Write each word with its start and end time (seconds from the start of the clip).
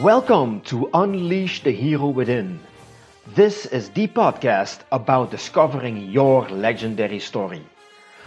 Welcome 0.00 0.60
to 0.66 0.90
Unleash 0.92 1.62
the 1.62 1.70
Hero 1.70 2.08
Within. 2.08 2.60
This 3.34 3.64
is 3.64 3.88
the 3.88 4.06
podcast 4.08 4.80
about 4.92 5.30
discovering 5.30 6.10
your 6.10 6.46
legendary 6.50 7.18
story. 7.18 7.64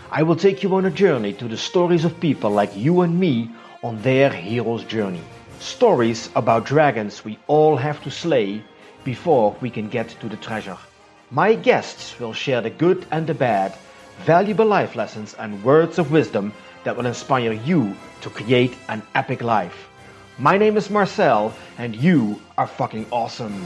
I 0.09 0.23
will 0.23 0.35
take 0.35 0.63
you 0.63 0.73
on 0.73 0.85
a 0.85 0.89
journey 0.89 1.31
to 1.33 1.47
the 1.47 1.57
stories 1.57 2.05
of 2.05 2.19
people 2.19 2.49
like 2.49 2.75
you 2.75 3.01
and 3.01 3.19
me 3.19 3.51
on 3.83 4.01
their 4.01 4.31
hero's 4.31 4.83
journey. 4.83 5.21
Stories 5.59 6.31
about 6.35 6.65
dragons 6.65 7.23
we 7.23 7.37
all 7.45 7.75
have 7.75 8.01
to 8.01 8.09
slay 8.09 8.63
before 9.03 9.55
we 9.61 9.69
can 9.69 9.89
get 9.89 10.09
to 10.21 10.27
the 10.27 10.37
treasure. 10.37 10.77
My 11.29 11.53
guests 11.53 12.19
will 12.19 12.33
share 12.33 12.61
the 12.61 12.71
good 12.71 13.05
and 13.11 13.27
the 13.27 13.35
bad, 13.35 13.75
valuable 14.25 14.65
life 14.65 14.95
lessons 14.95 15.35
and 15.37 15.63
words 15.63 15.99
of 15.99 16.11
wisdom 16.11 16.51
that 16.83 16.97
will 16.97 17.05
inspire 17.05 17.53
you 17.53 17.95
to 18.21 18.31
create 18.31 18.75
an 18.87 19.03
epic 19.13 19.43
life. 19.43 19.88
My 20.39 20.57
name 20.57 20.77
is 20.77 20.89
Marcel, 20.89 21.53
and 21.77 21.93
you 21.93 22.41
are 22.57 22.65
fucking 22.65 23.07
awesome. 23.11 23.61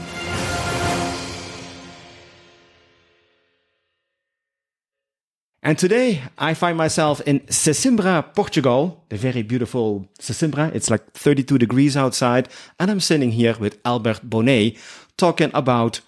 And 5.62 5.78
today 5.78 6.22
I 6.36 6.52
find 6.54 6.76
myself 6.76 7.20
in 7.20 7.40
Sesimbra, 7.42 8.34
Portugal, 8.34 9.04
the 9.08 9.16
very 9.16 9.42
beautiful 9.42 10.08
Sesimbra. 10.18 10.74
It's 10.74 10.90
like 10.90 11.12
32 11.12 11.58
degrees 11.58 11.96
outside. 11.96 12.48
And 12.80 12.90
I'm 12.90 12.98
sitting 12.98 13.30
here 13.30 13.54
with 13.60 13.78
Albert 13.84 14.22
Bonnet 14.24 14.76
talking 15.16 15.52
about, 15.54 16.00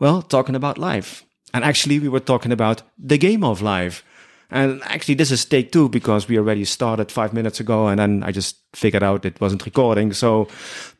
well, 0.00 0.22
talking 0.22 0.54
about 0.54 0.78
life. 0.78 1.26
And 1.52 1.62
actually 1.62 1.98
we 1.98 2.08
were 2.08 2.20
talking 2.20 2.52
about 2.52 2.82
the 2.98 3.18
game 3.18 3.44
of 3.44 3.60
life. 3.60 4.02
And 4.50 4.82
actually 4.84 5.14
this 5.14 5.30
is 5.30 5.44
take 5.44 5.72
two 5.72 5.88
because 5.88 6.28
we 6.28 6.38
already 6.38 6.64
started 6.64 7.10
five 7.10 7.32
minutes 7.32 7.60
ago 7.60 7.88
and 7.88 7.98
then 7.98 8.22
I 8.22 8.32
just 8.32 8.56
figured 8.74 9.02
out 9.02 9.24
it 9.24 9.40
wasn't 9.40 9.64
recording. 9.64 10.12
So 10.12 10.48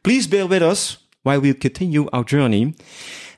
please 0.02 0.27
bear 0.27 0.46
with 0.46 0.62
us 0.62 0.98
while 1.22 1.41
we 1.41 1.52
continue 1.55 2.08
our 2.12 2.25
journey. 2.25 2.75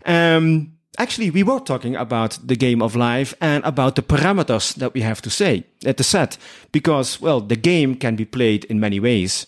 Um, 0.05 0.73
actually, 0.99 1.31
we 1.31 1.43
were 1.43 1.61
talking 1.61 1.97
about 1.97 2.39
the 2.45 2.57
game 2.57 2.83
of 2.83 2.95
life 2.97 3.35
and 3.41 3.65
about 3.65 3.95
the 3.95 4.03
parameters 4.03 4.75
that 4.75 4.95
we 4.95 5.01
have 5.01 5.23
to 5.23 5.31
say 5.31 5.65
at 5.85 5.97
the 5.97 6.05
set, 6.05 6.39
because, 6.73 7.21
well, 7.21 7.41
the 7.41 7.57
game 7.57 7.95
can 7.95 8.17
be 8.17 8.25
played 8.25 8.65
in 8.67 8.81
many 8.81 9.01
ways. 9.01 9.47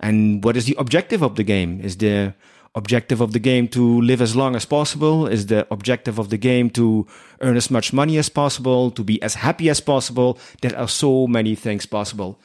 And 0.00 0.42
what 0.44 0.56
is 0.56 0.64
the 0.64 0.76
objective 0.78 1.22
of 1.22 1.36
the 1.36 1.44
game? 1.44 1.80
Is 1.80 1.96
the 1.96 2.34
objective 2.74 3.20
of 3.20 3.32
the 3.32 3.38
game 3.38 3.68
to 3.68 4.00
live 4.00 4.20
as 4.22 4.34
long 4.34 4.56
as 4.56 4.64
possible? 4.64 5.26
Is 5.26 5.46
the 5.46 5.66
objective 5.70 6.18
of 6.18 6.28
the 6.30 6.38
game 6.38 6.70
to 6.70 7.06
earn 7.40 7.56
as 7.56 7.70
much 7.70 7.92
money 7.92 8.18
as 8.18 8.28
possible, 8.28 8.90
to 8.92 9.04
be 9.04 9.20
as 9.22 9.34
happy 9.34 9.68
as 9.70 9.80
possible? 9.80 10.38
There 10.62 10.76
are 10.78 10.88
so 10.88 11.26
many 11.26 11.54
things 11.54 11.86
possible. 11.86 12.38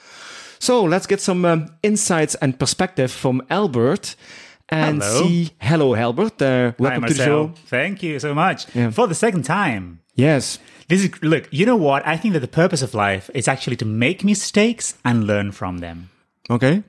So 0.60 0.84
let's 0.84 1.08
get 1.08 1.22
some 1.22 1.46
um, 1.46 1.68
insights 1.84 2.36
and 2.36 2.60
perspective 2.60 3.12
from 3.12 3.42
Albert 3.50 4.16
and 4.70 5.02
Hello. 5.02 5.24
see. 5.24 5.50
Hello, 5.62 5.96
Albert. 5.96 6.42
Uh, 6.42 6.74
welcome 6.78 7.04
Hi, 7.04 7.08
to 7.08 7.14
the 7.14 7.24
show. 7.24 7.52
Thank 7.68 8.04
you 8.04 8.20
so 8.20 8.34
much 8.34 8.66
Yeah. 8.76 8.90
for 8.92 9.08
the 9.08 9.16
second 9.16 9.44
time. 9.44 10.00
Yes. 10.16 10.60
This 10.90 11.04
is 11.04 11.12
look. 11.22 11.48
You 11.52 11.66
know 11.66 11.76
what? 11.78 12.06
I 12.08 12.18
think 12.18 12.34
that 12.34 12.40
the 12.42 12.48
purpose 12.48 12.82
of 12.82 12.94
life 12.94 13.30
is 13.34 13.48
actually 13.48 13.76
to 13.78 13.86
make 13.86 14.24
mistakes 14.24 14.96
and 15.06 15.26
learn 15.28 15.52
from 15.52 15.78
them, 15.78 16.10
Okay. 16.50 16.84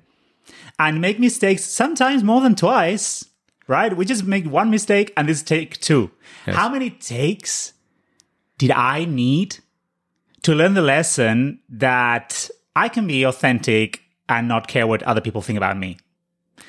and 0.78 1.00
make 1.00 1.18
mistakes 1.20 1.64
sometimes 1.64 2.22
more 2.24 2.40
than 2.40 2.54
twice. 2.54 3.26
Right? 3.68 3.96
We 3.96 4.04
just 4.04 4.24
make 4.24 4.46
one 4.46 4.70
mistake 4.70 5.12
and 5.16 5.28
this 5.28 5.42
take 5.42 5.78
two. 5.78 6.10
Yes. 6.46 6.56
How 6.56 6.68
many 6.68 6.90
takes 6.90 7.74
did 8.56 8.72
I 8.72 9.04
need 9.04 9.58
to 10.42 10.54
learn 10.54 10.74
the 10.74 10.82
lesson 10.82 11.60
that 11.68 12.50
I 12.74 12.88
can 12.88 13.06
be 13.06 13.24
authentic 13.24 14.02
and 14.28 14.48
not 14.48 14.68
care 14.68 14.86
what 14.86 15.02
other 15.04 15.20
people 15.20 15.42
think 15.42 15.56
about 15.56 15.78
me? 15.78 15.98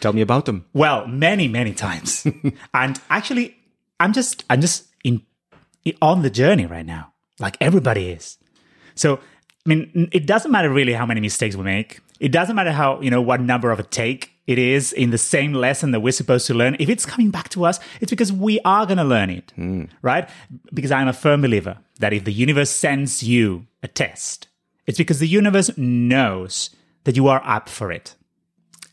Tell 0.01 0.13
me 0.13 0.21
about 0.21 0.45
them. 0.45 0.65
Well, 0.73 1.07
many, 1.07 1.47
many 1.47 1.73
times. 1.73 2.25
and 2.73 3.01
actually, 3.09 3.57
I'm 3.99 4.13
just, 4.13 4.43
I'm 4.49 4.61
just 4.61 4.87
in, 5.03 5.23
on 6.01 6.21
the 6.21 6.29
journey 6.29 6.65
right 6.65 6.85
now, 6.85 7.13
like 7.39 7.57
everybody 7.59 8.09
is. 8.09 8.37
So, 8.95 9.17
I 9.65 9.69
mean, 9.69 10.09
it 10.11 10.25
doesn't 10.25 10.51
matter 10.51 10.69
really 10.69 10.93
how 10.93 11.05
many 11.05 11.21
mistakes 11.21 11.55
we 11.55 11.63
make. 11.63 11.99
It 12.19 12.31
doesn't 12.31 12.55
matter 12.55 12.71
how, 12.71 13.01
you 13.01 13.09
know, 13.09 13.21
what 13.21 13.41
number 13.41 13.71
of 13.71 13.79
a 13.79 13.83
take 13.83 14.31
it 14.49 14.57
is 14.57 14.91
in 14.91 15.11
the 15.11 15.17
same 15.19 15.53
lesson 15.53 15.91
that 15.91 15.99
we're 15.99 16.11
supposed 16.11 16.47
to 16.47 16.55
learn. 16.55 16.75
If 16.79 16.89
it's 16.89 17.05
coming 17.05 17.29
back 17.29 17.49
to 17.49 17.65
us, 17.65 17.79
it's 18.01 18.09
because 18.09 18.33
we 18.33 18.59
are 18.65 18.87
going 18.87 18.97
to 18.97 19.03
learn 19.03 19.29
it, 19.29 19.53
right? 20.01 20.27
Because 20.73 20.91
I'm 20.91 21.07
a 21.07 21.13
firm 21.13 21.43
believer 21.43 21.77
that 21.99 22.13
if 22.13 22.23
the 22.23 22.33
universe 22.33 22.71
sends 22.71 23.21
you 23.21 23.67
a 23.83 23.87
test, 23.87 24.47
it's 24.87 24.97
because 24.97 25.19
the 25.19 25.27
universe 25.27 25.69
knows 25.77 26.71
that 27.03 27.15
you 27.15 27.27
are 27.27 27.43
up 27.45 27.69
for 27.69 27.91
it. 27.91 28.15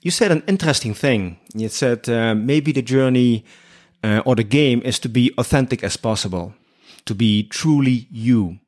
You 0.03 0.11
said 0.11 0.31
an 0.31 0.43
interesting 0.47 0.93
thing. 0.93 1.39
You 1.55 1.71
said 1.71 2.07
uh, 2.07 2.35
maybe 2.35 2.71
the 2.73 2.83
journey 2.83 3.47
uh, 4.05 4.21
or 4.27 4.35
the 4.37 4.45
game 4.45 4.83
is 4.85 4.99
to 4.99 5.09
be 5.09 5.33
authentic 5.39 5.83
as 5.83 5.97
possible, 5.97 6.53
to 7.07 7.15
be 7.15 7.45
truly 7.45 8.09
you. 8.11 8.59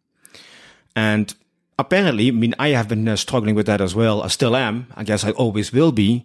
And 0.97 1.35
apparently, 1.79 2.29
I 2.29 2.31
mean, 2.31 2.55
I 2.59 2.69
have 2.69 2.89
been 2.89 3.07
uh, 3.07 3.17
struggling 3.17 3.55
with 3.55 3.67
that 3.67 3.83
as 3.83 3.95
well. 3.95 4.23
I 4.23 4.29
still 4.29 4.57
am. 4.57 4.87
I 4.97 5.05
guess 5.05 5.23
I 5.23 5.33
always 5.33 5.71
will 5.71 5.93
be. 5.93 6.25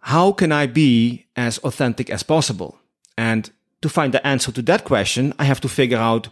How 0.00 0.32
can 0.32 0.52
I 0.52 0.66
be 0.66 1.26
as 1.36 1.58
authentic 1.58 2.10
as 2.10 2.22
possible? 2.22 2.78
And 3.16 3.50
to 3.82 3.88
find 3.88 4.14
the 4.14 4.26
answer 4.26 4.52
to 4.52 4.62
that 4.62 4.84
question, 4.84 5.34
I 5.38 5.44
have 5.44 5.60
to 5.60 5.68
figure 5.68 5.98
out 5.98 6.28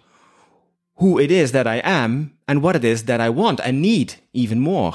who 0.96 1.18
it 1.18 1.30
is 1.30 1.52
that 1.52 1.66
I 1.66 1.76
am 1.76 2.32
and 2.46 2.62
what 2.62 2.76
it 2.76 2.84
is 2.84 3.04
that 3.04 3.20
I 3.20 3.30
want 3.30 3.60
and 3.60 3.80
need 3.80 4.14
even 4.32 4.60
more. 4.60 4.94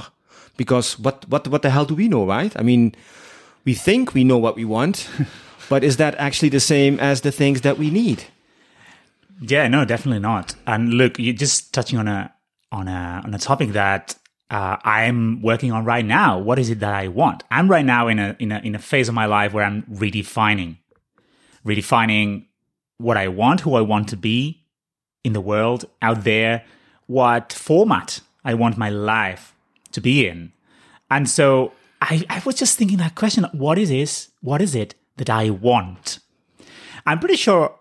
Because 0.58 1.00
what, 1.00 1.28
what, 1.30 1.48
what 1.48 1.62
the 1.62 1.70
hell 1.70 1.86
do 1.86 1.96
we 1.96 2.08
know, 2.08 2.26
right? 2.26 2.54
I 2.56 2.62
mean, 2.62 2.94
we 3.66 3.74
think 3.74 4.14
we 4.14 4.24
know 4.24 4.38
what 4.38 4.56
we 4.56 4.66
want, 4.66 5.10
but 5.70 5.84
is 5.84 5.98
that 5.98 6.16
actually 6.16 6.50
the 6.50 6.60
same 6.60 7.00
as 7.00 7.22
the 7.22 7.32
things 7.32 7.62
that 7.62 7.78
we 7.78 7.90
need? 7.90 8.26
Yeah, 9.42 9.68
no, 9.68 9.86
definitely 9.86 10.20
not. 10.20 10.56
And 10.68 10.94
look, 10.94 11.18
you're 11.18 11.34
just 11.34 11.74
touching 11.74 11.98
on 12.00 12.08
a 12.08 12.34
on 12.72 12.88
a 12.88 13.22
on 13.24 13.34
a 13.34 13.40
topic 13.40 13.70
that 13.74 14.16
uh, 14.54 14.78
I'm 14.84 15.42
working 15.42 15.72
on 15.72 15.84
right 15.84 16.06
now. 16.06 16.38
What 16.38 16.60
is 16.60 16.70
it 16.70 16.80
that 16.82 16.94
I 16.94 17.08
want? 17.08 17.44
I'm 17.50 17.68
right 17.68 17.84
now 17.84 18.08
in 18.08 18.20
a 18.20 18.36
in 18.38 18.52
a 18.52 18.60
in 18.60 18.76
a 18.76 18.80
phase 18.80 19.10
of 19.10 19.16
my 19.16 19.26
life 19.26 19.52
where 19.52 19.66
I'm 19.66 19.82
redefining, 19.92 20.78
redefining 21.66 22.46
what 23.00 23.18
I 23.18 23.30
want, 23.30 23.62
who 23.62 23.74
I 23.74 23.82
want 23.82 24.10
to 24.10 24.16
be 24.16 24.64
in 25.24 25.34
the 25.34 25.42
world 25.42 25.86
out 26.04 26.24
there, 26.24 26.64
what 27.08 27.52
format 27.52 28.22
I 28.46 28.54
want 28.54 28.78
my 28.78 28.92
life 28.92 29.56
to 29.94 30.00
be 30.00 30.28
in. 30.28 30.54
And 31.10 31.28
so 31.28 31.72
I, 32.00 32.24
I 32.30 32.44
was 32.46 32.54
just 32.54 32.78
thinking 32.78 33.00
that 33.00 33.16
question: 33.16 33.48
What 33.54 33.80
is 33.80 33.90
this? 33.90 34.30
What 34.42 34.62
is 34.62 34.76
it 34.76 34.94
that 35.18 35.32
I 35.32 35.50
want? 35.50 36.20
I'm 37.08 37.18
pretty 37.18 37.38
sure 37.38 37.74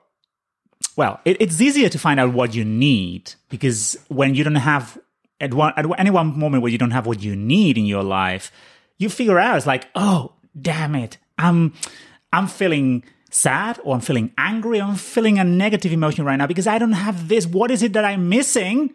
well, 0.97 1.21
it, 1.27 1.37
it's 1.41 1.61
easier 1.61 1.91
to 1.91 1.99
find 1.99 2.19
out 2.19 2.33
what 2.33 2.55
you 2.55 2.65
need 2.65 3.35
because 3.51 3.99
when 4.09 4.35
you 4.35 4.43
don't 4.43 4.55
have 4.55 4.99
at 5.43 5.53
one 5.53 5.75
at 5.77 5.85
any 5.99 6.11
one 6.11 6.39
moment 6.39 6.63
where 6.63 6.73
you 6.73 6.79
don't 6.79 6.93
have 6.93 7.05
what 7.05 7.23
you 7.23 7.37
need 7.37 7.77
in 7.77 7.85
your 7.85 8.05
life, 8.05 8.51
you 8.97 9.09
figure 9.11 9.39
out 9.39 9.57
it's 9.57 9.67
like, 9.67 9.89
oh, 9.95 10.33
damn 10.59 10.95
it, 10.95 11.19
I'm 11.37 11.75
I'm 12.33 12.47
feeling 12.47 13.05
sad 13.31 13.81
or 13.83 13.95
I'm 13.95 14.01
feeling 14.01 14.33
angry 14.39 14.81
or 14.81 14.85
I'm 14.85 14.95
feeling 14.95 15.39
a 15.39 15.45
negative 15.45 15.93
emotion 15.93 16.25
right 16.25 16.37
now 16.37 16.47
because 16.47 16.67
I 16.67 16.79
don't 16.79 16.93
have 16.93 17.29
this. 17.29 17.47
What 17.47 17.71
is 17.71 17.83
it 17.83 17.93
that 17.95 18.05
I'm 18.05 18.29
missing 18.29 18.95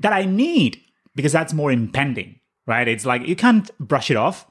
that 0.00 0.12
I 0.12 0.24
need? 0.24 0.80
Because 1.14 1.32
that's 1.32 1.52
more 1.52 1.72
impending, 1.72 2.38
right? 2.66 2.86
It's 2.86 3.06
like 3.06 3.26
you 3.26 3.34
can't 3.34 3.70
brush 3.80 4.10
it 4.10 4.16
off. 4.16 4.46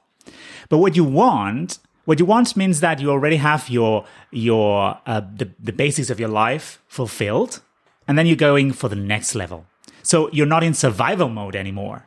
But 0.68 0.78
what 0.78 0.96
you 0.96 1.04
want, 1.04 1.78
what 2.04 2.18
you 2.18 2.26
want 2.26 2.56
means 2.56 2.80
that 2.80 3.00
you 3.00 3.10
already 3.10 3.36
have 3.36 3.68
your 3.68 4.04
your 4.32 4.98
uh, 5.06 5.20
the 5.20 5.50
the 5.60 5.72
basics 5.72 6.10
of 6.10 6.18
your 6.18 6.28
life 6.28 6.82
fulfilled, 6.88 7.60
and 8.08 8.18
then 8.18 8.26
you're 8.26 8.36
going 8.36 8.72
for 8.72 8.88
the 8.88 8.96
next 8.96 9.36
level. 9.36 9.66
So 10.02 10.30
you're 10.32 10.46
not 10.46 10.62
in 10.62 10.74
survival 10.74 11.28
mode 11.28 11.56
anymore, 11.56 12.06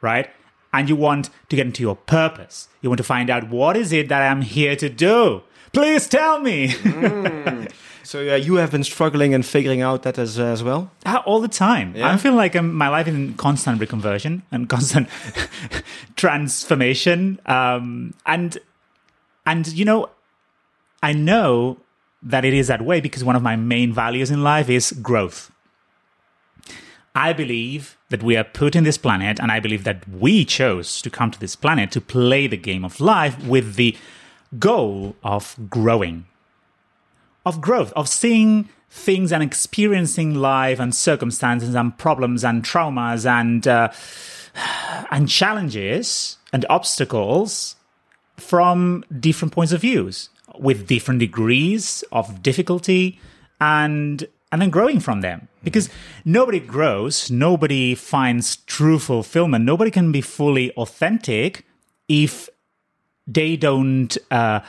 right? 0.00 0.30
And 0.72 0.88
you 0.88 0.96
want 0.96 1.30
to 1.48 1.56
get 1.56 1.66
into 1.66 1.82
your 1.82 1.96
purpose. 1.96 2.68
You 2.82 2.90
want 2.90 2.98
to 2.98 3.04
find 3.04 3.30
out 3.30 3.48
what 3.48 3.76
is 3.76 3.92
it 3.92 4.08
that 4.08 4.22
I'm 4.22 4.42
here 4.42 4.76
to 4.76 4.88
do. 4.88 5.42
Please 5.72 6.08
tell 6.08 6.40
me. 6.40 6.74
So 8.04 8.20
uh, 8.20 8.36
you 8.36 8.56
have 8.56 8.70
been 8.70 8.84
struggling 8.84 9.34
and 9.34 9.44
figuring 9.44 9.80
out 9.80 10.02
that 10.02 10.18
as, 10.18 10.38
as 10.38 10.62
well? 10.62 10.90
Ah, 11.06 11.22
all 11.24 11.40
the 11.40 11.48
time. 11.48 11.96
Yeah? 11.96 12.12
I 12.12 12.16
feel 12.18 12.34
like 12.34 12.54
um, 12.54 12.74
my 12.74 12.88
life 12.88 13.08
is 13.08 13.14
in 13.14 13.34
constant 13.34 13.80
reconversion 13.80 14.42
and 14.52 14.68
constant 14.74 15.08
transformation. 16.14 17.40
Um, 17.46 18.14
and 18.26 18.58
and 19.46 19.66
you 19.68 19.84
know, 19.84 20.10
I 21.02 21.12
know 21.12 21.78
that 22.22 22.44
it 22.44 22.54
is 22.54 22.68
that 22.68 22.82
way 22.82 23.00
because 23.00 23.24
one 23.24 23.36
of 23.36 23.42
my 23.42 23.56
main 23.56 23.92
values 23.92 24.30
in 24.30 24.42
life 24.42 24.68
is 24.68 24.92
growth. 24.92 25.50
I 27.14 27.32
believe 27.32 27.96
that 28.08 28.24
we 28.24 28.36
are 28.36 28.44
put 28.44 28.74
in 28.74 28.82
this 28.82 28.98
planet, 28.98 29.38
and 29.38 29.52
I 29.52 29.60
believe 29.60 29.84
that 29.84 30.08
we 30.08 30.44
chose 30.44 31.00
to 31.02 31.10
come 31.10 31.30
to 31.30 31.38
this 31.38 31.54
planet 31.54 31.92
to 31.92 32.00
play 32.00 32.48
the 32.48 32.56
game 32.56 32.84
of 32.84 33.00
life 33.00 33.42
with 33.46 33.76
the 33.76 33.96
goal 34.58 35.14
of 35.22 35.56
growing. 35.70 36.26
Of 37.46 37.60
growth, 37.60 37.92
of 37.92 38.08
seeing 38.08 38.68
things 38.90 39.32
and 39.32 39.42
experiencing 39.42 40.34
life 40.34 40.80
and 40.80 40.94
circumstances 40.94 41.74
and 41.74 41.96
problems 41.98 42.44
and 42.44 42.64
traumas 42.64 43.26
and 43.26 43.66
uh, 43.66 43.90
and 45.10 45.28
challenges 45.28 46.38
and 46.52 46.64
obstacles 46.70 47.76
from 48.36 49.04
different 49.20 49.52
points 49.52 49.72
of 49.72 49.80
views 49.80 50.30
with 50.58 50.86
different 50.86 51.20
degrees 51.20 52.04
of 52.12 52.42
difficulty 52.42 53.18
and 53.60 54.28
and 54.52 54.62
then 54.62 54.70
growing 54.70 55.00
from 55.00 55.20
them 55.20 55.48
because 55.64 55.88
nobody 56.24 56.60
grows 56.60 57.30
nobody 57.30 57.94
finds 57.94 58.56
true 58.56 58.98
fulfillment 58.98 59.64
nobody 59.64 59.90
can 59.90 60.12
be 60.12 60.20
fully 60.20 60.70
authentic 60.72 61.64
if 62.08 62.48
they 63.26 63.56
don't 63.56 64.18
uh, 64.30 64.60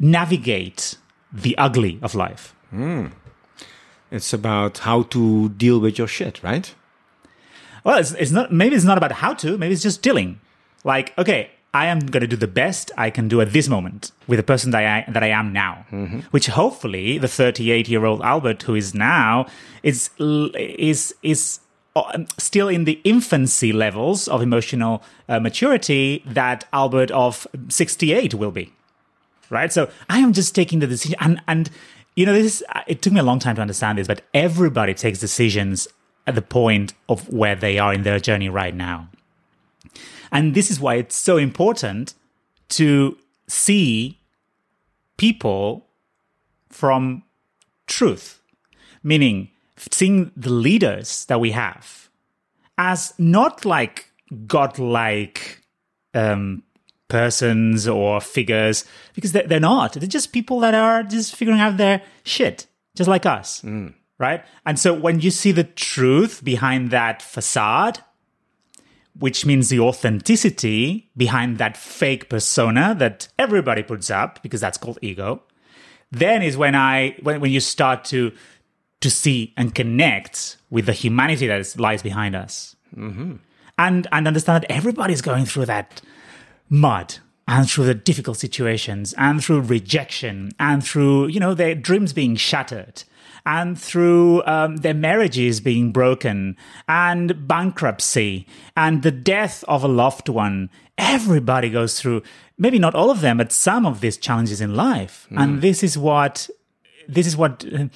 navigate 0.00 0.96
the 1.32 1.56
ugly 1.58 1.98
of 2.02 2.14
life 2.14 2.54
It's 4.10 4.32
about 4.32 4.78
how 4.78 5.02
to 5.14 5.50
deal 5.50 5.78
with 5.80 5.98
your 5.98 6.08
shit, 6.08 6.42
right? 6.42 6.74
Well, 7.84 7.98
it's, 7.98 8.12
it's 8.12 8.30
not. 8.30 8.52
Maybe 8.52 8.74
it's 8.74 8.84
not 8.84 8.98
about 8.98 9.12
how 9.12 9.34
to. 9.34 9.58
Maybe 9.58 9.74
it's 9.74 9.82
just 9.82 10.02
dealing. 10.02 10.40
Like, 10.84 11.12
okay, 11.18 11.50
I 11.74 11.86
am 11.86 12.00
going 12.00 12.22
to 12.22 12.26
do 12.26 12.36
the 12.36 12.48
best 12.48 12.90
I 12.96 13.10
can 13.10 13.28
do 13.28 13.40
at 13.40 13.52
this 13.52 13.68
moment 13.68 14.12
with 14.26 14.38
the 14.38 14.42
person 14.42 14.70
that 14.70 14.84
I 14.84 15.10
that 15.10 15.22
I 15.22 15.28
am 15.28 15.52
now. 15.52 15.84
Which 16.30 16.46
hopefully 16.46 17.18
the 17.18 17.28
38 17.28 17.88
year 17.88 18.04
old 18.04 18.22
Albert, 18.22 18.62
who 18.62 18.74
is 18.74 18.94
now, 18.94 19.46
is 19.82 20.10
is 20.18 21.14
is 21.22 21.60
uh, 21.94 22.24
still 22.38 22.68
in 22.68 22.84
the 22.84 23.00
infancy 23.04 23.72
levels 23.72 24.28
of 24.28 24.40
emotional 24.40 25.02
uh, 25.28 25.40
maturity 25.40 26.22
that 26.26 26.64
Albert 26.72 27.10
of 27.10 27.46
68 27.68 28.34
will 28.34 28.50
be. 28.50 28.72
Right. 29.50 29.72
So 29.72 29.90
I 30.08 30.18
am 30.18 30.32
just 30.32 30.54
taking 30.54 30.78
the 30.78 30.86
decision, 30.86 31.16
and 31.20 31.40
and 31.46 31.70
you 32.16 32.26
know, 32.26 32.32
this 32.32 32.60
is, 32.60 32.64
it 32.86 33.00
took 33.02 33.12
me 33.12 33.20
a 33.20 33.22
long 33.22 33.38
time 33.38 33.54
to 33.56 33.62
understand 33.62 33.98
this, 33.98 34.08
but 34.08 34.22
everybody 34.34 34.92
takes 34.92 35.20
decisions 35.20 35.86
at 36.26 36.34
the 36.34 36.42
point 36.42 36.92
of 37.08 37.28
where 37.32 37.54
they 37.54 37.78
are 37.78 37.94
in 37.94 38.02
their 38.02 38.18
journey 38.18 38.48
right 38.48 38.74
now. 38.74 39.08
And 40.30 40.54
this 40.54 40.70
is 40.70 40.80
why 40.80 40.96
it's 40.96 41.16
so 41.16 41.36
important 41.36 42.14
to 42.70 43.16
see 43.46 44.18
people 45.16 45.86
from 46.68 47.22
truth, 47.86 48.40
meaning 49.02 49.50
seeing 49.76 50.30
the 50.36 50.50
leaders 50.50 51.24
that 51.26 51.40
we 51.40 51.52
have 51.52 52.10
as 52.76 53.14
not 53.18 53.64
like 53.64 54.10
godlike 54.46 55.62
um, 56.14 56.62
persons 57.08 57.88
or 57.88 58.20
figures, 58.20 58.84
because 59.14 59.32
they're, 59.32 59.46
they're 59.46 59.60
not. 59.60 59.94
They're 59.94 60.06
just 60.06 60.32
people 60.32 60.60
that 60.60 60.74
are 60.74 61.02
just 61.02 61.34
figuring 61.34 61.60
out 61.60 61.76
their 61.78 62.02
shit, 62.24 62.66
just 62.94 63.08
like 63.08 63.24
us. 63.24 63.62
Right. 64.18 64.44
And 64.66 64.78
so 64.78 64.92
when 64.92 65.20
you 65.20 65.30
see 65.30 65.52
the 65.52 65.64
truth 65.64 66.44
behind 66.44 66.90
that 66.90 67.22
facade, 67.22 68.00
which 69.18 69.44
means 69.44 69.68
the 69.68 69.80
authenticity 69.80 71.10
behind 71.16 71.58
that 71.58 71.76
fake 71.76 72.28
persona 72.28 72.94
that 72.98 73.28
everybody 73.38 73.82
puts 73.82 74.10
up 74.10 74.42
because 74.42 74.60
that's 74.60 74.78
called 74.78 74.98
ego 75.02 75.42
then 76.10 76.42
is 76.42 76.56
when 76.56 76.74
i 76.74 77.16
when, 77.22 77.40
when 77.40 77.50
you 77.50 77.60
start 77.60 78.04
to 78.04 78.32
to 79.00 79.10
see 79.10 79.52
and 79.56 79.74
connect 79.74 80.56
with 80.70 80.86
the 80.86 80.92
humanity 80.92 81.46
that 81.46 81.60
is, 81.60 81.78
lies 81.78 82.02
behind 82.02 82.34
us. 82.34 82.76
Mm-hmm. 82.96 83.36
And 83.78 84.06
and 84.10 84.26
understand 84.26 84.64
that 84.64 84.72
everybody's 84.72 85.22
going 85.22 85.44
through 85.44 85.66
that 85.66 86.02
mud 86.68 87.16
and 87.46 87.70
through 87.70 87.84
the 87.84 87.94
difficult 87.94 88.36
situations 88.36 89.14
and 89.16 89.42
through 89.42 89.60
rejection 89.60 90.50
and 90.58 90.84
through 90.84 91.28
you 91.28 91.38
know 91.38 91.54
their 91.54 91.74
dreams 91.74 92.12
being 92.12 92.34
shattered 92.34 93.04
and 93.48 93.80
through 93.80 94.44
um, 94.44 94.76
their 94.76 94.94
marriages 94.94 95.58
being 95.58 95.90
broken 95.90 96.54
and 96.86 97.48
bankruptcy 97.48 98.46
and 98.76 99.02
the 99.02 99.10
death 99.10 99.64
of 99.66 99.82
a 99.82 99.88
loved 99.88 100.28
one 100.28 100.68
everybody 100.98 101.70
goes 101.70 101.98
through 101.98 102.22
maybe 102.58 102.78
not 102.78 102.94
all 102.94 103.10
of 103.10 103.22
them 103.22 103.38
but 103.38 103.50
some 103.50 103.86
of 103.86 104.00
these 104.00 104.18
challenges 104.18 104.60
in 104.60 104.76
life. 104.76 105.26
And 105.30 105.62
this 105.62 105.82
is 105.82 105.96
what 105.96 106.50
this 107.08 107.26
is 107.26 107.36
what 107.36 107.64
uh, 107.72 107.86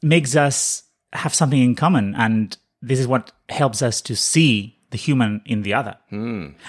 makes 0.00 0.36
us 0.36 0.84
have 1.12 1.34
something 1.34 1.60
in 1.60 1.74
common 1.74 2.14
and 2.14 2.56
this 2.80 3.00
is 3.00 3.08
what 3.08 3.32
helps 3.48 3.82
us 3.82 4.00
to 4.02 4.14
see 4.14 4.78
the 4.90 4.96
human 4.96 5.42
in 5.44 5.62
the 5.62 5.74
other. 5.74 5.96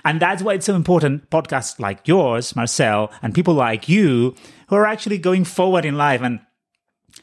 And 0.03 0.19
that's 0.19 0.41
why 0.41 0.55
it's 0.55 0.65
so 0.65 0.75
important 0.75 1.29
podcasts 1.29 1.79
like 1.79 2.07
yours 2.07 2.55
marcel 2.55 3.11
and 3.21 3.35
people 3.35 3.53
like 3.53 3.87
you 3.87 4.33
who 4.67 4.75
are 4.75 4.87
actually 4.87 5.19
going 5.19 5.45
forward 5.45 5.85
in 5.85 5.95
life 5.95 6.21
and 6.21 6.39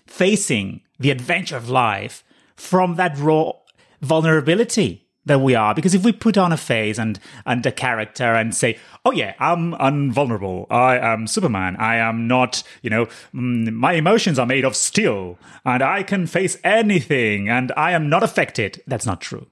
facing 0.07 0.81
the 0.99 1.11
adventure 1.11 1.57
of 1.57 1.69
life 1.69 2.25
from 2.55 2.97
that 2.97 3.17
raw 3.19 3.53
vulnerability 4.01 5.03
that 5.25 5.41
we 5.41 5.55
are. 5.57 5.75
Because 5.75 5.95
if 5.95 6.05
we 6.05 6.13
put 6.13 6.39
on 6.39 6.53
a 6.53 6.57
face 6.57 6.99
and, 6.99 7.19
and 7.45 7.67
a 7.67 7.73
character 7.73 8.33
and 8.35 8.55
say, 8.55 8.79
oh 9.05 9.11
yeah, 9.11 9.35
I'm 9.41 9.75
invulnerable. 9.75 10.67
I 10.71 10.99
am 10.99 11.27
Superman. 11.27 11.77
I 11.77 11.97
am 11.97 12.29
not, 12.29 12.63
you 12.83 12.91
know, 12.91 13.07
mm, 13.35 13.73
my 13.73 13.95
emotions 13.95 14.39
are 14.39 14.47
made 14.47 14.65
of 14.65 14.77
steel 14.77 15.37
and 15.65 15.83
I 15.83 16.05
can 16.05 16.27
face 16.29 16.57
anything 16.63 17.49
and 17.49 17.73
I 17.77 17.91
am 17.93 18.09
not 18.09 18.23
affected. 18.23 18.83
That's 18.87 19.07
not 19.07 19.21
true. 19.21 19.47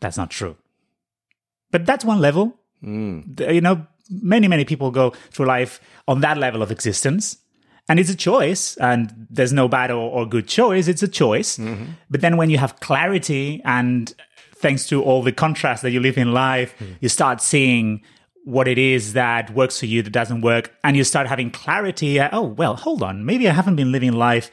That's 0.00 0.16
not 0.16 0.30
true. 0.30 0.56
But 1.70 1.84
that's 1.84 2.04
one 2.04 2.20
level. 2.20 2.56
The- 2.82 3.52
You 3.52 3.60
know, 3.60 3.86
many, 4.10 4.48
many 4.48 4.64
people 4.64 4.90
go 4.90 5.10
through 5.30 5.46
life 5.46 5.80
on 6.06 6.20
that 6.22 6.38
level 6.38 6.62
of 6.62 6.70
existence. 6.70 7.36
And 7.88 7.98
it's 7.98 8.10
a 8.10 8.16
choice, 8.16 8.76
and 8.76 9.26
there's 9.30 9.52
no 9.52 9.66
bad 9.66 9.90
or, 9.90 10.10
or 10.10 10.26
good 10.26 10.46
choice. 10.46 10.88
It's 10.88 11.02
a 11.02 11.08
choice. 11.08 11.56
Mm-hmm. 11.56 11.92
But 12.10 12.20
then 12.20 12.36
when 12.36 12.50
you 12.50 12.58
have 12.58 12.80
clarity, 12.80 13.62
and 13.64 14.12
thanks 14.54 14.86
to 14.88 15.02
all 15.02 15.22
the 15.22 15.32
contrast 15.32 15.82
that 15.82 15.90
you 15.90 16.00
live 16.00 16.18
in 16.18 16.32
life, 16.32 16.74
hmm. 16.78 16.92
you 17.00 17.08
start 17.08 17.40
seeing 17.40 18.02
what 18.44 18.66
it 18.66 18.78
is 18.78 19.12
that 19.12 19.50
works 19.54 19.78
for 19.78 19.86
you, 19.86 20.02
that 20.02 20.10
doesn't 20.10 20.40
work, 20.40 20.72
and 20.82 20.96
you 20.96 21.04
start 21.04 21.28
having 21.28 21.50
clarity. 21.50 22.18
uh, 22.18 22.28
Oh, 22.32 22.42
well, 22.42 22.76
hold 22.76 23.02
on. 23.02 23.24
Maybe 23.24 23.48
I 23.48 23.52
haven't 23.52 23.76
been 23.76 23.92
living 23.92 24.12
life 24.12 24.50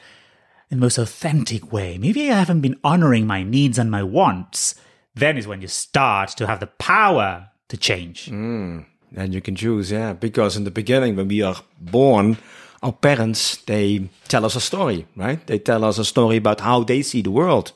in 0.70 0.78
the 0.78 0.84
most 0.84 0.98
authentic 0.98 1.72
way. 1.72 1.98
Maybe 1.98 2.30
I 2.30 2.38
haven't 2.38 2.60
been 2.60 2.78
honoring 2.84 3.26
my 3.26 3.42
needs 3.42 3.78
and 3.78 3.90
my 3.90 4.02
wants. 4.02 4.74
Then 5.14 5.38
is 5.38 5.46
when 5.46 5.62
you 5.62 5.68
start 5.68 6.30
to 6.36 6.46
have 6.46 6.60
the 6.60 6.66
power 6.66 7.48
to 7.68 7.76
change. 7.76 8.28
Hmm. 8.28 8.80
And 9.14 9.32
you 9.32 9.40
can 9.40 9.56
choose, 9.56 9.90
yeah, 9.90 10.12
because 10.12 10.56
in 10.56 10.64
the 10.64 10.70
beginning, 10.70 11.16
when 11.16 11.28
we 11.28 11.40
are 11.40 11.56
born, 11.80 12.36
our 12.82 12.92
parents 12.92 13.56
they 13.66 14.08
tell 14.28 14.44
us 14.44 14.56
a 14.56 14.60
story, 14.60 15.06
right? 15.16 15.44
They 15.46 15.58
tell 15.58 15.84
us 15.84 15.98
a 15.98 16.04
story 16.04 16.36
about 16.36 16.60
how 16.60 16.84
they 16.84 17.02
see 17.02 17.22
the 17.22 17.30
world. 17.30 17.72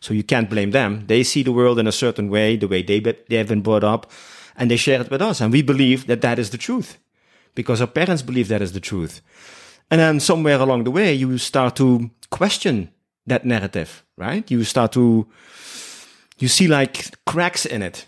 So 0.00 0.12
you 0.12 0.22
can't 0.22 0.50
blame 0.50 0.70
them. 0.70 1.04
They 1.06 1.22
see 1.24 1.42
the 1.42 1.52
world 1.52 1.78
in 1.78 1.86
a 1.86 1.92
certain 1.92 2.28
way, 2.28 2.56
the 2.56 2.68
way 2.68 2.82
they 2.82 3.00
they 3.00 3.36
have 3.36 3.48
been 3.48 3.62
brought 3.62 3.84
up, 3.84 4.10
and 4.56 4.70
they 4.70 4.76
share 4.76 5.00
it 5.00 5.10
with 5.10 5.22
us, 5.22 5.40
and 5.40 5.52
we 5.52 5.62
believe 5.62 6.06
that 6.06 6.20
that 6.20 6.38
is 6.38 6.50
the 6.50 6.58
truth, 6.58 6.98
because 7.54 7.80
our 7.80 7.86
parents 7.92 8.22
believe 8.22 8.48
that 8.48 8.62
is 8.62 8.72
the 8.72 8.80
truth. 8.80 9.20
And 9.90 10.00
then 10.00 10.20
somewhere 10.20 10.60
along 10.60 10.84
the 10.84 10.90
way, 10.90 11.14
you 11.14 11.38
start 11.38 11.76
to 11.76 12.10
question 12.30 12.90
that 13.26 13.44
narrative, 13.44 14.04
right? 14.16 14.50
You 14.50 14.64
start 14.64 14.92
to 14.92 15.26
you 16.38 16.48
see 16.48 16.68
like 16.68 17.14
cracks 17.24 17.64
in 17.66 17.82
it. 17.82 18.06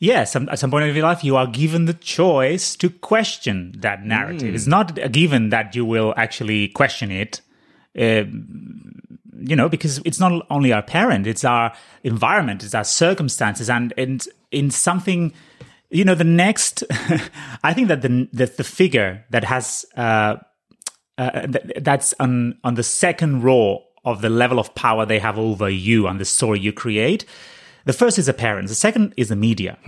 Yes, 0.00 0.32
some, 0.32 0.48
at 0.48 0.60
some 0.60 0.70
point 0.70 0.88
of 0.88 0.94
your 0.94 1.04
life, 1.04 1.24
you 1.24 1.36
are 1.36 1.46
given 1.46 1.86
the 1.86 1.94
choice 1.94 2.76
to 2.76 2.88
question 2.88 3.74
that 3.78 4.04
narrative. 4.04 4.54
It's 4.54 4.68
not 4.68 4.96
a 4.96 5.08
given 5.08 5.48
that 5.48 5.74
you 5.74 5.84
will 5.84 6.14
actually 6.16 6.68
question 6.68 7.10
it. 7.10 7.40
Um, 7.98 9.00
you 9.40 9.56
know, 9.56 9.68
because 9.68 10.00
it's 10.04 10.20
not 10.20 10.46
only 10.50 10.72
our 10.72 10.82
parent, 10.82 11.26
it's 11.26 11.44
our 11.44 11.72
environment, 12.04 12.62
it's 12.62 12.74
our 12.74 12.84
circumstances, 12.84 13.68
and 13.68 13.92
and 13.96 14.26
in 14.50 14.70
something, 14.70 15.32
you 15.90 16.04
know, 16.04 16.14
the 16.14 16.24
next, 16.24 16.84
I 17.64 17.72
think 17.74 17.88
that 17.88 18.02
the 18.02 18.28
the, 18.32 18.46
the 18.46 18.64
figure 18.64 19.24
that 19.30 19.44
has 19.44 19.84
uh, 19.96 20.36
uh, 21.18 21.46
th- 21.46 21.82
that's 21.82 22.14
on 22.20 22.58
on 22.62 22.74
the 22.74 22.82
second 22.82 23.42
row 23.42 23.84
of 24.04 24.22
the 24.22 24.28
level 24.28 24.58
of 24.58 24.74
power 24.74 25.04
they 25.04 25.18
have 25.18 25.38
over 25.38 25.68
you 25.68 26.06
and 26.06 26.20
the 26.20 26.24
story 26.24 26.60
you 26.60 26.72
create. 26.72 27.24
The 27.84 27.92
first 27.92 28.18
is 28.18 28.26
the 28.26 28.34
parents. 28.34 28.70
The 28.70 28.74
second 28.76 29.14
is 29.16 29.28
the 29.28 29.36
media. 29.36 29.78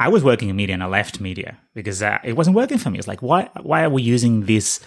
I 0.00 0.08
was 0.08 0.24
working 0.24 0.48
in 0.48 0.56
media 0.56 0.74
and 0.74 0.82
I 0.82 0.86
left 0.86 1.20
media 1.20 1.58
because 1.74 2.02
uh, 2.02 2.18
it 2.24 2.34
wasn't 2.34 2.56
working 2.56 2.78
for 2.78 2.90
me. 2.90 2.98
It's 2.98 3.06
like 3.06 3.22
why 3.22 3.48
why 3.62 3.84
are 3.84 3.90
we 3.90 4.02
using 4.02 4.46
this 4.46 4.80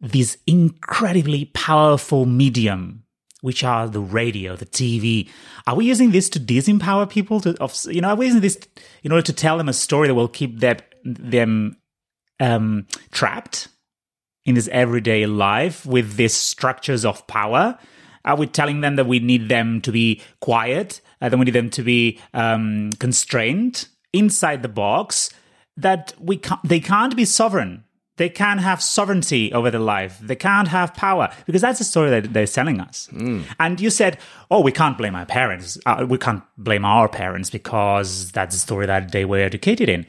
this 0.00 0.36
incredibly 0.48 1.44
powerful 1.54 2.26
medium, 2.26 3.04
which 3.40 3.62
are 3.62 3.86
the 3.88 4.00
radio, 4.00 4.56
the 4.56 4.66
TV? 4.66 5.28
Are 5.68 5.76
we 5.76 5.84
using 5.86 6.10
this 6.10 6.28
to 6.30 6.40
disempower 6.40 7.08
people? 7.08 7.40
To 7.42 7.56
of 7.60 7.76
you 7.86 8.00
know, 8.00 8.08
are 8.08 8.16
we 8.16 8.26
using 8.26 8.40
this 8.40 8.58
in 9.04 9.12
order 9.12 9.22
to 9.22 9.32
tell 9.32 9.58
them 9.58 9.68
a 9.68 9.72
story 9.72 10.08
that 10.08 10.14
will 10.14 10.28
keep 10.28 10.58
them 10.58 10.78
them 11.04 11.76
um, 12.40 12.86
trapped 13.12 13.68
in 14.44 14.56
this 14.56 14.68
everyday 14.72 15.26
life 15.26 15.86
with 15.86 16.16
these 16.16 16.34
structures 16.34 17.04
of 17.04 17.24
power? 17.28 17.78
Are 18.24 18.36
we 18.36 18.46
telling 18.46 18.80
them 18.80 18.96
that 18.96 19.06
we 19.06 19.18
need 19.18 19.48
them 19.48 19.80
to 19.82 19.92
be 19.92 20.20
quiet, 20.40 21.00
uh, 21.20 21.28
that 21.28 21.36
we 21.36 21.44
need 21.44 21.54
them 21.54 21.70
to 21.70 21.82
be 21.82 22.18
um, 22.34 22.90
constrained 22.98 23.88
inside 24.12 24.62
the 24.62 24.68
box, 24.68 25.30
that 25.76 26.14
we 26.20 26.36
can't, 26.36 26.60
they 26.62 26.80
can't 26.80 27.16
be 27.16 27.24
sovereign? 27.24 27.84
They 28.18 28.28
can't 28.28 28.60
have 28.60 28.82
sovereignty 28.82 29.52
over 29.52 29.70
their 29.70 29.80
life. 29.80 30.18
They 30.20 30.36
can't 30.36 30.68
have 30.68 30.94
power 30.94 31.32
because 31.46 31.62
that's 31.62 31.78
the 31.78 31.84
story 31.84 32.10
that 32.10 32.32
they're 32.34 32.46
selling 32.46 32.78
us. 32.78 33.08
And 33.58 33.80
you 33.80 33.88
said, 33.90 34.18
"Oh, 34.50 34.60
we 34.60 34.70
can't 34.70 34.98
blame 34.98 35.16
our 35.16 35.24
parents. 35.24 35.78
Uh, 35.86 36.06
we 36.06 36.18
can't 36.18 36.42
blame 36.58 36.84
our 36.84 37.08
parents 37.08 37.48
because 37.48 38.30
that's 38.32 38.54
the 38.54 38.60
story 38.60 38.86
that 38.86 39.12
they 39.12 39.24
were 39.24 39.38
educated 39.38 39.88
in." 39.88 40.06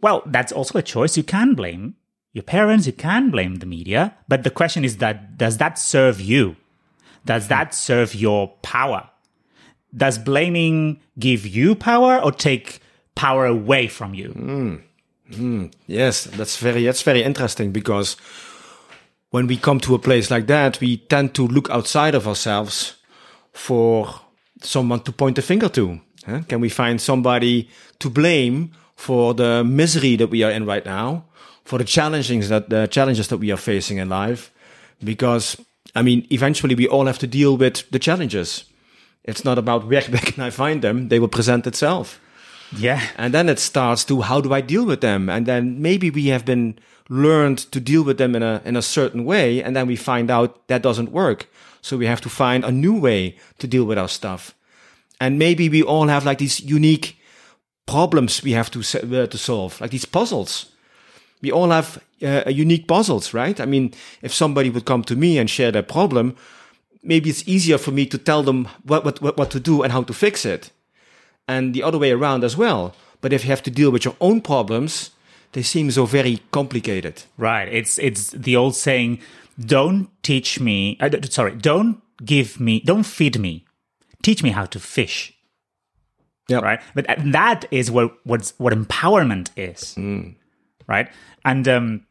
Well, 0.00 0.22
that's 0.26 0.52
also 0.52 0.78
a 0.78 0.82
choice. 0.82 1.18
You 1.18 1.22
can 1.22 1.54
blame 1.54 1.96
your 2.34 2.42
parents, 2.42 2.86
you 2.86 2.92
can 2.92 3.30
blame 3.30 3.56
the 3.56 3.66
media, 3.66 4.16
but 4.26 4.42
the 4.42 4.50
question 4.50 4.84
is 4.84 4.96
that 4.98 5.38
does 5.38 5.58
that 5.58 5.78
serve 5.78 6.20
you? 6.20 6.56
Does 7.24 7.48
that 7.48 7.74
serve 7.74 8.14
your 8.14 8.48
power? 8.62 9.08
Does 9.96 10.18
blaming 10.18 11.00
give 11.18 11.46
you 11.46 11.74
power 11.74 12.18
or 12.18 12.32
take 12.32 12.80
power 13.14 13.46
away 13.46 13.86
from 13.88 14.14
you? 14.14 14.30
Hmm. 14.30 14.74
Hmm. 15.32 15.66
Yes, 15.86 16.24
that's 16.24 16.58
very 16.58 16.84
that's 16.84 17.02
very 17.02 17.22
interesting 17.22 17.72
because 17.72 18.16
when 19.30 19.46
we 19.46 19.56
come 19.56 19.80
to 19.80 19.94
a 19.94 19.98
place 19.98 20.30
like 20.30 20.46
that, 20.48 20.80
we 20.80 20.98
tend 20.98 21.34
to 21.34 21.46
look 21.46 21.70
outside 21.70 22.14
of 22.14 22.28
ourselves 22.28 22.96
for 23.52 24.08
someone 24.62 25.00
to 25.00 25.12
point 25.12 25.38
a 25.38 25.42
finger 25.42 25.68
to. 25.68 26.00
huh? 26.26 26.40
Can 26.48 26.60
we 26.60 26.68
find 26.68 27.00
somebody 27.00 27.68
to 27.98 28.10
blame 28.10 28.72
for 28.96 29.34
the 29.34 29.64
misery 29.64 30.16
that 30.16 30.28
we 30.28 30.42
are 30.42 30.50
in 30.50 30.66
right 30.66 30.84
now, 30.84 31.24
for 31.64 31.78
the 31.78 31.84
challenges 31.84 32.48
that 32.48 32.68
the 32.68 32.86
challenges 32.86 33.28
that 33.28 33.38
we 33.38 33.50
are 33.50 33.56
facing 33.56 33.98
in 33.98 34.08
life? 34.08 34.52
Because 35.02 35.56
I 35.94 36.02
mean, 36.02 36.26
eventually 36.30 36.74
we 36.74 36.88
all 36.88 37.06
have 37.06 37.18
to 37.20 37.26
deal 37.26 37.56
with 37.56 37.88
the 37.90 37.98
challenges. 37.98 38.64
It's 39.22 39.44
not 39.44 39.58
about 39.58 39.86
where, 39.88 40.02
where 40.02 40.20
can 40.20 40.42
I 40.42 40.50
find 40.50 40.82
them; 40.82 41.08
they 41.08 41.18
will 41.18 41.28
present 41.28 41.66
itself. 41.66 42.20
Yeah. 42.76 43.02
And 43.16 43.32
then 43.32 43.48
it 43.48 43.58
starts 43.58 44.04
to 44.06 44.22
how 44.22 44.40
do 44.40 44.52
I 44.52 44.60
deal 44.60 44.84
with 44.84 45.00
them? 45.00 45.28
And 45.28 45.46
then 45.46 45.80
maybe 45.80 46.10
we 46.10 46.26
have 46.28 46.44
been 46.44 46.78
learned 47.08 47.58
to 47.58 47.80
deal 47.80 48.02
with 48.02 48.18
them 48.18 48.34
in 48.34 48.42
a 48.42 48.60
in 48.64 48.76
a 48.76 48.82
certain 48.82 49.24
way, 49.24 49.62
and 49.62 49.76
then 49.76 49.86
we 49.86 49.96
find 49.96 50.30
out 50.30 50.66
that 50.68 50.82
doesn't 50.82 51.12
work. 51.12 51.48
So 51.80 51.96
we 51.96 52.06
have 52.06 52.20
to 52.22 52.28
find 52.28 52.64
a 52.64 52.72
new 52.72 52.98
way 52.98 53.36
to 53.58 53.66
deal 53.66 53.84
with 53.84 53.98
our 53.98 54.08
stuff. 54.08 54.54
And 55.20 55.38
maybe 55.38 55.68
we 55.68 55.82
all 55.82 56.08
have 56.08 56.24
like 56.24 56.38
these 56.38 56.60
unique 56.60 57.18
problems 57.86 58.42
we 58.42 58.52
have 58.52 58.70
to 58.70 58.80
uh, 58.80 59.26
to 59.26 59.38
solve, 59.38 59.80
like 59.80 59.90
these 59.90 60.06
puzzles. 60.06 60.73
We 61.44 61.52
all 61.52 61.70
have 61.70 61.98
uh, 62.22 62.48
unique 62.48 62.86
puzzles, 62.86 63.34
right? 63.34 63.60
I 63.60 63.66
mean, 63.66 63.92
if 64.22 64.32
somebody 64.32 64.70
would 64.70 64.84
come 64.84 65.02
to 65.04 65.16
me 65.16 65.38
and 65.38 65.48
share 65.48 65.72
their 65.72 65.82
problem, 65.82 66.34
maybe 67.02 67.30
it's 67.30 67.46
easier 67.46 67.78
for 67.78 67.92
me 67.92 68.06
to 68.06 68.18
tell 68.18 68.42
them 68.42 68.66
what 68.82 69.04
what 69.04 69.20
what, 69.22 69.36
what 69.36 69.50
to 69.50 69.60
do 69.60 69.82
and 69.82 69.92
how 69.92 70.02
to 70.04 70.12
fix 70.12 70.44
it 70.44 70.70
and 71.46 71.74
the 71.74 71.82
other 71.82 71.98
way 71.98 72.12
around 72.12 72.44
as 72.44 72.56
well. 72.56 72.94
But 73.20 73.32
if 73.32 73.44
you 73.44 73.50
have 73.50 73.62
to 73.64 73.70
deal 73.70 73.90
with 73.90 74.04
your 74.04 74.16
own 74.20 74.40
problems, 74.40 75.10
they 75.52 75.62
seem 75.62 75.90
so 75.90 76.06
very 76.06 76.40
complicated. 76.50 77.22
Right. 77.36 77.68
It's 77.68 77.98
it's 77.98 78.30
the 78.30 78.56
old 78.56 78.74
saying, 78.74 79.20
"Don't 79.58 80.08
teach 80.22 80.60
me." 80.60 80.96
Uh, 81.00 81.10
sorry, 81.30 81.52
don't 81.52 82.02
give 82.24 82.60
me, 82.60 82.80
don't 82.80 83.04
feed 83.04 83.38
me, 83.38 83.64
teach 84.22 84.42
me 84.42 84.50
how 84.50 84.66
to 84.66 84.80
fish. 84.80 85.32
Yeah. 86.48 86.58
Right. 86.58 86.80
But 86.94 87.08
uh, 87.08 87.16
that 87.32 87.64
is 87.70 87.90
what 87.90 88.16
what's 88.24 88.52
what 88.58 88.72
empowerment 88.72 89.48
is. 89.56 89.96
Right. 90.86 91.08
And 91.44 91.66
um, 91.68 92.06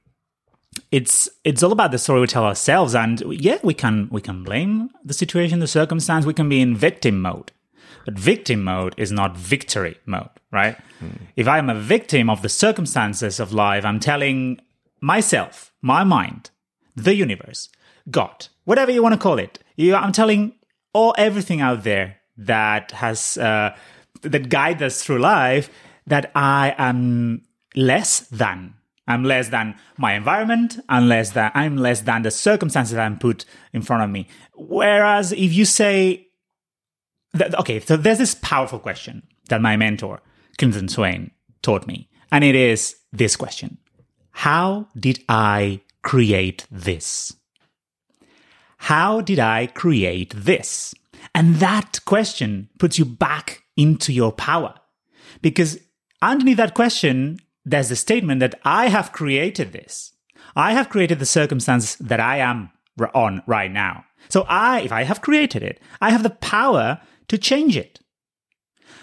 it's 0.91 1.29
it's 1.43 1.63
all 1.63 1.71
about 1.71 1.91
the 1.91 1.97
story 1.97 2.21
we 2.21 2.27
tell 2.27 2.45
ourselves. 2.45 2.95
And 2.95 3.21
yeah, 3.27 3.59
we 3.63 3.73
can 3.73 4.09
we 4.11 4.21
can 4.21 4.43
blame 4.43 4.89
the 5.03 5.13
situation, 5.13 5.59
the 5.59 5.67
circumstance. 5.67 6.25
We 6.25 6.33
can 6.33 6.49
be 6.49 6.61
in 6.61 6.75
victim 6.75 7.21
mode. 7.21 7.51
But 8.05 8.19
victim 8.19 8.63
mode 8.63 8.93
is 8.97 9.11
not 9.11 9.37
victory 9.37 9.97
mode, 10.05 10.29
right? 10.51 10.77
If 11.35 11.47
I 11.47 11.57
am 11.57 11.69
a 11.69 11.75
victim 11.75 12.29
of 12.29 12.41
the 12.41 12.49
circumstances 12.49 13.39
of 13.39 13.53
life, 13.53 13.85
I'm 13.85 13.99
telling 13.99 14.59
myself, 14.99 15.71
my 15.81 16.03
mind, 16.03 16.49
the 16.95 17.15
universe, 17.15 17.69
God, 18.09 18.47
whatever 18.65 18.91
you 18.91 19.01
want 19.01 19.13
to 19.13 19.19
call 19.19 19.39
it. 19.39 19.59
You, 19.75 19.95
I'm 19.95 20.11
telling 20.11 20.53
all 20.93 21.15
everything 21.17 21.61
out 21.61 21.83
there 21.83 22.17
that 22.37 22.91
has 22.91 23.37
uh, 23.37 23.75
that 24.21 24.49
guides 24.49 24.81
us 24.81 25.03
through 25.03 25.19
life 25.19 25.69
that 26.07 26.31
I 26.35 26.75
am 26.77 27.43
less 27.75 28.21
than. 28.21 28.75
I'm 29.07 29.23
less 29.23 29.49
than 29.49 29.75
my 29.97 30.13
environment. 30.13 30.79
I'm 30.87 31.09
less 31.09 31.31
than 31.31 31.51
I'm 31.53 31.77
less 31.77 32.01
than 32.01 32.21
the 32.21 32.31
circumstances 32.31 32.97
I'm 32.97 33.19
put 33.19 33.45
in 33.73 33.81
front 33.81 34.03
of 34.03 34.09
me. 34.09 34.27
Whereas 34.55 35.33
if 35.33 35.53
you 35.53 35.65
say 35.65 36.27
th- 37.37 37.53
okay, 37.55 37.79
so 37.79 37.97
there's 37.97 38.19
this 38.19 38.35
powerful 38.35 38.79
question 38.79 39.23
that 39.49 39.61
my 39.61 39.75
mentor, 39.75 40.21
Clinton 40.57 40.87
Swain, 40.87 41.31
taught 41.61 41.87
me. 41.87 42.09
And 42.31 42.43
it 42.43 42.55
is 42.55 42.95
this 43.11 43.35
question 43.35 43.77
How 44.31 44.87
did 44.97 45.23
I 45.27 45.81
create 46.01 46.65
this? 46.71 47.33
How 48.77 49.21
did 49.21 49.39
I 49.39 49.67
create 49.67 50.33
this? 50.35 50.93
And 51.33 51.55
that 51.55 51.99
question 52.05 52.69
puts 52.79 52.99
you 52.99 53.05
back 53.05 53.63
into 53.77 54.11
your 54.11 54.31
power. 54.33 54.75
Because 55.41 55.79
underneath 56.21 56.57
that 56.57 56.73
question, 56.73 57.39
there's 57.65 57.89
the 57.89 57.95
statement 57.95 58.39
that 58.39 58.59
I 58.63 58.87
have 58.89 59.11
created 59.11 59.71
this. 59.71 60.13
I 60.55 60.73
have 60.73 60.89
created 60.89 61.19
the 61.19 61.25
circumstance 61.25 61.95
that 61.95 62.19
I 62.19 62.37
am 62.37 62.71
on 63.13 63.41
right 63.47 63.71
now. 63.71 64.05
So 64.29 64.45
I, 64.47 64.81
if 64.81 64.91
I 64.91 65.03
have 65.03 65.21
created 65.21 65.63
it, 65.63 65.79
I 66.01 66.11
have 66.11 66.23
the 66.23 66.29
power 66.29 66.99
to 67.27 67.37
change 67.37 67.77
it. 67.77 67.99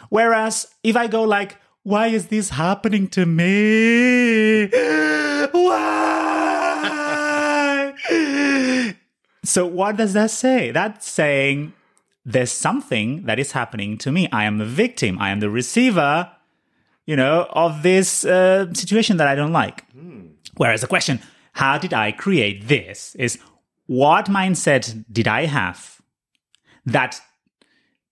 Whereas 0.09 0.67
if 0.83 0.97
I 0.97 1.07
go 1.07 1.23
like, 1.23 1.59
why 1.83 2.09
is 2.09 2.29
this 2.29 2.51
happening 2.51 3.09
to 3.09 3.25
me? 3.27 4.67
Why? 5.53 6.05
so 9.45 9.67
what 9.67 9.97
does 9.97 10.13
that 10.13 10.31
say? 10.31 10.71
That's 10.71 11.09
saying 11.09 11.73
there's 12.25 12.53
something 12.53 13.25
that 13.25 13.39
is 13.39 13.53
happening 13.53 13.97
to 13.99 14.13
me. 14.13 14.29
I 14.31 14.45
am 14.45 14.59
the 14.59 14.67
victim. 14.67 15.19
I 15.19 15.31
am 15.31 15.41
the 15.41 15.49
receiver, 15.49 16.31
you 17.11 17.17
know, 17.17 17.49
of 17.51 17.83
this 17.83 18.25
uh, 18.25 18.73
situation 18.73 19.17
that 19.17 19.27
I 19.27 19.35
don't 19.35 19.53
like. 19.53 19.85
Whereas 20.57 20.81
the 20.81 20.87
question, 20.87 21.19
how 21.55 21.77
did 21.77 21.93
I 21.93 22.13
create 22.13 22.69
this 22.69 23.17
is 23.17 23.37
what 23.87 24.27
mindset 24.27 25.05
did 25.11 25.27
I 25.27 25.47
have 25.47 26.01
that 26.87 27.21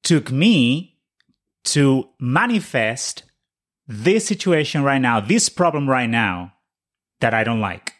took 0.02 0.32
me 0.32 0.98
to 1.66 2.08
manifest 2.18 3.22
this 3.86 4.26
situation 4.26 4.82
right 4.82 5.00
now, 5.00 5.20
this 5.20 5.48
problem 5.48 5.88
right 5.88 6.10
now 6.10 6.54
that 7.20 7.32
I 7.32 7.44
don't 7.44 7.60
like. 7.60 7.92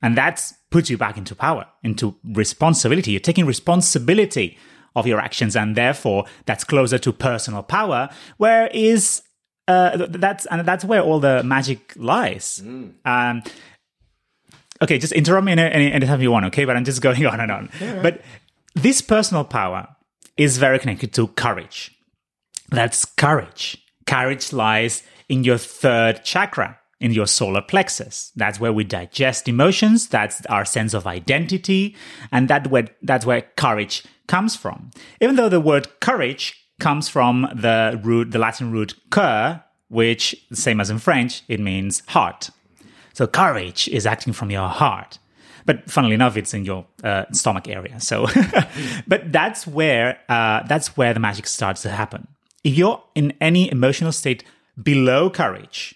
And 0.00 0.16
that 0.16 0.52
puts 0.70 0.90
you 0.90 0.96
back 0.96 1.16
into 1.16 1.34
power, 1.34 1.66
into 1.82 2.14
responsibility. 2.22 3.10
You're 3.10 3.20
taking 3.20 3.46
responsibility 3.46 4.58
of 4.94 5.08
your 5.08 5.18
actions, 5.18 5.56
and 5.56 5.74
therefore 5.74 6.26
that's 6.46 6.62
closer 6.62 6.98
to 6.98 7.12
personal 7.12 7.64
power, 7.64 8.10
where 8.36 8.68
is 8.68 9.22
uh, 9.66 10.06
that's 10.10 10.46
and 10.46 10.66
that's 10.66 10.84
where 10.84 11.00
all 11.00 11.20
the 11.20 11.42
magic 11.42 11.92
lies. 11.96 12.60
Um, 13.04 13.42
okay, 14.82 14.98
just 14.98 15.12
interrupt 15.12 15.44
me 15.44 15.52
any, 15.52 15.62
any 15.62 15.92
anytime 15.92 16.20
you 16.20 16.30
want, 16.30 16.46
okay? 16.46 16.64
But 16.64 16.76
I'm 16.76 16.84
just 16.84 17.00
going 17.00 17.24
on 17.32 17.40
and 17.40 17.50
on. 17.50 17.70
But 18.02 18.22
this 18.74 19.00
personal 19.00 19.44
power 19.44 19.88
is 20.36 20.58
very 20.58 20.78
connected 20.78 21.12
to 21.14 21.28
courage. 21.28 21.92
That's 22.70 23.04
courage. 23.04 23.78
Courage 24.06 24.52
lies 24.52 25.02
in 25.28 25.44
your 25.44 25.58
third 25.58 26.24
chakra, 26.24 26.78
in 27.00 27.12
your 27.12 27.26
solar 27.26 27.62
plexus. 27.62 28.32
That's 28.36 28.60
where 28.60 28.72
we 28.72 28.84
digest 28.84 29.48
emotions. 29.48 30.08
That's 30.08 30.44
our 30.46 30.64
sense 30.64 30.92
of 30.92 31.06
identity. 31.06 31.96
And 32.32 32.48
that 32.48 32.66
where, 32.68 32.88
that's 33.02 33.24
where 33.24 33.42
courage 33.56 34.04
comes 34.26 34.56
from. 34.56 34.90
Even 35.20 35.36
though 35.36 35.48
the 35.48 35.60
word 35.60 36.00
courage 36.00 36.63
comes 36.80 37.08
from 37.08 37.48
the 37.54 38.00
root, 38.02 38.30
the 38.30 38.38
Latin 38.38 38.70
root 38.72 38.94
cur, 39.10 39.62
which, 39.88 40.34
same 40.52 40.80
as 40.80 40.90
in 40.90 40.98
French, 40.98 41.42
it 41.48 41.60
means 41.60 42.02
heart. 42.08 42.50
So 43.12 43.26
courage 43.26 43.88
is 43.88 44.06
acting 44.06 44.32
from 44.32 44.50
your 44.50 44.68
heart. 44.68 45.18
But 45.66 45.90
funnily 45.90 46.14
enough, 46.14 46.36
it's 46.36 46.52
in 46.52 46.64
your 46.64 46.84
uh, 47.02 47.24
stomach 47.32 47.68
area. 47.68 47.98
So, 48.00 48.26
but 49.06 49.32
that's 49.32 49.66
where 49.66 50.18
uh, 50.28 50.62
that's 50.64 50.96
where 50.96 51.14
the 51.14 51.20
magic 51.20 51.46
starts 51.46 51.82
to 51.82 51.90
happen. 51.90 52.28
If 52.64 52.76
you're 52.76 53.02
in 53.14 53.32
any 53.40 53.70
emotional 53.70 54.12
state 54.12 54.44
below 54.82 55.30
courage, 55.30 55.94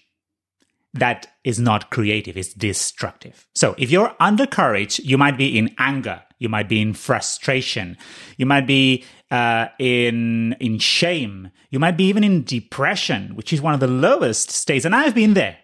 that 0.94 1.34
is 1.44 1.58
not 1.58 1.90
creative; 1.90 2.36
it's 2.38 2.54
destructive. 2.54 3.46
So, 3.54 3.74
if 3.76 3.90
you're 3.90 4.14
under 4.20 4.46
courage, 4.46 5.00
you 5.00 5.18
might 5.18 5.36
be 5.36 5.58
in 5.58 5.74
anger, 5.78 6.22
you 6.38 6.48
might 6.48 6.68
be 6.68 6.80
in 6.80 6.94
frustration, 6.94 7.96
you 8.36 8.46
might 8.46 8.66
be 8.66 9.04
uh, 9.30 9.66
in 9.78 10.54
in 10.60 10.78
shame, 10.78 11.50
you 11.70 11.78
might 11.78 11.96
be 11.96 12.04
even 12.04 12.24
in 12.24 12.44
depression, 12.44 13.34
which 13.34 13.52
is 13.52 13.60
one 13.60 13.74
of 13.74 13.80
the 13.80 13.86
lowest 13.86 14.50
states. 14.50 14.84
And 14.84 14.94
I've 14.94 15.14
been 15.14 15.34
there. 15.34 15.58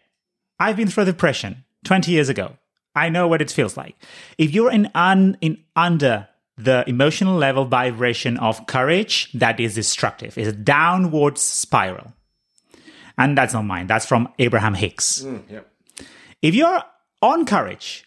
I've 0.59 0.77
been 0.77 0.89
through 0.89 1.07
depression 1.07 1.65
20 1.85 2.13
years 2.13 2.29
ago. 2.29 2.57
I 2.95 3.09
know 3.09 3.27
what 3.27 3.43
it 3.43 3.51
feels 3.51 3.77
like. 3.77 3.97
If 4.39 4.53
you're 4.53 4.71
in 4.71 4.91
un, 4.95 5.37
in 5.41 5.59
under 5.75 6.29
the 6.57 6.89
emotional 6.89 7.37
level 7.37 7.65
vibration 7.65 8.37
of 8.39 8.67
courage, 8.67 9.33
that 9.33 9.59
is 9.59 9.75
destructive. 9.75 10.39
It's 10.39 10.49
a 10.49 10.53
downward 10.53 11.39
spiral. 11.39 12.13
And 13.19 13.37
that's 13.37 13.55
not 13.55 13.63
mine. 13.63 13.87
That's 13.87 14.07
from 14.07 14.29
Abraham 14.39 14.75
Hicks. 14.75 15.25
If 16.43 16.55
you're 16.55 16.83
on 17.23 17.47
courage, 17.47 18.05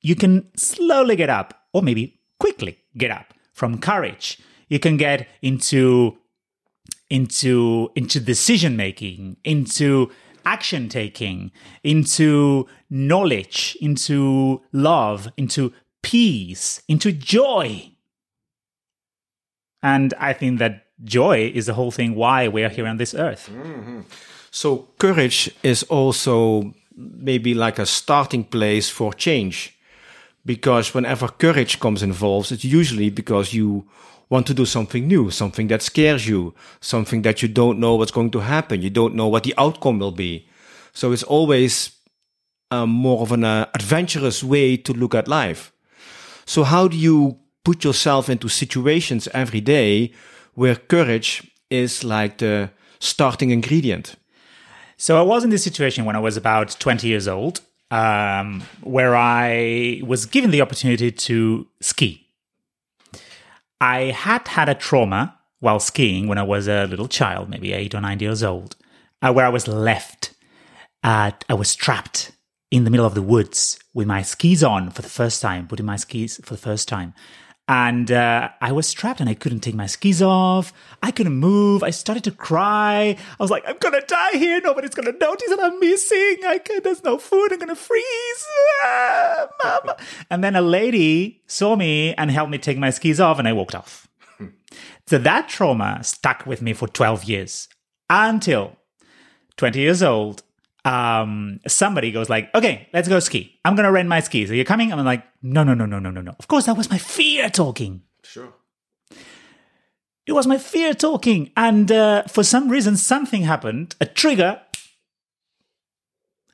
you 0.00 0.14
can 0.14 0.50
slowly 0.56 1.16
get 1.16 1.30
up, 1.30 1.65
or 1.76 1.82
maybe 1.82 2.18
quickly 2.40 2.78
get 2.96 3.10
up 3.10 3.34
from 3.52 3.78
courage. 3.78 4.38
You 4.68 4.78
can 4.78 4.96
get 4.96 5.28
into 5.42 6.16
into 7.10 7.90
into 7.94 8.18
decision 8.18 8.76
making, 8.76 9.36
into 9.44 10.10
action 10.46 10.88
taking, 10.88 11.52
into 11.82 12.66
knowledge, 12.88 13.76
into 13.82 14.62
love, 14.72 15.28
into 15.36 15.72
peace, 16.02 16.82
into 16.88 17.12
joy. 17.12 17.90
And 19.82 20.14
I 20.18 20.32
think 20.32 20.58
that 20.58 20.86
joy 21.04 21.52
is 21.54 21.66
the 21.66 21.74
whole 21.74 21.90
thing 21.90 22.14
why 22.14 22.48
we 22.48 22.64
are 22.64 22.70
here 22.70 22.86
on 22.86 22.96
this 22.96 23.14
earth. 23.14 23.50
Mm-hmm. 23.52 24.00
So 24.50 24.88
courage 24.98 25.50
is 25.62 25.82
also 25.82 26.72
maybe 26.96 27.52
like 27.52 27.78
a 27.78 27.84
starting 27.84 28.44
place 28.44 28.88
for 28.88 29.12
change. 29.12 29.75
Because 30.46 30.94
whenever 30.94 31.28
courage 31.28 31.80
comes 31.80 32.02
involved, 32.02 32.52
it's 32.52 32.64
usually 32.64 33.10
because 33.10 33.52
you 33.52 33.86
want 34.30 34.46
to 34.46 34.54
do 34.54 34.64
something 34.64 35.06
new, 35.06 35.30
something 35.30 35.66
that 35.68 35.82
scares 35.82 36.26
you, 36.26 36.54
something 36.80 37.22
that 37.22 37.42
you 37.42 37.48
don't 37.48 37.78
know 37.78 37.96
what's 37.96 38.12
going 38.12 38.30
to 38.30 38.40
happen. 38.40 38.80
You 38.80 38.90
don't 38.90 39.14
know 39.14 39.28
what 39.28 39.42
the 39.42 39.54
outcome 39.58 39.98
will 39.98 40.12
be. 40.12 40.48
So 40.92 41.12
it's 41.12 41.22
always 41.24 41.96
um, 42.70 42.90
more 42.90 43.22
of 43.22 43.32
an 43.32 43.44
uh, 43.44 43.66
adventurous 43.74 44.42
way 44.42 44.76
to 44.78 44.92
look 44.92 45.14
at 45.14 45.28
life. 45.28 45.72
So 46.44 46.62
how 46.62 46.88
do 46.88 46.96
you 46.96 47.38
put 47.64 47.84
yourself 47.84 48.28
into 48.28 48.48
situations 48.48 49.28
every 49.34 49.60
day 49.60 50.12
where 50.54 50.76
courage 50.76 51.50
is 51.70 52.04
like 52.04 52.38
the 52.38 52.70
starting 53.00 53.50
ingredient? 53.50 54.16
So 54.96 55.18
I 55.18 55.22
was 55.22 55.44
in 55.44 55.50
this 55.50 55.64
situation 55.64 56.04
when 56.04 56.16
I 56.16 56.20
was 56.20 56.36
about 56.36 56.76
20 56.78 57.06
years 57.06 57.28
old, 57.28 57.60
um, 57.90 58.62
where 58.82 59.14
I 59.16 60.02
was 60.04 60.26
given 60.26 60.50
the 60.50 60.60
opportunity 60.60 61.10
to 61.12 61.66
ski. 61.80 62.28
I 63.80 64.04
had 64.04 64.48
had 64.48 64.68
a 64.68 64.74
trauma 64.74 65.38
while 65.60 65.80
skiing 65.80 66.28
when 66.28 66.38
I 66.38 66.42
was 66.42 66.68
a 66.68 66.86
little 66.86 67.08
child, 67.08 67.48
maybe 67.48 67.72
eight 67.72 67.94
or 67.94 68.00
nine 68.00 68.20
years 68.20 68.42
old, 68.42 68.76
uh, 69.22 69.32
where 69.32 69.46
I 69.46 69.50
was 69.50 69.68
left. 69.68 70.32
Uh, 71.02 71.30
I 71.48 71.54
was 71.54 71.74
trapped 71.74 72.32
in 72.70 72.84
the 72.84 72.90
middle 72.90 73.06
of 73.06 73.14
the 73.14 73.22
woods 73.22 73.78
with 73.94 74.06
my 74.06 74.22
skis 74.22 74.64
on 74.64 74.90
for 74.90 75.02
the 75.02 75.08
first 75.08 75.40
time, 75.40 75.68
putting 75.68 75.86
my 75.86 75.96
skis 75.96 76.40
for 76.44 76.54
the 76.54 76.60
first 76.60 76.88
time. 76.88 77.14
And 77.68 78.12
uh, 78.12 78.50
I 78.60 78.70
was 78.70 78.92
trapped 78.92 79.20
and 79.20 79.28
I 79.28 79.34
couldn't 79.34 79.60
take 79.60 79.74
my 79.74 79.86
skis 79.86 80.22
off. 80.22 80.72
I 81.02 81.10
couldn't 81.10 81.34
move. 81.34 81.82
I 81.82 81.90
started 81.90 82.22
to 82.24 82.30
cry. 82.30 83.16
I 83.18 83.42
was 83.42 83.50
like, 83.50 83.64
I'm 83.66 83.76
going 83.78 84.00
to 84.00 84.06
die 84.06 84.38
here. 84.38 84.60
Nobody's 84.60 84.94
going 84.94 85.12
to 85.12 85.18
notice 85.18 85.48
that 85.48 85.58
I'm 85.60 85.80
missing. 85.80 86.38
I 86.46 86.60
can't, 86.64 86.84
there's 86.84 87.02
no 87.02 87.18
food. 87.18 87.52
I'm 87.52 87.58
going 87.58 87.68
to 87.68 87.74
freeze. 87.74 88.46
Ah, 88.84 89.48
mama. 89.64 89.96
And 90.30 90.44
then 90.44 90.54
a 90.54 90.60
lady 90.60 91.42
saw 91.46 91.74
me 91.74 92.14
and 92.14 92.30
helped 92.30 92.52
me 92.52 92.58
take 92.58 92.78
my 92.78 92.90
skis 92.90 93.20
off 93.20 93.40
and 93.40 93.48
I 93.48 93.52
walked 93.52 93.74
off. 93.74 94.06
so 95.08 95.18
that 95.18 95.48
trauma 95.48 96.04
stuck 96.04 96.46
with 96.46 96.62
me 96.62 96.72
for 96.72 96.86
12 96.86 97.24
years 97.24 97.68
until 98.08 98.76
20 99.56 99.80
years 99.80 100.04
old 100.04 100.44
um, 100.86 101.58
somebody 101.66 102.12
goes 102.12 102.30
like, 102.30 102.54
okay, 102.54 102.88
let's 102.92 103.08
go 103.08 103.18
ski. 103.18 103.58
I'm 103.64 103.74
going 103.74 103.86
to 103.86 103.90
rent 103.90 104.08
my 104.08 104.20
skis. 104.20 104.52
Are 104.52 104.54
you 104.54 104.64
coming? 104.64 104.92
I'm 104.92 105.04
like, 105.04 105.24
no, 105.42 105.64
no, 105.64 105.74
no, 105.74 105.84
no, 105.84 105.98
no, 105.98 106.10
no, 106.10 106.20
no. 106.20 106.32
Of 106.38 106.46
course, 106.46 106.66
that 106.66 106.76
was 106.76 106.88
my 106.88 106.98
fear 106.98 107.50
talking. 107.50 108.02
Sure. 108.22 108.54
It 110.26 110.32
was 110.32 110.46
my 110.46 110.58
fear 110.58 110.94
talking. 110.94 111.50
And 111.56 111.90
uh, 111.90 112.22
for 112.24 112.44
some 112.44 112.68
reason, 112.68 112.96
something 112.96 113.42
happened, 113.42 113.96
a 114.00 114.06
trigger 114.06 114.60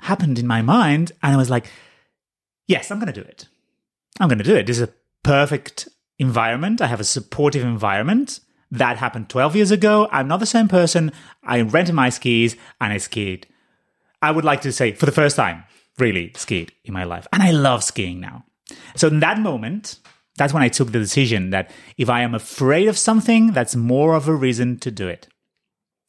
happened 0.00 0.38
in 0.38 0.46
my 0.46 0.62
mind. 0.62 1.12
And 1.22 1.34
I 1.34 1.36
was 1.36 1.50
like, 1.50 1.66
yes, 2.66 2.90
I'm 2.90 2.98
going 2.98 3.12
to 3.12 3.20
do 3.20 3.26
it. 3.26 3.48
I'm 4.18 4.28
going 4.28 4.38
to 4.38 4.44
do 4.44 4.56
it. 4.56 4.66
This 4.66 4.78
is 4.78 4.88
a 4.88 4.94
perfect 5.22 5.88
environment. 6.18 6.80
I 6.80 6.86
have 6.86 7.00
a 7.00 7.04
supportive 7.04 7.64
environment. 7.64 8.40
That 8.70 8.96
happened 8.96 9.28
12 9.28 9.56
years 9.56 9.70
ago. 9.70 10.08
I'm 10.10 10.28
not 10.28 10.40
the 10.40 10.46
same 10.46 10.68
person. 10.68 11.12
I 11.42 11.60
rented 11.60 11.94
my 11.94 12.08
skis 12.08 12.56
and 12.80 12.94
I 12.94 12.96
skied. 12.96 13.46
I 14.22 14.30
would 14.30 14.44
like 14.44 14.62
to 14.62 14.72
say 14.72 14.92
for 14.92 15.06
the 15.06 15.12
first 15.12 15.36
time, 15.36 15.64
really 15.98 16.32
skied 16.36 16.72
in 16.84 16.94
my 16.94 17.04
life. 17.04 17.26
And 17.32 17.42
I 17.42 17.50
love 17.50 17.84
skiing 17.84 18.20
now. 18.20 18.44
So 18.96 19.08
in 19.08 19.20
that 19.20 19.38
moment, 19.38 19.98
that's 20.36 20.54
when 20.54 20.62
I 20.62 20.68
took 20.68 20.92
the 20.92 20.98
decision 20.98 21.50
that 21.50 21.70
if 21.98 22.08
I 22.08 22.22
am 22.22 22.34
afraid 22.34 22.88
of 22.88 22.96
something, 22.96 23.52
that's 23.52 23.76
more 23.76 24.14
of 24.14 24.28
a 24.28 24.34
reason 24.34 24.78
to 24.78 24.90
do 24.90 25.08
it. 25.08 25.28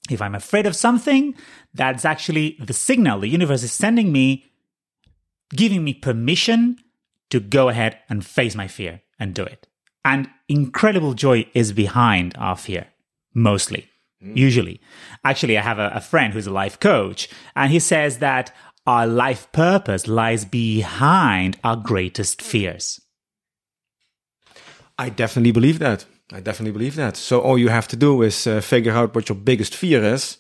If 0.10 0.22
I'm 0.22 0.36
afraid 0.36 0.66
of 0.66 0.76
something, 0.76 1.36
that's 1.74 2.06
actually 2.06 2.58
the 2.60 2.74
signal 2.74 3.20
the 3.20 3.28
universe 3.28 3.64
is 3.64 3.72
sending 3.72 4.12
me, 4.12 4.46
giving 5.52 5.84
me 5.84 5.94
permission 5.94 6.78
to 7.30 7.40
go 7.40 7.70
ahead 7.70 8.00
and 8.10 8.26
face 8.26 8.56
my 8.56 8.68
fear 8.68 9.02
and 9.20 9.34
do 9.34 9.44
it. 9.44 9.68
And 10.06 10.30
incredible 10.50 11.14
joy 11.14 11.48
is 11.54 11.72
behind 11.72 12.36
our 12.38 12.58
fear, 12.58 12.88
mostly, 13.34 13.88
usually. 14.24 14.80
Actually, 15.24 15.58
I 15.58 15.62
have 15.62 15.80
a, 15.80 15.92
a 15.96 16.02
friend 16.02 16.34
who's 16.34 16.48
a 16.48 16.52
life 16.52 16.80
coach, 16.80 17.30
and 17.56 17.72
he 17.72 17.80
says 17.80 18.20
that 18.20 18.54
our 18.86 19.08
life 19.08 19.52
purpose 19.52 20.08
lies 20.08 20.46
behind 20.46 21.58
our 21.64 21.76
greatest 21.76 22.42
fears. 22.42 23.00
I 24.98 25.10
definitely 25.10 25.52
believe 25.52 25.80
that. 25.80 26.06
I 26.32 26.40
definitely 26.40 26.72
believe 26.72 26.96
that. 26.96 27.18
So 27.18 27.40
all 27.40 27.58
you 27.58 27.70
have 27.70 27.88
to 27.90 27.96
do 27.96 28.22
is 28.22 28.48
uh, 28.48 28.62
figure 28.62 28.94
out 28.94 29.16
what 29.16 29.30
your 29.30 29.38
biggest 29.38 29.76
fear 29.76 30.04
is 30.04 30.38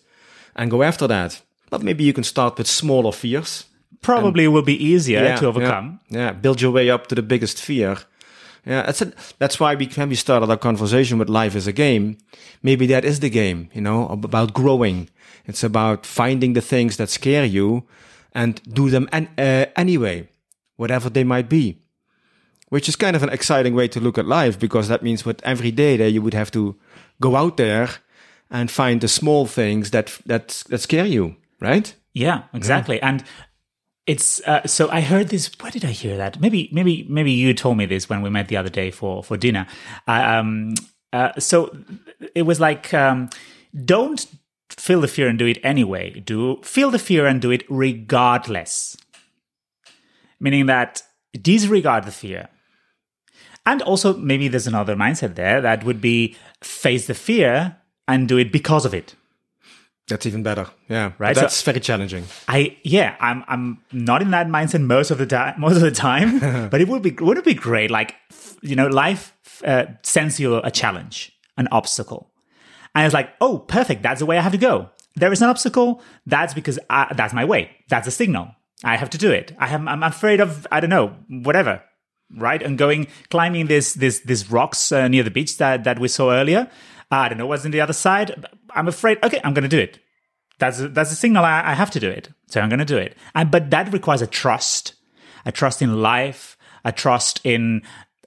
and 0.55 0.71
go 0.71 0.83
after 0.83 1.07
that. 1.07 1.41
But 1.69 1.83
maybe 1.83 2.03
you 2.03 2.13
can 2.13 2.23
start 2.23 2.57
with 2.57 2.67
smaller 2.67 3.11
fears. 3.11 3.65
Probably 4.01 4.47
will 4.47 4.63
be 4.63 4.83
easier 4.83 5.37
to 5.37 5.47
overcome. 5.47 5.99
Yeah, 6.09 6.19
yeah, 6.19 6.31
build 6.33 6.61
your 6.61 6.71
way 6.71 6.89
up 6.89 7.07
to 7.07 7.15
the 7.15 7.21
biggest 7.21 7.61
fear. 7.61 7.97
Yeah, 8.65 8.83
that's 8.83 9.01
it. 9.01 9.13
That's 9.39 9.59
why 9.59 9.75
we 9.75 9.87
when 9.87 10.09
we 10.09 10.15
started 10.15 10.49
our 10.49 10.57
conversation 10.57 11.17
with 11.19 11.29
life 11.29 11.55
as 11.55 11.67
a 11.67 11.73
game. 11.73 12.17
Maybe 12.61 12.87
that 12.87 13.03
is 13.03 13.19
the 13.19 13.29
game, 13.29 13.69
you 13.73 13.81
know, 13.81 14.07
about 14.07 14.53
growing. 14.53 15.09
It's 15.45 15.63
about 15.63 16.05
finding 16.05 16.53
the 16.53 16.61
things 16.61 16.95
that 16.97 17.09
scare 17.09 17.45
you 17.45 17.83
and 18.33 18.61
do 18.73 18.89
them 18.89 19.09
an, 19.11 19.27
uh, 19.37 19.65
anyway, 19.75 20.29
whatever 20.77 21.09
they 21.09 21.23
might 21.23 21.49
be. 21.49 21.79
Which 22.69 22.89
is 22.89 22.95
kind 22.95 23.15
of 23.15 23.21
an 23.21 23.29
exciting 23.29 23.75
way 23.75 23.87
to 23.89 23.99
look 23.99 24.17
at 24.17 24.25
life 24.25 24.57
because 24.57 24.87
that 24.87 25.03
means 25.03 25.25
with 25.25 25.43
every 25.43 25.69
day 25.69 25.97
that 25.97 26.11
you 26.11 26.21
would 26.21 26.33
have 26.33 26.49
to 26.51 26.75
go 27.19 27.35
out 27.35 27.57
there 27.57 27.89
and 28.49 28.71
find 28.71 29.01
the 29.01 29.07
small 29.07 29.45
things 29.45 29.91
that 29.91 30.17
that 30.25 30.63
that 30.69 30.79
scare 30.79 31.05
you, 31.05 31.35
right? 31.59 31.93
Yeah, 32.13 32.43
exactly. 32.53 33.01
And 33.01 33.23
it's 34.05 34.41
uh, 34.47 34.65
so 34.67 34.89
I 34.89 35.01
heard 35.01 35.29
this. 35.29 35.49
Where 35.61 35.71
did 35.71 35.85
I 35.85 35.91
hear 35.91 36.17
that? 36.17 36.39
Maybe, 36.39 36.69
maybe, 36.71 37.05
maybe 37.09 37.31
you 37.31 37.53
told 37.53 37.77
me 37.77 37.85
this 37.85 38.09
when 38.09 38.21
we 38.21 38.29
met 38.29 38.47
the 38.47 38.57
other 38.57 38.69
day 38.69 38.91
for 38.91 39.23
for 39.23 39.37
dinner. 39.37 39.65
Um, 40.07 40.73
uh, 41.13 41.39
so 41.39 41.75
it 42.35 42.41
was 42.41 42.59
like, 42.59 42.93
um, 42.93 43.29
don't 43.85 44.25
feel 44.69 45.01
the 45.01 45.07
fear 45.07 45.27
and 45.27 45.37
do 45.37 45.45
it 45.45 45.59
anyway. 45.63 46.19
Do 46.19 46.59
feel 46.63 46.89
the 46.89 46.99
fear 46.99 47.25
and 47.25 47.41
do 47.41 47.51
it 47.51 47.63
regardless. 47.69 48.97
Meaning 50.39 50.65
that 50.65 51.03
disregard 51.41 52.05
the 52.05 52.11
fear. 52.11 52.49
And 53.65 53.81
also, 53.83 54.17
maybe 54.17 54.49
there's 54.49 54.67
another 54.67 54.95
mindset 54.95 55.35
there 55.35 55.61
that 55.61 55.85
would 55.85 56.01
be 56.01 56.35
face 56.61 57.07
the 57.07 57.13
fear 57.13 57.77
and 58.07 58.27
do 58.27 58.37
it 58.37 58.51
because 58.51 58.85
of 58.85 58.93
it. 58.93 59.15
That's 60.09 60.25
even 60.25 60.43
better. 60.43 60.67
Yeah, 60.89 61.13
Right, 61.17 61.33
That's 61.35 61.55
so- 61.55 61.71
very 61.71 61.79
challenging. 61.79 62.25
I 62.47 62.77
yeah, 62.83 63.15
I'm 63.21 63.43
I'm 63.47 63.79
not 63.91 64.21
in 64.21 64.31
that 64.31 64.47
mindset 64.47 64.81
most 64.81 65.11
of 65.11 65.17
the 65.17 65.25
time. 65.25 65.55
Most 65.59 65.75
of 65.75 65.81
the 65.81 65.91
time, 65.91 66.39
but 66.69 66.81
it 66.81 66.87
would 66.89 67.01
be 67.01 67.11
would 67.11 67.37
it 67.37 67.45
be 67.45 67.53
great? 67.53 67.89
Like 67.89 68.15
f- 68.31 68.57
you 68.61 68.75
know, 68.75 68.87
life 68.87 69.33
uh, 69.65 69.85
sends 70.01 70.39
you 70.39 70.57
a 70.57 70.69
challenge, 70.71 71.31
an 71.57 71.67
obstacle, 71.71 72.31
and 72.93 73.05
it's 73.05 73.13
like, 73.13 73.29
oh, 73.39 73.59
perfect. 73.59 74.03
That's 74.03 74.19
the 74.19 74.25
way 74.25 74.37
I 74.37 74.41
have 74.41 74.51
to 74.51 74.57
go. 74.57 74.89
There 75.15 75.31
is 75.31 75.41
an 75.41 75.49
obstacle. 75.49 76.01
That's 76.25 76.53
because 76.53 76.79
I, 76.89 77.13
that's 77.15 77.33
my 77.33 77.45
way. 77.45 77.69
That's 77.87 78.07
a 78.07 78.11
signal. 78.11 78.49
I 78.83 78.97
have 78.97 79.09
to 79.11 79.17
do 79.17 79.31
it. 79.31 79.55
I 79.57 79.69
am. 79.73 79.87
I'm 79.87 80.03
afraid 80.03 80.41
of. 80.41 80.67
I 80.69 80.81
don't 80.81 80.89
know. 80.89 81.15
Whatever. 81.29 81.81
Right. 82.35 82.61
And 82.61 82.77
going 82.77 83.07
climbing 83.29 83.67
this 83.67 83.93
this 83.93 84.19
these 84.21 84.51
rocks 84.51 84.91
uh, 84.91 85.07
near 85.07 85.23
the 85.23 85.31
beach 85.31 85.57
that 85.59 85.83
that 85.85 85.97
we 85.99 86.07
saw 86.09 86.31
earlier. 86.33 86.67
I 87.13 87.29
don't 87.29 87.37
know 87.37 87.47
what's 87.47 87.65
on 87.65 87.71
the 87.71 87.81
other 87.81 87.93
side. 87.93 88.45
I'm 88.71 88.87
afraid. 88.87 89.19
Okay, 89.23 89.39
I'm 89.43 89.53
going 89.53 89.63
to 89.63 89.69
do 89.69 89.79
it. 89.79 89.99
That's 90.59 90.79
a, 90.79 90.87
that's 90.87 91.11
a 91.11 91.15
signal 91.15 91.43
I, 91.45 91.71
I 91.71 91.73
have 91.73 91.91
to 91.91 91.99
do 91.99 92.09
it. 92.09 92.29
So 92.47 92.61
I'm 92.61 92.69
going 92.69 92.79
to 92.79 92.85
do 92.85 92.97
it. 92.97 93.17
And 93.35 93.51
but 93.51 93.69
that 93.71 93.91
requires 93.91 94.21
a 94.21 94.27
trust, 94.27 94.93
a 95.45 95.51
trust 95.51 95.81
in 95.81 96.01
life, 96.01 96.57
a 96.85 96.91
trust 96.91 97.41
in 97.43 97.81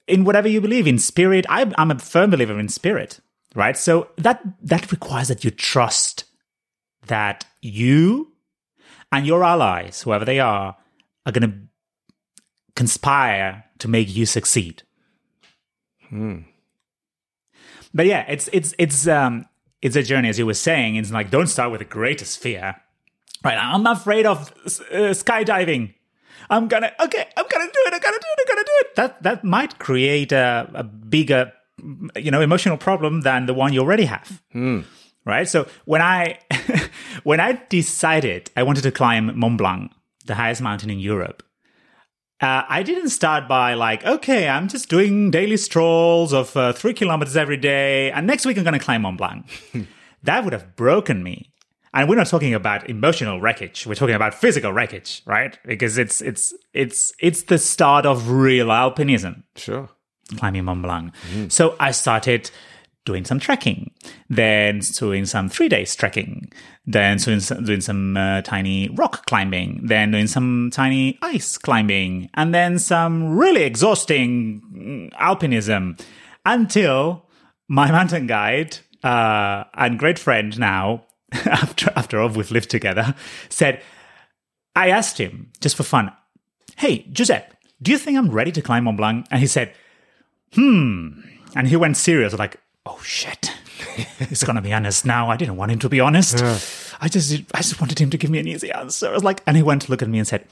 in 0.07 0.23
whatever 0.23 0.47
you 0.47 0.61
believe 0.61 0.87
in 0.87 0.99
spirit. 0.99 1.45
I, 1.49 1.71
I'm 1.77 1.91
a 1.91 1.99
firm 1.99 2.29
believer 2.29 2.59
in 2.59 2.69
spirit, 2.69 3.19
right? 3.55 3.77
So 3.77 4.09
that 4.17 4.41
that 4.61 4.91
requires 4.91 5.27
that 5.29 5.43
you 5.43 5.51
trust 5.51 6.25
that 7.07 7.45
you 7.61 8.33
and 9.11 9.25
your 9.25 9.43
allies, 9.43 10.01
whoever 10.01 10.25
they 10.25 10.39
are, 10.39 10.75
are 11.25 11.31
going 11.31 11.49
to 11.49 11.57
conspire 12.75 13.65
to 13.79 13.87
make 13.87 14.13
you 14.13 14.25
succeed. 14.25 14.83
Hmm. 16.09 16.39
But 17.97 18.05
yeah, 18.05 18.25
it's 18.29 18.47
it's 18.53 18.75
it's 18.77 19.07
um 19.07 19.47
it's 19.81 19.95
a 19.95 20.03
journey, 20.03 20.29
as 20.29 20.37
you 20.37 20.45
were 20.45 20.53
saying. 20.53 20.97
It's 20.97 21.11
like 21.11 21.31
don't 21.31 21.47
start 21.47 21.71
with 21.71 21.79
the 21.79 21.85
greatest 21.85 22.39
fear, 22.39 22.75
right? 23.43 23.57
I'm 23.57 23.87
afraid 23.87 24.27
of 24.27 24.51
uh, 24.91 25.13
skydiving. 25.17 25.95
I'm 26.47 26.67
gonna 26.67 26.91
okay. 26.99 27.25
I'm 27.35 27.45
gonna 27.49 27.65
do 27.65 27.81
it. 27.87 27.93
I'm 27.93 27.99
gonna 27.99 28.19
do 28.19 28.27
it. 28.33 28.39
I'm 28.39 28.55
gonna 28.55 28.63
do 28.63 28.77
it. 28.81 28.95
That 28.97 29.23
that 29.23 29.43
might 29.43 29.79
create 29.79 30.31
a, 30.31 30.69
a 30.75 30.83
bigger, 30.83 31.51
you 32.15 32.29
know, 32.29 32.41
emotional 32.41 32.77
problem 32.77 33.21
than 33.21 33.47
the 33.47 33.55
one 33.55 33.73
you 33.73 33.81
already 33.81 34.05
have, 34.05 34.43
right? 35.25 35.49
So 35.49 35.65
when 35.85 36.03
I 36.03 36.37
when 37.23 37.39
I 37.39 37.59
decided 37.69 38.51
I 38.55 38.61
wanted 38.61 38.83
to 38.83 38.91
climb 38.91 39.37
Mont 39.39 39.57
Blanc, 39.57 39.91
the 40.27 40.35
highest 40.35 40.61
mountain 40.61 40.91
in 40.91 40.99
Europe, 40.99 41.41
uh, 42.41 42.63
I 42.69 42.83
didn't 42.83 43.09
start 43.09 43.47
by 43.47 43.73
like, 43.73 44.05
okay, 44.05 44.47
I'm 44.47 44.67
just 44.67 44.89
doing 44.89 45.31
daily 45.31 45.57
strolls 45.57 46.33
of 46.33 46.55
uh, 46.55 46.73
three 46.73 46.93
kilometers 46.93 47.35
every 47.35 47.57
day, 47.57 48.11
and 48.11 48.27
next 48.27 48.45
week 48.45 48.57
I'm 48.57 48.63
going 48.63 48.77
to 48.77 48.83
climb 48.83 49.01
Mont 49.03 49.17
Blanc. 49.17 49.45
that 50.23 50.43
would 50.43 50.53
have 50.53 50.75
broken 50.75 51.23
me. 51.23 51.51
And 51.93 52.07
we're 52.07 52.15
not 52.17 52.27
talking 52.27 52.53
about 52.53 52.87
emotional 52.89 53.41
wreckage. 53.41 53.87
We're 53.87 53.95
talking 53.95 54.13
about 54.13 54.35
physical 54.35 54.71
wreckage, 54.71 55.23
right? 55.25 55.57
Because 55.65 55.97
it's 55.97 56.21
it's 56.21 56.53
it's 56.73 57.11
it's 57.19 57.43
the 57.43 57.57
start 57.57 58.05
of 58.05 58.29
real 58.29 58.67
alpinism 58.67 59.43
Sure. 59.55 59.89
climbing 60.35 60.65
Mont 60.65 60.83
Blanc. 60.83 61.13
So 61.47 61.75
I 61.79 61.91
started 61.91 62.51
doing 63.07 63.23
some 63.23 63.39
trekking, 63.39 63.89
then 64.29 64.79
doing 64.79 65.25
some 65.25 65.47
three 65.47 65.69
days 65.69 65.95
trekking, 65.95 66.51
then 66.85 67.17
doing 67.17 67.39
some, 67.39 67.63
doing 67.63 67.79
some 67.79 68.17
uh, 68.17 68.41
tiny 68.41 68.89
rock 68.89 69.25
climbing, 69.25 69.79
then 69.81 70.11
doing 70.11 70.27
some 70.27 70.69
tiny 70.73 71.17
ice 71.21 71.57
climbing, 71.57 72.29
and 72.33 72.53
then 72.53 72.77
some 72.77 73.37
really 73.37 73.63
exhausting 73.63 74.61
mm, 74.75 75.11
alpinism 75.13 75.97
until 76.45 77.25
my 77.69 77.89
mountain 77.89 78.27
guide 78.27 78.77
uh, 79.03 79.63
and 79.73 79.97
great 79.97 80.19
friend 80.19 80.59
now, 80.59 81.05
after 81.45 81.89
after 81.95 82.19
all 82.19 82.27
we've 82.27 82.51
lived 82.51 82.69
together, 82.69 83.15
said, 83.47 83.81
I 84.75 84.89
asked 84.89 85.17
him 85.17 85.51
just 85.61 85.77
for 85.77 85.83
fun, 85.83 86.11
"Hey 86.75 87.07
Giuseppe, 87.13 87.55
do 87.81 87.91
you 87.91 87.97
think 87.97 88.17
I'm 88.17 88.31
ready 88.31 88.51
to 88.51 88.61
climb 88.61 88.83
Mont 88.83 88.97
Blanc?" 88.97 89.25
And 89.31 89.39
he 89.39 89.47
said, 89.47 89.73
"Hmm." 90.53 91.21
And 91.55 91.67
he 91.69 91.75
went 91.75 91.97
serious, 91.97 92.33
like, 92.33 92.57
"Oh 92.87 92.99
shit." 93.03 93.51
He's 94.29 94.43
gonna 94.43 94.61
be 94.61 94.73
honest 94.73 95.05
now. 95.05 95.29
I 95.29 95.37
didn't 95.37 95.57
want 95.57 95.71
him 95.71 95.79
to 95.79 95.89
be 95.89 95.99
honest. 95.99 96.43
I 96.99 97.07
just, 97.07 97.31
I 97.53 97.57
just 97.57 97.79
wanted 97.79 97.99
him 97.99 98.09
to 98.09 98.17
give 98.17 98.31
me 98.31 98.39
an 98.39 98.47
easy 98.47 98.71
answer. 98.71 99.09
I 99.09 99.13
was 99.13 99.23
like, 99.23 99.43
and 99.45 99.55
he 99.55 99.61
went 99.61 99.83
to 99.83 99.91
look 99.91 100.01
at 100.01 100.09
me 100.09 100.17
and 100.17 100.27
said, 100.27 100.45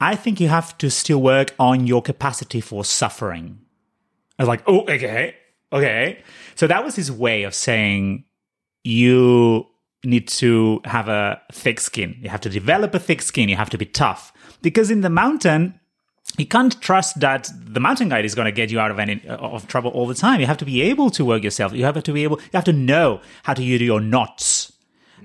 "I 0.00 0.16
think 0.16 0.40
you 0.40 0.48
have 0.48 0.76
to 0.78 0.90
still 0.90 1.22
work 1.22 1.54
on 1.58 1.86
your 1.86 2.02
capacity 2.02 2.60
for 2.60 2.84
suffering." 2.84 3.60
I 4.38 4.42
was 4.44 4.48
like, 4.48 4.62
oh, 4.66 4.82
okay, 4.82 5.34
okay. 5.72 6.22
So 6.54 6.66
that 6.68 6.84
was 6.84 6.94
his 6.94 7.10
way 7.10 7.42
of 7.42 7.54
saying 7.54 8.24
you 8.84 9.66
need 10.04 10.28
to 10.28 10.80
have 10.84 11.08
a 11.08 11.40
thick 11.52 11.80
skin. 11.80 12.16
You 12.22 12.28
have 12.30 12.40
to 12.42 12.48
develop 12.48 12.94
a 12.94 13.00
thick 13.00 13.20
skin. 13.20 13.48
You 13.48 13.56
have 13.56 13.70
to 13.70 13.78
be 13.78 13.86
tough. 13.86 14.32
Because 14.62 14.90
in 14.90 15.00
the 15.00 15.10
mountain, 15.10 15.80
you 16.38 16.46
can't 16.46 16.80
trust 16.80 17.20
that 17.20 17.50
the 17.54 17.80
mountain 17.80 18.08
guide 18.08 18.24
is 18.24 18.34
going 18.34 18.46
to 18.46 18.52
get 18.52 18.70
you 18.70 18.78
out 18.78 18.90
of 18.90 18.98
any 18.98 19.26
of 19.28 19.66
trouble 19.66 19.90
all 19.90 20.06
the 20.06 20.14
time. 20.14 20.40
You 20.40 20.46
have 20.46 20.58
to 20.58 20.64
be 20.64 20.82
able 20.82 21.10
to 21.10 21.24
work 21.24 21.42
yourself. 21.42 21.72
You 21.72 21.84
have 21.84 22.02
to 22.02 22.12
be 22.12 22.22
able. 22.22 22.38
You 22.38 22.50
have 22.54 22.64
to 22.64 22.72
know 22.72 23.20
how 23.42 23.54
to 23.54 23.62
use 23.62 23.82
your 23.82 24.00
knots. 24.00 24.72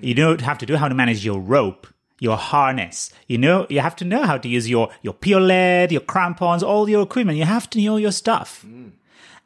You 0.02 0.13
don't 0.15 0.41
have 0.41 0.58
to 0.58 0.65
do 0.65 0.76
how 0.76 0.88
to 0.88 0.95
manage 0.95 1.23
your 1.23 1.39
rope, 1.39 1.88
your 2.19 2.36
harness. 2.36 3.12
You 3.28 3.38
know, 3.38 3.67
you 3.69 3.80
have 3.80 3.95
to 3.97 4.06
know 4.06 4.23
how 4.23 4.38
to 4.38 4.49
use 4.49 4.69
your 4.69 4.89
your 5.02 5.13
piolet, 5.13 5.91
your 5.91 6.02
crampons, 6.02 6.63
all 6.63 6.89
your 6.89 7.04
equipment. 7.04 7.38
You 7.38 7.45
have 7.45 7.69
to 7.71 7.82
know 7.82 7.97
your 7.97 8.12
stuff, 8.12 8.65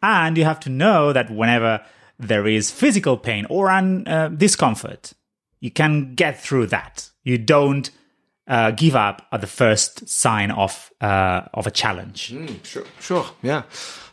and 0.01 0.37
you 0.37 0.45
have 0.45 0.59
to 0.61 0.69
know 0.69 1.13
that 1.13 1.29
whenever 1.29 1.83
there 2.17 2.47
is 2.47 2.71
physical 2.71 3.17
pain 3.17 3.45
or 3.49 3.69
un, 3.69 4.07
uh, 4.07 4.29
discomfort, 4.29 5.13
you 5.59 5.69
can 5.69 6.15
get 6.15 6.39
through 6.39 6.67
that. 6.67 7.11
You 7.23 7.37
don't 7.37 7.89
uh, 8.47 8.71
give 8.71 8.95
up 8.95 9.27
at 9.31 9.41
the 9.41 9.47
first 9.47 10.07
sign 10.07 10.51
of 10.51 10.91
uh, 11.01 11.41
of 11.53 11.67
a 11.67 11.71
challenge. 11.71 12.33
Sure. 12.63 12.85
Sure. 12.99 13.25
Yeah. 13.41 13.63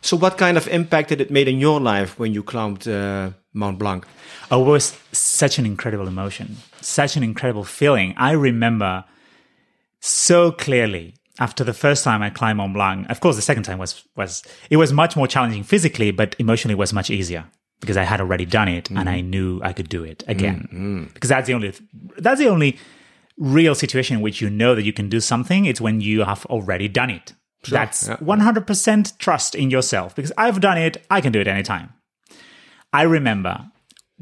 So, 0.01 0.17
what 0.17 0.37
kind 0.37 0.57
of 0.57 0.67
impact 0.67 1.09
did 1.09 1.21
it 1.21 1.31
made 1.31 1.47
in 1.47 1.59
your 1.59 1.79
life 1.79 2.19
when 2.19 2.33
you 2.33 2.43
climbed 2.43 2.87
uh, 2.87 3.31
Mont 3.53 3.79
Blanc? 3.79 4.05
Oh, 4.51 4.61
it 4.61 4.69
was 4.69 4.97
such 5.11 5.57
an 5.57 5.65
incredible 5.65 6.07
emotion, 6.07 6.57
such 6.81 7.15
an 7.17 7.23
incredible 7.23 7.63
feeling. 7.63 8.13
I 8.17 8.31
remember 8.31 9.05
so 9.99 10.51
clearly 10.51 11.15
after 11.39 11.63
the 11.63 11.73
first 11.73 12.03
time 12.03 12.21
I 12.21 12.29
climbed 12.29 12.57
Mont 12.57 12.73
Blanc. 12.73 13.09
Of 13.09 13.19
course, 13.19 13.35
the 13.35 13.41
second 13.41 13.63
time 13.63 13.79
was 13.79 14.03
was 14.15 14.43
it 14.69 14.77
was 14.77 14.91
much 14.91 15.15
more 15.15 15.27
challenging 15.27 15.63
physically, 15.63 16.11
but 16.11 16.35
emotionally 16.39 16.75
was 16.75 16.93
much 16.93 17.09
easier 17.09 17.45
because 17.79 17.97
I 17.97 18.03
had 18.03 18.19
already 18.21 18.45
done 18.45 18.67
it 18.67 18.89
and 18.89 19.09
I 19.09 19.21
knew 19.21 19.61
I 19.63 19.73
could 19.73 19.89
do 19.89 20.03
it 20.03 20.23
again. 20.27 21.09
Because 21.13 21.29
that's 21.29 21.47
the 21.47 21.53
only 21.53 21.73
that's 22.17 22.39
the 22.39 22.47
only 22.47 22.77
real 23.37 23.75
situation 23.75 24.17
in 24.17 24.21
which 24.21 24.41
you 24.41 24.49
know 24.49 24.75
that 24.75 24.83
you 24.83 24.93
can 24.93 25.09
do 25.09 25.19
something. 25.19 25.65
It's 25.65 25.81
when 25.81 26.01
you 26.01 26.23
have 26.23 26.45
already 26.47 26.87
done 26.87 27.09
it. 27.09 27.33
That's 27.69 28.07
yeah. 28.07 28.17
100% 28.17 29.17
trust 29.17 29.55
in 29.55 29.71
yourself 29.71 30.15
because 30.15 30.31
I've 30.37 30.61
done 30.61 30.77
it. 30.77 31.05
I 31.09 31.21
can 31.21 31.31
do 31.31 31.39
it 31.39 31.47
anytime. 31.47 31.93
I 32.93 33.01
remember 33.03 33.71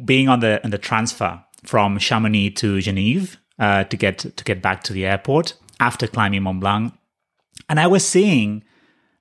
being 0.04 0.30
on 0.30 0.40
the 0.40 0.64
on 0.64 0.72
the 0.72 0.78
transfer 0.78 1.44
from 1.64 2.00
Chamonix 2.00 2.50
to 2.56 2.78
Genève 2.78 3.38
uh, 3.60 3.84
to 3.86 3.98
get 3.98 4.20
to 4.20 4.44
get 4.44 4.62
back 4.62 4.84
to 4.84 4.94
the 4.94 5.06
airport 5.06 5.54
after 5.80 6.08
climbing 6.08 6.44
Mont 6.44 6.60
Blanc, 6.60 6.94
and 7.70 7.80
I 7.80 7.88
was 7.88 8.06
seeing 8.06 8.64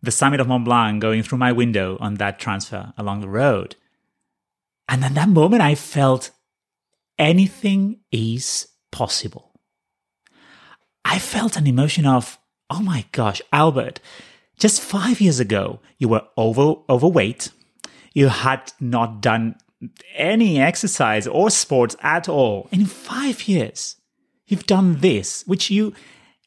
the 0.00 0.10
summit 0.10 0.40
of 0.40 0.48
Mont 0.48 0.64
Blanc 0.64 1.02
going 1.02 1.22
through 1.22 1.38
my 1.38 1.52
window 1.52 1.98
on 2.00 2.14
that 2.14 2.38
transfer 2.38 2.92
along 2.96 3.20
the 3.20 3.28
road, 3.28 3.76
and 4.88 5.04
at 5.04 5.14
that 5.14 5.28
moment 5.28 5.62
I 5.62 5.74
felt 5.74 6.30
anything 7.18 8.00
is 8.10 8.68
possible. 8.90 9.51
I 11.04 11.18
felt 11.18 11.56
an 11.56 11.66
emotion 11.66 12.06
of, 12.06 12.38
oh 12.70 12.80
my 12.80 13.04
gosh, 13.12 13.42
Albert, 13.52 14.00
just 14.58 14.80
five 14.80 15.20
years 15.20 15.40
ago, 15.40 15.80
you 15.98 16.08
were 16.08 16.22
over, 16.36 16.76
overweight. 16.88 17.50
You 18.14 18.28
had 18.28 18.72
not 18.80 19.20
done 19.20 19.56
any 20.14 20.60
exercise 20.60 21.26
or 21.26 21.50
sports 21.50 21.96
at 22.00 22.28
all. 22.28 22.68
And 22.70 22.82
in 22.82 22.86
five 22.86 23.48
years, 23.48 23.96
you've 24.46 24.66
done 24.66 24.98
this, 25.00 25.42
which 25.46 25.70
you 25.70 25.94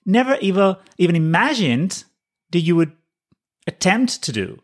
never 0.05 0.37
ever 0.41 0.77
even 0.97 1.15
imagined 1.15 2.03
that 2.51 2.59
you 2.59 2.75
would 2.75 2.93
attempt 3.67 4.21
to 4.23 4.31
do. 4.31 4.59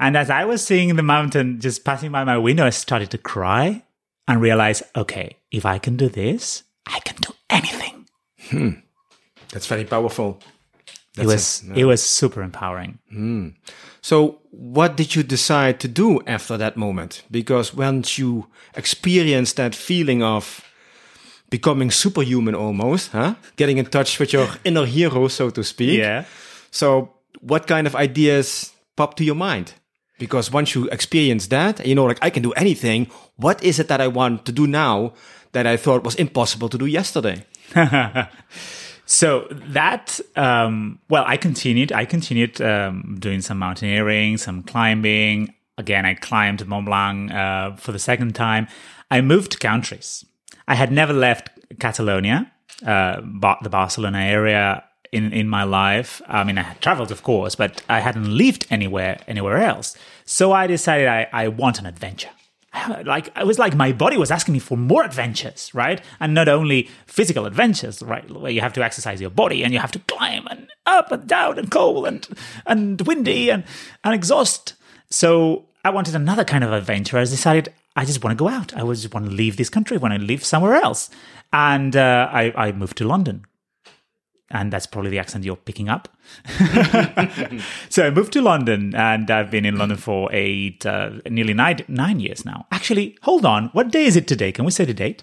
And 0.00 0.16
as 0.16 0.30
I 0.30 0.44
was 0.44 0.64
seeing 0.64 0.94
the 0.94 1.02
mountain 1.02 1.60
just 1.60 1.84
passing 1.84 2.12
by 2.12 2.24
my 2.24 2.38
window, 2.38 2.64
I 2.64 2.70
started 2.70 3.10
to 3.10 3.18
cry 3.18 3.82
and 4.28 4.40
realize, 4.40 4.82
okay, 4.94 5.36
if 5.50 5.66
I 5.66 5.78
can 5.78 5.96
do 5.96 6.08
this, 6.08 6.62
I 6.86 7.00
can 7.00 7.16
do 7.16 7.32
anything. 7.50 8.06
Hmm. 8.48 8.70
That's 9.52 9.66
very 9.66 9.84
powerful. 9.84 10.40
it 11.16 11.26
was 11.26 11.64
it 11.74 11.84
was 11.84 12.02
super 12.02 12.42
empowering. 12.42 12.98
Hmm. 13.10 13.48
So, 14.00 14.40
what 14.50 14.96
did 14.96 15.16
you 15.16 15.22
decide 15.22 15.80
to 15.80 15.88
do 15.88 16.20
after 16.26 16.56
that 16.56 16.76
moment? 16.76 17.24
Because 17.30 17.74
once 17.74 18.18
you 18.18 18.46
experience 18.76 19.52
that 19.54 19.74
feeling 19.74 20.22
of 20.22 20.64
becoming 21.50 21.90
superhuman 21.90 22.54
almost, 22.54 23.12
huh? 23.12 23.34
Getting 23.56 23.78
in 23.78 23.86
touch 23.86 24.18
with 24.18 24.32
your 24.32 24.48
inner 24.64 24.86
hero, 24.86 25.28
so 25.28 25.50
to 25.50 25.64
speak. 25.64 25.98
Yeah. 25.98 26.24
So, 26.70 27.14
what 27.40 27.66
kind 27.66 27.86
of 27.86 27.96
ideas 27.96 28.72
pop 28.96 29.14
to 29.16 29.24
your 29.24 29.34
mind? 29.34 29.74
Because 30.18 30.52
once 30.52 30.74
you 30.74 30.88
experience 30.90 31.46
that, 31.48 31.86
you 31.86 31.94
know, 31.94 32.04
like 32.04 32.18
I 32.22 32.30
can 32.30 32.42
do 32.42 32.52
anything. 32.52 33.08
What 33.36 33.62
is 33.62 33.78
it 33.78 33.88
that 33.88 34.00
I 34.00 34.08
want 34.08 34.44
to 34.46 34.52
do 34.52 34.66
now 34.66 35.12
that 35.52 35.66
I 35.66 35.76
thought 35.76 36.02
was 36.02 36.16
impossible 36.16 36.68
to 36.68 36.78
do 36.78 36.86
yesterday? 36.86 37.44
So 39.10 39.46
that, 39.50 40.20
um, 40.36 40.98
well, 41.08 41.24
I 41.26 41.38
continued. 41.38 41.92
I 41.92 42.04
continued 42.04 42.60
um, 42.60 43.16
doing 43.18 43.40
some 43.40 43.58
mountaineering, 43.58 44.36
some 44.36 44.62
climbing. 44.62 45.54
Again, 45.78 46.04
I 46.04 46.12
climbed 46.12 46.66
Mont 46.66 46.84
Blanc 46.84 47.32
uh, 47.32 47.76
for 47.76 47.92
the 47.92 47.98
second 47.98 48.34
time. 48.34 48.68
I 49.10 49.22
moved 49.22 49.52
to 49.52 49.58
countries. 49.58 50.26
I 50.66 50.74
had 50.74 50.92
never 50.92 51.14
left 51.14 51.48
Catalonia, 51.78 52.52
uh, 52.84 53.22
the 53.62 53.70
Barcelona 53.70 54.18
area 54.18 54.84
in 55.10 55.32
in 55.32 55.48
my 55.48 55.64
life. 55.64 56.20
I 56.28 56.44
mean, 56.44 56.58
I 56.58 56.62
had 56.64 56.80
traveled, 56.82 57.10
of 57.10 57.22
course, 57.22 57.54
but 57.54 57.82
I 57.88 58.00
hadn't 58.00 58.36
lived 58.36 58.66
anywhere 58.68 59.20
anywhere 59.26 59.56
else. 59.56 59.96
So 60.26 60.52
I 60.52 60.66
decided 60.66 61.08
I, 61.08 61.28
I 61.32 61.48
want 61.48 61.78
an 61.78 61.86
adventure. 61.86 62.30
Like 63.04 63.28
it 63.36 63.46
was 63.46 63.58
like 63.58 63.74
my 63.74 63.92
body 63.92 64.16
was 64.16 64.30
asking 64.30 64.52
me 64.52 64.58
for 64.58 64.76
more 64.76 65.04
adventures, 65.04 65.70
right? 65.74 66.00
And 66.20 66.34
not 66.34 66.48
only 66.48 66.88
physical 67.06 67.46
adventures, 67.46 68.02
right, 68.02 68.28
where 68.30 68.50
you 68.50 68.60
have 68.60 68.72
to 68.74 68.82
exercise 68.82 69.20
your 69.20 69.30
body 69.30 69.64
and 69.64 69.72
you 69.72 69.78
have 69.80 69.92
to 69.92 69.98
climb 70.00 70.46
and 70.50 70.68
up 70.86 71.12
and 71.12 71.26
down 71.26 71.58
and 71.58 71.70
cold 71.70 72.06
and 72.06 72.26
and 72.66 73.00
windy 73.02 73.50
and 73.50 73.64
and 74.04 74.14
exhaust. 74.14 74.74
So 75.10 75.66
I 75.84 75.90
wanted 75.90 76.14
another 76.14 76.44
kind 76.44 76.64
of 76.64 76.72
adventure. 76.72 77.18
I 77.18 77.24
decided 77.24 77.72
I 77.96 78.04
just 78.04 78.22
want 78.22 78.38
to 78.38 78.42
go 78.42 78.48
out. 78.48 78.76
I 78.76 78.84
just 78.92 79.12
want 79.12 79.26
to 79.26 79.32
leave 79.32 79.56
this 79.56 79.68
country. 79.68 79.96
I 79.96 80.00
want 80.00 80.14
to 80.14 80.20
live 80.20 80.44
somewhere 80.44 80.74
else. 80.74 81.10
And 81.52 81.96
uh, 81.96 82.28
I, 82.30 82.52
I 82.54 82.72
moved 82.72 82.98
to 82.98 83.04
London 83.08 83.44
and 84.50 84.72
that's 84.72 84.86
probably 84.86 85.10
the 85.10 85.18
accent 85.18 85.44
you're 85.44 85.56
picking 85.56 85.88
up. 85.88 86.08
so 87.88 88.06
I 88.06 88.10
moved 88.10 88.32
to 88.34 88.42
London, 88.42 88.94
and 88.94 89.30
I've 89.30 89.50
been 89.50 89.64
in 89.64 89.76
London 89.76 89.98
for 89.98 90.28
eight, 90.32 90.84
uh, 90.86 91.10
nearly 91.28 91.54
nine, 91.54 91.80
nine 91.88 92.20
years 92.20 92.44
now. 92.44 92.66
Actually, 92.70 93.16
hold 93.22 93.44
on. 93.44 93.66
What 93.72 93.90
day 93.90 94.04
is 94.04 94.16
it 94.16 94.26
today? 94.26 94.52
Can 94.52 94.64
we 94.64 94.70
say 94.70 94.84
the 94.84 94.94
date? 94.94 95.22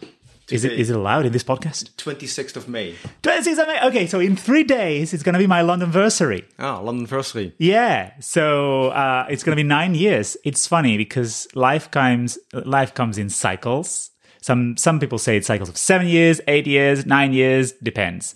Is 0.51 0.63
it 0.63 0.69
Today. 0.69 0.81
is 0.81 0.89
it 0.91 0.95
allowed 0.95 1.25
in 1.25 1.31
this 1.31 1.43
podcast? 1.43 1.95
26th 1.95 2.55
of 2.55 2.69
May. 2.69 2.93
26th 3.23 3.57
of 3.57 3.67
May. 3.67 3.81
Okay, 3.87 4.05
so 4.05 4.19
in 4.19 4.35
three 4.35 4.63
days, 4.63 5.11
it's 5.11 5.23
going 5.23 5.33
to 5.33 5.39
be 5.39 5.47
my 5.47 5.61
London 5.61 5.89
anniversary. 5.89 6.45
Ah, 6.59 6.75
London 6.77 7.05
anniversary. 7.05 7.55
Yeah, 7.57 8.11
so 8.19 8.89
uh, 8.89 9.25
it's 9.27 9.43
going 9.43 9.57
to 9.57 9.63
be 9.63 9.67
nine 9.67 9.95
years. 9.95 10.37
It's 10.45 10.67
funny 10.67 10.97
because 10.97 11.47
life 11.55 11.89
comes 11.89 12.37
life 12.53 12.93
comes 12.93 13.17
in 13.17 13.31
cycles. 13.31 14.11
Some 14.39 14.77
some 14.77 14.99
people 14.99 15.17
say 15.17 15.37
it's 15.37 15.47
cycles 15.47 15.67
of 15.69 15.77
seven 15.77 16.07
years, 16.07 16.39
eight 16.47 16.67
years, 16.67 17.07
nine 17.07 17.33
years, 17.33 17.71
depends. 17.71 18.35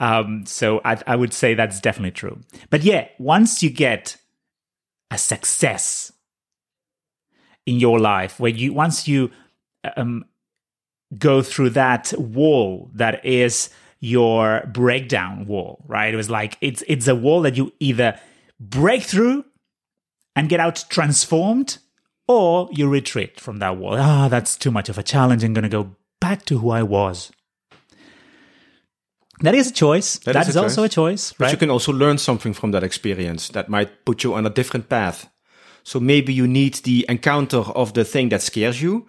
Um, 0.00 0.46
so 0.46 0.80
I, 0.84 1.00
I 1.06 1.16
would 1.16 1.32
say 1.32 1.54
that's 1.54 1.80
definitely 1.80 2.12
true. 2.12 2.40
But 2.70 2.82
yeah, 2.82 3.08
once 3.18 3.62
you 3.62 3.70
get 3.70 4.16
a 5.10 5.18
success 5.18 6.12
in 7.66 7.80
your 7.80 7.98
life, 7.98 8.38
where 8.38 8.50
you 8.50 8.72
once 8.72 9.08
you 9.08 9.30
um, 9.96 10.24
go 11.16 11.42
through 11.42 11.70
that 11.70 12.12
wall 12.18 12.90
that 12.94 13.24
is 13.24 13.70
your 14.00 14.62
breakdown 14.72 15.46
wall, 15.46 15.84
right? 15.86 16.12
It 16.12 16.16
was 16.16 16.30
like 16.30 16.56
it's 16.60 16.84
it's 16.86 17.08
a 17.08 17.14
wall 17.16 17.42
that 17.42 17.56
you 17.56 17.72
either 17.80 18.18
break 18.60 19.02
through 19.02 19.44
and 20.36 20.48
get 20.48 20.60
out 20.60 20.84
transformed, 20.88 21.78
or 22.28 22.68
you 22.70 22.88
retreat 22.88 23.40
from 23.40 23.58
that 23.58 23.76
wall. 23.76 23.96
Ah, 23.98 24.28
that's 24.28 24.56
too 24.56 24.70
much 24.70 24.88
of 24.88 24.96
a 24.96 25.02
challenge. 25.02 25.42
I'm 25.42 25.54
to 25.54 25.68
go 25.68 25.96
back 26.20 26.44
to 26.46 26.58
who 26.58 26.70
I 26.70 26.82
was. 26.84 27.32
That 29.40 29.54
is 29.54 29.70
a 29.70 29.72
choice. 29.72 30.18
That 30.18 30.32
that 30.32 30.42
is 30.42 30.48
is, 30.50 30.56
a 30.56 30.62
also 30.62 30.82
a 30.82 30.88
choice. 30.88 30.94
choice, 31.30 31.32
But 31.38 31.44
right? 31.44 31.52
you 31.52 31.58
can 31.58 31.70
also 31.70 31.92
learn 31.92 32.18
something 32.18 32.52
from 32.54 32.72
that 32.72 32.82
experience 32.82 33.48
that 33.50 33.68
might 33.68 34.04
put 34.04 34.24
you 34.24 34.34
on 34.34 34.46
a 34.46 34.50
different 34.50 34.88
path. 34.88 35.28
So 35.84 36.00
maybe 36.00 36.32
you 36.32 36.46
need 36.46 36.74
the 36.84 37.06
encounter 37.08 37.58
of 37.58 37.92
the 37.92 38.04
thing 38.04 38.28
that 38.30 38.42
scares 38.42 38.82
you, 38.82 39.06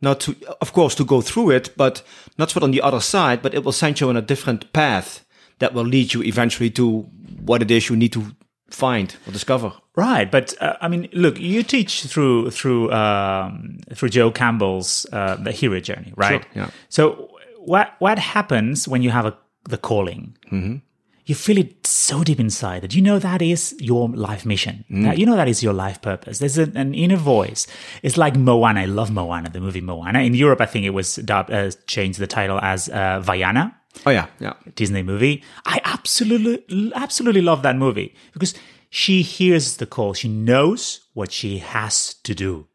not 0.00 0.20
to, 0.20 0.34
of 0.60 0.72
course, 0.72 0.94
to 0.96 1.04
go 1.04 1.20
through 1.20 1.50
it, 1.50 1.76
but 1.76 2.02
not 2.38 2.52
put 2.52 2.62
on 2.62 2.70
the 2.70 2.80
other 2.80 3.00
side, 3.00 3.42
but 3.42 3.54
it 3.54 3.64
will 3.64 3.72
send 3.72 4.00
you 4.00 4.08
on 4.08 4.16
a 4.16 4.22
different 4.22 4.72
path 4.72 5.24
that 5.58 5.74
will 5.74 5.84
lead 5.84 6.14
you 6.14 6.22
eventually 6.22 6.70
to 6.70 7.02
what 7.44 7.62
it 7.62 7.70
is 7.70 7.88
you 7.88 7.96
need 7.96 8.12
to 8.12 8.24
find 8.70 9.14
or 9.26 9.32
discover. 9.32 9.72
Right, 9.94 10.30
but 10.30 10.54
uh, 10.62 10.76
I 10.80 10.88
mean, 10.88 11.08
look, 11.12 11.38
you 11.38 11.62
teach 11.62 12.04
through 12.04 12.50
through 12.50 12.90
um, 12.92 13.78
through 13.94 14.08
Joe 14.08 14.30
Campbell's 14.30 15.06
uh, 15.12 15.36
the 15.36 15.52
hero 15.52 15.80
journey, 15.80 16.14
right? 16.16 16.42
Sure, 16.42 16.62
yeah. 16.62 16.70
So 16.88 17.28
what 17.58 17.94
what 17.98 18.18
happens 18.18 18.88
when 18.88 19.02
you 19.02 19.10
have 19.10 19.26
a 19.26 19.36
the 19.64 19.78
calling? 19.78 20.36
Mm-hmm. 20.50 20.76
You 21.24 21.34
feel 21.36 21.58
it 21.58 21.86
so 21.86 22.24
deep 22.24 22.40
inside 22.40 22.82
that 22.82 22.94
you 22.96 23.00
know 23.00 23.20
that 23.20 23.40
is 23.40 23.76
your 23.78 24.08
life 24.08 24.44
mission. 24.44 24.84
That 24.90 25.18
you 25.18 25.24
know 25.24 25.36
that 25.36 25.46
is 25.46 25.62
your 25.62 25.72
life 25.72 26.02
purpose. 26.02 26.40
There's 26.40 26.58
an, 26.58 26.76
an 26.76 26.94
inner 26.94 27.16
voice. 27.16 27.68
It's 28.02 28.16
like 28.16 28.34
Moana. 28.34 28.80
I 28.80 28.84
love 28.86 29.12
Moana, 29.12 29.48
the 29.48 29.60
movie 29.60 29.80
Moana. 29.80 30.18
In 30.18 30.34
Europe, 30.34 30.60
I 30.60 30.66
think 30.66 30.84
it 30.84 30.90
was 30.90 31.16
dubbed, 31.16 31.52
uh, 31.52 31.70
changed 31.86 32.18
the 32.18 32.26
title 32.26 32.58
as 32.60 32.88
uh, 32.88 33.22
Vaiana. 33.24 33.72
Oh 34.04 34.10
yeah, 34.10 34.26
yeah. 34.40 34.54
Disney 34.74 35.04
movie. 35.04 35.44
I 35.64 35.80
absolutely, 35.84 36.92
absolutely 36.94 37.42
love 37.42 37.62
that 37.62 37.76
movie 37.76 38.16
because 38.32 38.54
she 38.90 39.22
hears 39.22 39.76
the 39.76 39.86
call. 39.86 40.14
She 40.14 40.28
knows 40.28 41.06
what 41.14 41.30
she 41.30 41.58
has 41.58 42.14
to 42.24 42.34
do. 42.34 42.66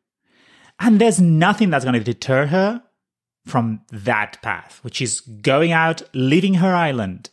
And 0.80 1.00
there's 1.00 1.20
nothing 1.20 1.70
that's 1.70 1.86
going 1.86 1.94
to 1.94 2.04
deter 2.04 2.48
her 2.48 2.84
from 3.48 3.82
that 3.92 4.42
path, 4.42 4.80
which 4.84 5.02
is 5.02 5.22
going 5.22 5.72
out, 5.72 6.02
leaving 6.14 6.56
her 6.56 6.76
island 6.76 7.30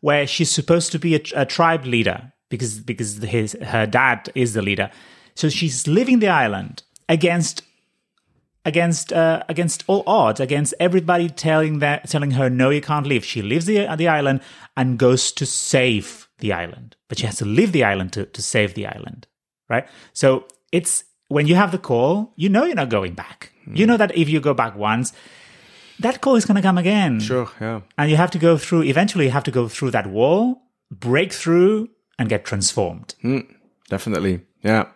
where 0.00 0.26
she's 0.26 0.50
supposed 0.50 0.92
to 0.92 0.98
be 0.98 1.14
a, 1.14 1.20
a 1.34 1.46
tribe 1.46 1.84
leader 1.84 2.32
because, 2.48 2.80
because 2.80 3.18
his, 3.18 3.56
her 3.62 3.86
dad 3.86 4.30
is 4.34 4.52
the 4.52 4.62
leader. 4.62 4.90
So 5.34 5.48
she's 5.48 5.86
leaving 5.86 6.18
the 6.18 6.28
island 6.28 6.82
against 7.08 7.62
against 8.64 9.12
uh, 9.12 9.42
against 9.48 9.84
all 9.86 10.04
odds, 10.06 10.38
against 10.38 10.74
everybody 10.78 11.28
telling 11.28 11.80
that 11.80 12.08
telling 12.08 12.32
her 12.32 12.48
no, 12.48 12.70
you 12.70 12.80
can't 12.80 13.06
leave. 13.06 13.24
She 13.24 13.42
leaves 13.42 13.66
the 13.66 13.88
the 13.96 14.08
island 14.08 14.40
and 14.76 14.98
goes 14.98 15.32
to 15.32 15.46
save 15.46 16.28
the 16.38 16.52
island, 16.52 16.96
but 17.08 17.18
she 17.18 17.26
has 17.26 17.36
to 17.36 17.44
leave 17.44 17.72
the 17.72 17.84
island 17.84 18.12
to 18.12 18.26
to 18.26 18.42
save 18.42 18.74
the 18.74 18.86
island, 18.86 19.26
right? 19.68 19.86
So 20.12 20.44
it's 20.70 21.04
when 21.28 21.46
you 21.46 21.54
have 21.54 21.72
the 21.72 21.78
call, 21.78 22.32
you 22.36 22.48
know 22.48 22.64
you're 22.64 22.76
not 22.76 22.90
going 22.90 23.14
back. 23.14 23.52
You 23.66 23.86
know 23.86 23.96
that 23.96 24.16
if 24.16 24.28
you 24.28 24.40
go 24.40 24.54
back 24.54 24.76
once, 24.76 25.12
that 26.02 26.20
call 26.20 26.36
is 26.36 26.44
going 26.44 26.56
to 26.56 26.62
come 26.62 26.78
again. 26.78 27.20
Sure, 27.20 27.48
yeah. 27.60 27.80
And 27.96 28.10
you 28.10 28.16
have 28.16 28.30
to 28.32 28.38
go 28.38 28.56
through. 28.56 28.82
Eventually, 28.82 29.26
you 29.26 29.30
have 29.30 29.44
to 29.44 29.50
go 29.50 29.68
through 29.68 29.90
that 29.92 30.06
wall, 30.06 30.62
break 30.90 31.32
through, 31.32 31.88
and 32.18 32.28
get 32.28 32.44
transformed. 32.44 33.14
Definitely. 33.88 34.40
Yeah. 34.62 34.86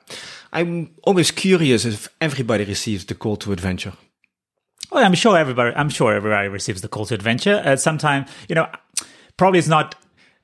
I'm 0.53 0.95
always 1.03 1.31
curious 1.31 1.85
if 1.85 2.09
everybody 2.21 2.65
receives 2.65 3.05
the 3.05 3.15
call 3.15 3.37
to 3.39 3.53
adventure. 3.53 3.93
Well, 4.91 5.05
I'm 5.05 5.15
sure 5.15 5.37
everybody. 5.37 5.75
I'm 5.75 5.89
sure 5.89 6.15
everybody 6.15 6.49
receives 6.49 6.81
the 6.81 6.89
call 6.89 7.07
to 7.07 7.15
adventure. 7.15 7.61
At 7.65 7.81
some 7.81 7.99
time, 7.99 8.27
you 8.49 8.55
know, 8.55 8.69
probably 9.37 9.59
it's 9.59 9.69
not. 9.69 9.97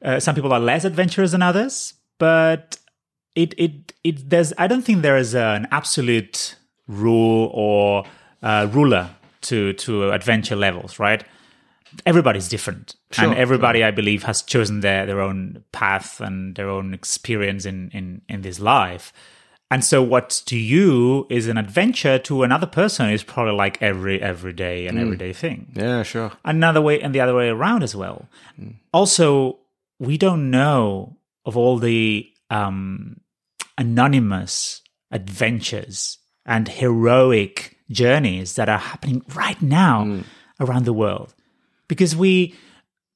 Uh, 0.05 0.18
some 0.18 0.35
people 0.35 0.53
are 0.53 0.61
less 0.61 0.85
adventurous 0.85 1.31
than 1.31 1.42
others, 1.42 1.94
but 2.18 2.77
it 3.37 3.55
it 3.57 3.92
it. 4.03 4.29
There's. 4.29 4.53
I 4.59 4.66
don't 4.66 4.83
think 4.83 5.03
there 5.03 5.16
is 5.16 5.35
an 5.35 5.68
absolute 5.70 6.57
rule 6.88 7.51
or 7.55 8.05
uh, 8.42 8.68
ruler 8.72 9.11
to 9.42 9.72
to 9.74 10.11
adventure 10.11 10.57
levels, 10.57 10.98
right? 10.98 11.24
Everybody's 12.07 12.48
different, 12.48 12.96
Sure, 13.11 13.26
and 13.26 13.35
everybody, 13.38 13.85
I 13.85 13.90
believe, 13.90 14.22
has 14.22 14.42
chosen 14.42 14.81
their 14.81 15.05
their 15.05 15.20
own 15.20 15.64
path 15.72 16.20
and 16.20 16.55
their 16.55 16.70
own 16.70 16.94
experience 16.94 17.66
in 17.66 17.90
in 17.92 18.22
in 18.28 18.42
this 18.42 18.59
life. 18.61 19.12
And 19.70 19.83
so, 19.83 20.02
what 20.02 20.42
to 20.46 20.57
you 20.59 21.26
is 21.31 21.48
an 21.48 21.57
adventure 21.57 22.18
to 22.18 22.42
another 22.42 22.66
person 22.66 23.09
is 23.09 23.22
probably 23.22 23.55
like 23.55 23.81
every 23.81 24.20
everyday 24.20 24.87
and 24.87 24.98
everyday 24.98 25.33
thing. 25.33 25.72
Yeah, 25.74 26.02
sure. 26.02 26.33
Another 26.44 26.83
way 26.83 27.00
and 27.00 27.14
the 27.14 27.20
other 27.20 27.35
way 27.35 27.48
around 27.48 27.83
as 27.83 27.96
well. 27.96 28.28
Also, 28.92 29.61
we 29.98 30.18
don't 30.18 30.50
know 30.50 31.16
of 31.46 31.57
all 31.57 31.78
the 31.78 32.31
um, 32.50 33.20
anonymous 33.78 34.83
adventures 35.11 36.18
and 36.44 36.68
heroic 36.68 37.71
journeys 37.92 38.55
that 38.55 38.68
are 38.68 38.78
happening 38.78 39.22
right 39.35 39.61
now 39.62 40.22
around 40.59 40.85
the 40.85 40.92
world. 40.92 41.35
Because 41.88 42.16
we 42.16 42.55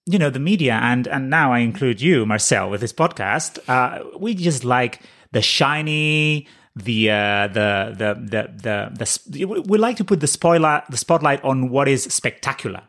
you 0.06 0.18
know 0.18 0.30
the 0.30 0.38
media 0.38 0.78
and 0.82 1.08
and 1.08 1.28
now 1.28 1.52
i 1.52 1.58
include 1.58 2.00
you 2.00 2.24
marcel 2.24 2.70
with 2.70 2.80
this 2.80 2.92
podcast 2.92 3.58
uh, 3.68 4.04
we 4.18 4.34
just 4.34 4.64
like 4.64 5.00
the 5.32 5.42
shiny 5.42 6.46
the 6.76 7.10
uh, 7.10 7.48
the 7.48 7.94
the 7.96 8.14
the 8.14 8.96
the, 8.96 9.20
the 9.26 9.44
we 9.66 9.78
like 9.78 9.96
to 9.96 10.04
put 10.04 10.20
the 10.20 10.26
spoiler 10.26 10.82
the 10.90 10.96
spotlight 10.96 11.42
on 11.42 11.70
what 11.70 11.88
is 11.88 12.04
spectacular 12.04 12.82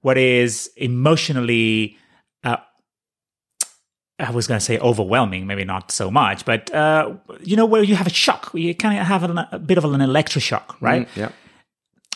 what 0.00 0.18
is 0.18 0.70
emotionally 0.76 1.96
I 4.20 4.30
was 4.30 4.46
going 4.46 4.58
to 4.58 4.64
say 4.64 4.78
overwhelming, 4.78 5.46
maybe 5.46 5.64
not 5.64 5.90
so 5.90 6.10
much, 6.10 6.44
but 6.44 6.72
uh, 6.74 7.14
you 7.42 7.56
know 7.56 7.66
where 7.66 7.82
you 7.82 7.94
have 7.94 8.06
a 8.06 8.12
shock, 8.12 8.50
you 8.54 8.74
kind 8.74 8.98
of 8.98 9.06
have 9.06 9.22
a, 9.24 9.48
a 9.52 9.58
bit 9.58 9.78
of 9.78 9.84
an 9.84 10.00
electroshock, 10.00 10.76
right? 10.80 11.08
Yeah. 11.16 11.30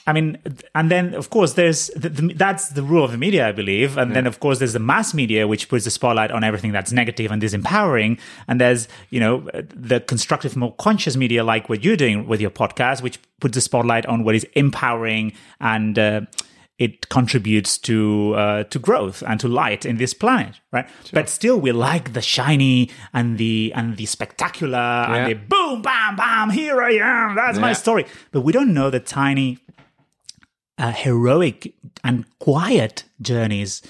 I 0.06 0.12
mean, 0.12 0.38
and 0.74 0.90
then 0.90 1.14
of 1.14 1.30
course 1.30 1.54
there's 1.54 1.86
the, 1.96 2.10
the, 2.10 2.34
that's 2.34 2.68
the 2.68 2.82
rule 2.82 3.04
of 3.04 3.12
the 3.12 3.16
media, 3.16 3.48
I 3.48 3.52
believe, 3.52 3.96
and 3.96 4.14
then 4.14 4.26
of 4.26 4.38
course 4.38 4.58
there's 4.58 4.74
the 4.74 4.78
mass 4.78 5.14
media 5.14 5.48
which 5.48 5.68
puts 5.70 5.84
the 5.86 5.90
spotlight 5.90 6.30
on 6.30 6.44
everything 6.44 6.72
that's 6.72 6.92
negative 6.92 7.30
and 7.30 7.40
disempowering, 7.40 8.18
and 8.46 8.60
there's 8.60 8.86
you 9.08 9.18
know 9.18 9.48
the 9.74 10.00
constructive, 10.00 10.56
more 10.56 10.74
conscious 10.74 11.16
media 11.16 11.42
like 11.42 11.70
what 11.70 11.82
you're 11.82 11.96
doing 11.96 12.26
with 12.26 12.40
your 12.40 12.50
podcast, 12.50 13.02
which 13.02 13.18
puts 13.40 13.54
the 13.54 13.62
spotlight 13.62 14.04
on 14.06 14.24
what 14.24 14.34
is 14.34 14.44
empowering 14.54 15.32
and. 15.60 15.98
Uh, 15.98 16.20
it 16.78 17.08
contributes 17.08 17.78
to 17.78 18.34
uh, 18.34 18.64
to 18.64 18.78
growth 18.80 19.22
and 19.26 19.38
to 19.40 19.48
light 19.48 19.86
in 19.86 19.96
this 19.96 20.12
planet, 20.14 20.60
right? 20.72 20.88
But 21.12 21.28
still, 21.28 21.58
we 21.60 21.70
like 21.72 22.12
the 22.14 22.22
shiny 22.22 22.90
and 23.12 23.38
the 23.38 23.72
and 23.74 23.96
the 23.96 24.06
spectacular 24.06 24.78
Yeah. 24.78 25.14
and 25.16 25.30
the 25.30 25.34
boom, 25.34 25.82
bam, 25.82 26.16
bam. 26.16 26.50
Here 26.50 26.82
I 26.82 26.92
am. 26.94 27.36
That's 27.36 27.58
my 27.58 27.72
story. 27.74 28.06
But 28.32 28.40
we 28.42 28.52
don't 28.52 28.74
know 28.74 28.90
the 28.90 29.00
tiny, 29.00 29.58
uh, 30.78 30.92
heroic 30.92 31.74
and 32.02 32.24
quiet 32.38 33.04
journeys 33.20 33.80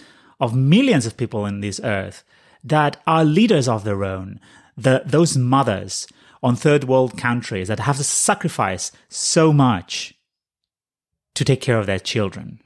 of 0.41 0.55
millions 0.55 1.07
of 1.07 1.17
people 1.17 1.47
in 1.47 1.61
this 1.61 1.81
earth 1.83 2.23
that 2.63 3.01
are 3.07 3.25
leaders 3.25 3.67
of 3.69 3.85
their 3.85 4.05
own. 4.05 4.41
The 4.77 5.03
those 5.07 5.37
mothers 5.39 6.07
on 6.43 6.57
third 6.57 6.85
world 6.85 7.17
countries 7.17 7.69
that 7.69 7.81
have 7.81 7.97
to 7.97 8.05
sacrifice 8.05 8.93
so 9.09 9.53
much 9.53 10.14
to 11.35 11.45
take 11.45 11.61
care 11.61 11.79
of 11.79 11.87
their 11.87 11.99
children. 11.99 12.59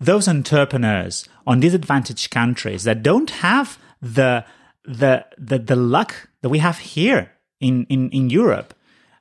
Those 0.00 0.28
entrepreneurs 0.28 1.28
on 1.46 1.60
disadvantaged 1.60 2.30
countries 2.30 2.84
that 2.84 3.02
don't 3.02 3.30
have 3.30 3.78
the 4.00 4.44
the 4.84 5.26
the, 5.36 5.58
the 5.58 5.76
luck 5.76 6.28
that 6.42 6.48
we 6.48 6.58
have 6.58 6.78
here 6.78 7.32
in, 7.60 7.86
in, 7.88 8.10
in 8.10 8.30
Europe. 8.30 8.72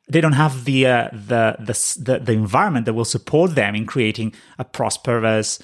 They 0.08 0.22
don't 0.22 0.34
have 0.34 0.66
the, 0.66 0.86
uh, 0.86 1.10
the, 1.12 1.56
the 1.60 1.74
the 2.00 2.20
the 2.20 2.34
environment 2.34 2.86
that 2.86 2.94
will 2.94 3.06
support 3.06 3.56
them 3.56 3.76
in 3.76 3.86
creating 3.88 4.36
a 4.60 4.64
prosperous 4.64 5.60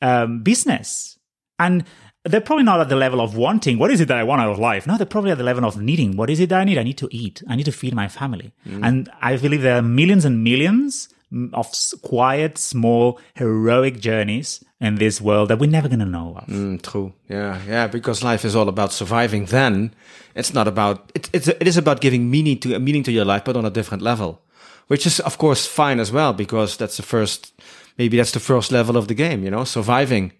um, 0.00 0.42
business. 0.42 1.18
And 1.58 1.84
they're 2.24 2.40
probably 2.40 2.64
not 2.64 2.80
at 2.80 2.88
the 2.88 2.96
level 2.96 3.20
of 3.20 3.36
wanting 3.36 3.78
what 3.78 3.90
is 3.90 4.00
it 4.00 4.08
that 4.08 4.16
I 4.16 4.24
want 4.24 4.40
out 4.40 4.50
of 4.50 4.58
life. 4.58 4.86
No, 4.86 4.96
they're 4.96 5.06
probably 5.06 5.30
at 5.32 5.38
the 5.38 5.44
level 5.44 5.64
of 5.64 5.76
needing 5.76 6.16
what 6.16 6.30
is 6.30 6.40
it 6.40 6.48
that 6.48 6.60
I 6.60 6.64
need. 6.64 6.78
I 6.78 6.82
need 6.84 6.98
to 6.98 7.08
eat. 7.10 7.42
I 7.48 7.56
need 7.56 7.66
to 7.66 7.72
feed 7.72 7.94
my 7.94 8.08
family. 8.08 8.52
And 8.64 9.10
I 9.20 9.36
believe 9.36 9.62
there 9.62 9.76
are 9.76 9.82
millions 9.82 10.24
and 10.24 10.42
millions 10.42 11.08
of 11.52 11.70
quiet, 12.02 12.58
small, 12.58 13.18
heroic 13.34 14.00
journeys 14.00 14.64
in 14.80 14.96
this 14.96 15.20
world 15.20 15.48
that 15.48 15.58
we're 15.58 15.70
never 15.70 15.88
going 15.88 16.00
to 16.00 16.06
know 16.06 16.36
of. 16.36 16.46
Mm, 16.48 16.82
true. 16.82 17.12
Yeah, 17.28 17.60
yeah. 17.66 17.86
Because 17.86 18.22
life 18.22 18.44
is 18.44 18.54
all 18.54 18.68
about 18.68 18.92
surviving. 18.92 19.46
Then 19.46 19.94
it's 20.34 20.52
not 20.52 20.68
about 20.68 21.10
it. 21.14 21.30
It's 21.32 21.48
it 21.48 21.66
is 21.66 21.76
about 21.76 22.00
giving 22.00 22.30
meaning 22.30 22.58
to 22.60 22.78
meaning 22.78 23.04
to 23.04 23.12
your 23.12 23.24
life, 23.24 23.44
but 23.44 23.56
on 23.56 23.64
a 23.64 23.70
different 23.70 24.02
level. 24.02 24.40
which 24.88 25.06
is 25.06 25.20
of 25.20 25.38
course 25.38 25.66
fine 25.66 26.00
as 26.00 26.10
well 26.12 26.32
because 26.32 26.76
that's 26.76 26.96
the 26.96 27.02
first, 27.02 27.52
maybe 27.98 28.16
that's 28.16 28.32
the 28.32 28.40
first 28.40 28.70
level 28.72 28.96
of 28.96 29.06
the 29.06 29.14
game, 29.14 29.42
you 29.44 29.50
know, 29.50 29.64
surviving, 29.64 30.32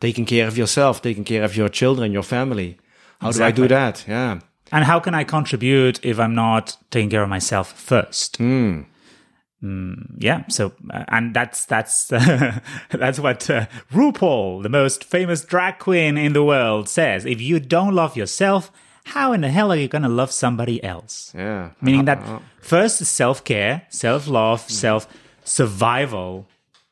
taking 0.00 0.26
care 0.26 0.46
of 0.48 0.58
yourself, 0.58 1.00
taking 1.00 1.24
care 1.24 1.44
of 1.44 1.56
your 1.56 1.70
children, 1.70 2.12
your 2.12 2.22
family. 2.24 2.76
How 3.20 3.32
do 3.32 3.42
I 3.42 3.52
do 3.52 3.68
that? 3.68 4.04
Yeah. 4.06 4.40
And 4.72 4.84
how 4.84 5.00
can 5.00 5.14
I 5.14 5.24
contribute 5.24 6.04
if 6.04 6.18
I'm 6.18 6.34
not 6.34 6.76
taking 6.90 7.08
care 7.10 7.22
of 7.22 7.28
myself 7.28 7.72
first? 7.72 8.38
Mm, 8.38 8.84
Mm, 9.66 10.14
yeah. 10.18 10.44
So, 10.48 10.72
uh, 10.90 11.04
and 11.08 11.34
that's 11.34 11.64
that's 11.64 12.06
that's 12.90 13.18
what 13.18 13.50
uh, 13.50 13.66
RuPaul, 13.92 14.62
the 14.62 14.68
most 14.68 15.02
famous 15.02 15.44
drag 15.44 15.78
queen 15.78 16.16
in 16.16 16.32
the 16.32 16.44
world, 16.44 16.88
says. 16.88 17.26
If 17.26 17.40
you 17.40 17.58
don't 17.58 17.94
love 17.94 18.16
yourself, 18.16 18.70
how 19.04 19.32
in 19.32 19.40
the 19.40 19.50
hell 19.50 19.72
are 19.72 19.76
you 19.76 19.88
going 19.88 20.02
to 20.02 20.08
love 20.08 20.30
somebody 20.30 20.82
else? 20.84 21.32
Yeah. 21.34 21.70
Meaning 21.80 22.04
that 22.04 22.18
uh-huh. 22.18 22.40
first 22.60 23.00
is 23.00 23.08
self 23.08 23.42
care, 23.42 23.82
self 23.88 24.28
love, 24.28 24.66
mm. 24.66 24.70
self 24.70 25.08
survival, 25.44 26.46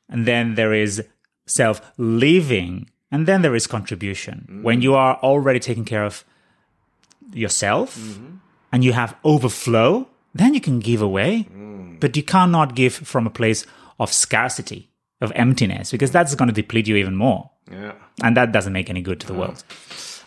and 0.08 0.26
then 0.26 0.54
there 0.54 0.72
is 0.72 1.04
self 1.46 1.80
living, 1.96 2.90
and 3.12 3.26
then 3.26 3.42
there 3.42 3.54
is 3.54 3.66
contribution. 3.66 4.48
Mm. 4.50 4.62
When 4.62 4.82
you 4.82 4.94
are 4.94 5.16
already 5.22 5.60
taking 5.60 5.84
care 5.84 6.04
of 6.04 6.24
yourself 7.32 7.96
mm-hmm. 7.96 8.36
and 8.72 8.84
you 8.84 8.92
have 8.92 9.16
overflow, 9.24 10.08
then 10.34 10.54
you 10.54 10.60
can 10.60 10.80
give 10.80 11.02
away, 11.02 11.46
but 12.00 12.16
you 12.16 12.22
cannot 12.22 12.74
give 12.74 12.94
from 12.94 13.26
a 13.26 13.30
place 13.30 13.66
of 13.98 14.12
scarcity, 14.12 14.90
of 15.20 15.32
emptiness, 15.34 15.90
because 15.90 16.10
that's 16.10 16.34
going 16.34 16.48
to 16.48 16.54
deplete 16.54 16.86
you 16.86 16.96
even 16.96 17.16
more. 17.16 17.50
Yeah. 17.70 17.92
And 18.22 18.36
that 18.36 18.52
doesn't 18.52 18.72
make 18.72 18.90
any 18.90 19.02
good 19.02 19.20
to 19.20 19.26
the 19.26 19.34
world. 19.34 19.62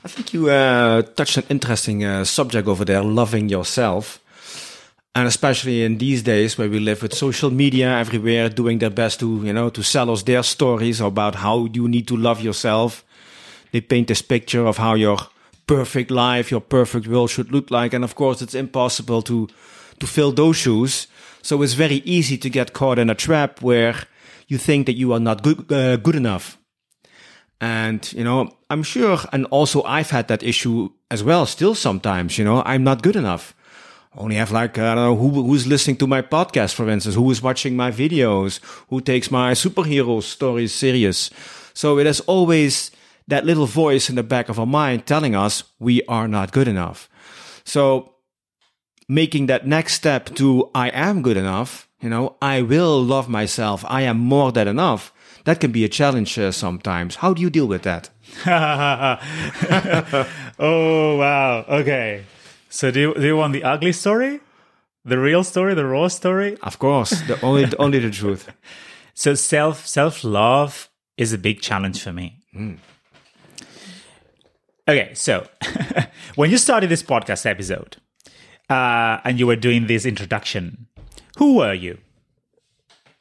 I 0.03 0.07
think 0.07 0.33
you 0.33 0.49
uh, 0.49 1.01
touched 1.01 1.37
an 1.37 1.43
interesting 1.49 2.03
uh, 2.03 2.23
subject 2.23 2.67
over 2.67 2.85
there, 2.85 3.03
loving 3.03 3.49
yourself. 3.49 4.19
And 5.15 5.27
especially 5.27 5.83
in 5.83 5.97
these 5.97 6.21
days 6.21 6.57
where 6.57 6.69
we 6.69 6.79
live 6.79 7.01
with 7.01 7.13
social 7.13 7.49
media 7.49 7.97
everywhere 7.97 8.49
doing 8.49 8.77
their 8.77 8.91
best 8.91 9.19
to, 9.21 9.41
you 9.43 9.51
know, 9.51 9.69
to 9.69 9.81
sell 9.81 10.11
us 10.11 10.23
their 10.23 10.43
stories 10.43 11.01
about 11.01 11.35
how 11.35 11.65
you 11.73 11.87
need 11.87 12.07
to 12.07 12.15
love 12.15 12.39
yourself. 12.39 13.03
They 13.71 13.81
paint 13.81 14.07
this 14.07 14.21
picture 14.21 14.65
of 14.65 14.77
how 14.77 14.93
your 14.93 15.17
perfect 15.65 16.11
life, 16.11 16.51
your 16.51 16.61
perfect 16.61 17.07
world 17.07 17.31
should 17.31 17.51
look 17.51 17.71
like. 17.71 17.93
And 17.93 18.03
of 18.03 18.13
course, 18.13 18.43
it's 18.43 18.53
impossible 18.53 19.23
to, 19.23 19.47
to 19.99 20.07
fill 20.07 20.31
those 20.31 20.57
shoes. 20.57 21.07
So 21.47 21.61
it's 21.61 21.75
very 21.75 22.01
easy 22.03 22.37
to 22.39 22.49
get 22.49 22.73
caught 22.73 22.99
in 22.99 23.09
a 23.09 23.15
trap 23.15 23.61
where 23.61 23.95
you 24.49 24.57
think 24.57 24.85
that 24.85 24.97
you 24.97 25.13
are 25.13 25.19
not 25.21 25.43
good, 25.43 25.71
uh, 25.71 25.95
good 25.95 26.17
enough. 26.17 26.57
And, 27.61 28.11
you 28.11 28.25
know, 28.25 28.57
I'm 28.69 28.83
sure, 28.83 29.19
and 29.31 29.45
also 29.45 29.81
I've 29.83 30.09
had 30.09 30.27
that 30.27 30.43
issue 30.43 30.89
as 31.09 31.23
well, 31.23 31.45
still 31.45 31.73
sometimes, 31.73 32.37
you 32.37 32.43
know, 32.43 32.63
I'm 32.65 32.83
not 32.83 33.01
good 33.01 33.15
enough. 33.15 33.55
Only 34.17 34.35
have 34.35 34.51
like, 34.51 34.77
I 34.77 34.93
don't 34.93 35.05
know, 35.05 35.15
who, 35.15 35.41
who's 35.47 35.65
listening 35.65 35.95
to 35.99 36.05
my 36.07 36.21
podcast, 36.21 36.73
for 36.73 36.89
instance, 36.89 37.15
who 37.15 37.31
is 37.31 37.41
watching 37.41 37.77
my 37.77 37.91
videos, 37.91 38.59
who 38.89 38.99
takes 38.99 39.31
my 39.31 39.53
superhero 39.53 40.21
stories 40.21 40.73
serious. 40.73 41.29
So 41.73 41.97
it 41.97 42.07
is 42.07 42.19
always 42.27 42.91
that 43.29 43.45
little 43.45 43.67
voice 43.67 44.09
in 44.09 44.15
the 44.15 44.23
back 44.23 44.49
of 44.49 44.59
our 44.59 44.65
mind 44.65 45.05
telling 45.05 45.33
us 45.33 45.63
we 45.79 46.03
are 46.09 46.27
not 46.27 46.51
good 46.51 46.67
enough. 46.67 47.07
So 47.63 48.16
making 49.07 49.45
that 49.47 49.65
next 49.65 49.93
step 49.93 50.33
to 50.35 50.69
I 50.75 50.89
am 50.89 51.21
good 51.21 51.37
enough, 51.37 51.87
you 52.01 52.09
know, 52.09 52.35
I 52.41 52.61
will 52.61 53.01
love 53.03 53.29
myself. 53.29 53.83
I 53.87 54.01
am 54.01 54.17
more 54.17 54.51
than 54.51 54.67
enough. 54.67 55.13
That 55.45 55.59
can 55.59 55.71
be 55.71 55.85
a 55.85 55.89
challenge 55.89 56.37
uh, 56.37 56.51
sometimes. 56.51 57.15
How 57.15 57.33
do 57.33 57.41
you 57.41 57.49
deal 57.49 57.67
with 57.67 57.83
that? 57.83 58.09
oh 60.59 61.17
wow. 61.17 61.65
Okay. 61.69 62.25
So 62.69 62.91
do 62.91 62.99
you, 62.99 63.13
do 63.13 63.25
you 63.25 63.37
want 63.37 63.53
the 63.53 63.63
ugly 63.63 63.93
story? 63.93 64.41
The 65.05 65.17
real 65.17 65.45
story, 65.45 65.73
the 65.73 65.85
raw 65.85 66.09
story? 66.09 66.57
Of 66.61 66.79
course, 66.79 67.11
the 67.21 67.39
only 67.41 67.65
only 67.79 67.99
the 67.99 68.11
truth. 68.11 68.49
So 69.13 69.33
self 69.33 69.87
self 69.87 70.23
love 70.23 70.91
is 71.17 71.33
a 71.33 71.39
big 71.39 71.59
challenge 71.59 72.03
for 72.03 72.13
me. 72.13 72.37
Okay, 74.87 75.11
so 75.15 75.47
when 76.35 76.51
you 76.51 76.59
started 76.59 76.89
this 76.91 77.01
podcast 77.01 77.47
episode 77.47 77.97
uh, 78.69 79.19
and 79.23 79.39
you 79.39 79.47
were 79.47 79.55
doing 79.55 79.87
this 79.87 80.05
introduction, 80.05 80.87
who 81.37 81.55
were 81.55 81.73
you? 81.73 81.97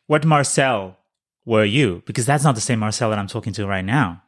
What 0.07 0.25
Marcel 0.25 0.99
were 1.45 1.65
you? 1.65 2.03
Because 2.07 2.27
that's 2.27 2.45
not 2.45 2.55
the 2.55 2.61
same 2.61 2.81
Marcel 2.81 3.11
that 3.11 3.19
I'm 3.19 3.27
talking 3.27 3.53
to 3.55 3.67
right 3.67 3.85
now. 3.85 4.23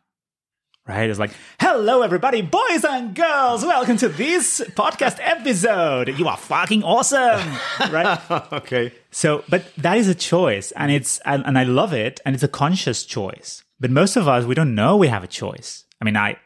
Right? 0.87 1.11
It's 1.11 1.19
like, 1.19 1.33
hello, 1.61 2.01
everybody, 2.01 2.41
boys 2.41 2.83
and 2.83 3.15
girls. 3.15 3.63
Welcome 3.63 3.99
to 3.99 4.09
this 4.09 4.61
podcast 4.71 5.19
episode. 5.21 6.19
You 6.19 6.29
are 6.29 6.37
fucking 6.37 6.83
awesome. 6.83 7.43
right? 7.91 8.19
okay. 8.53 8.93
So, 9.11 9.45
but 9.51 9.75
that 9.77 9.99
is 9.99 10.09
a 10.09 10.15
choice, 10.15 10.73
and 10.73 10.91
it's 10.91 11.19
and, 11.27 11.45
and 11.45 11.59
I 11.59 11.65
love 11.65 11.93
it, 11.93 12.21
and 12.25 12.35
it's 12.35 12.43
a 12.43 12.49
conscious 12.49 13.05
choice. 13.05 13.63
But 13.79 13.91
most 13.91 14.17
of 14.17 14.27
us, 14.29 14.47
we 14.47 14.55
don't 14.55 14.75
know 14.75 14.97
we 14.97 15.09
have 15.09 15.23
a 15.23 15.29
choice. 15.29 15.85
I 16.01 16.07
mean, 16.07 16.17
I 16.17 16.39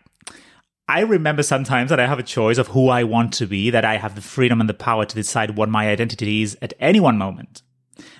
I 0.92 1.00
remember 1.00 1.42
sometimes 1.42 1.88
that 1.88 2.00
I 2.00 2.06
have 2.06 2.18
a 2.18 2.22
choice 2.22 2.58
of 2.58 2.68
who 2.68 2.90
I 2.90 3.02
want 3.04 3.32
to 3.34 3.46
be, 3.46 3.70
that 3.70 3.82
I 3.82 3.96
have 3.96 4.14
the 4.14 4.20
freedom 4.20 4.60
and 4.60 4.68
the 4.68 4.74
power 4.74 5.06
to 5.06 5.14
decide 5.14 5.56
what 5.56 5.70
my 5.70 5.88
identity 5.88 6.42
is 6.42 6.58
at 6.60 6.74
any 6.78 7.00
one 7.00 7.16
moment. 7.16 7.62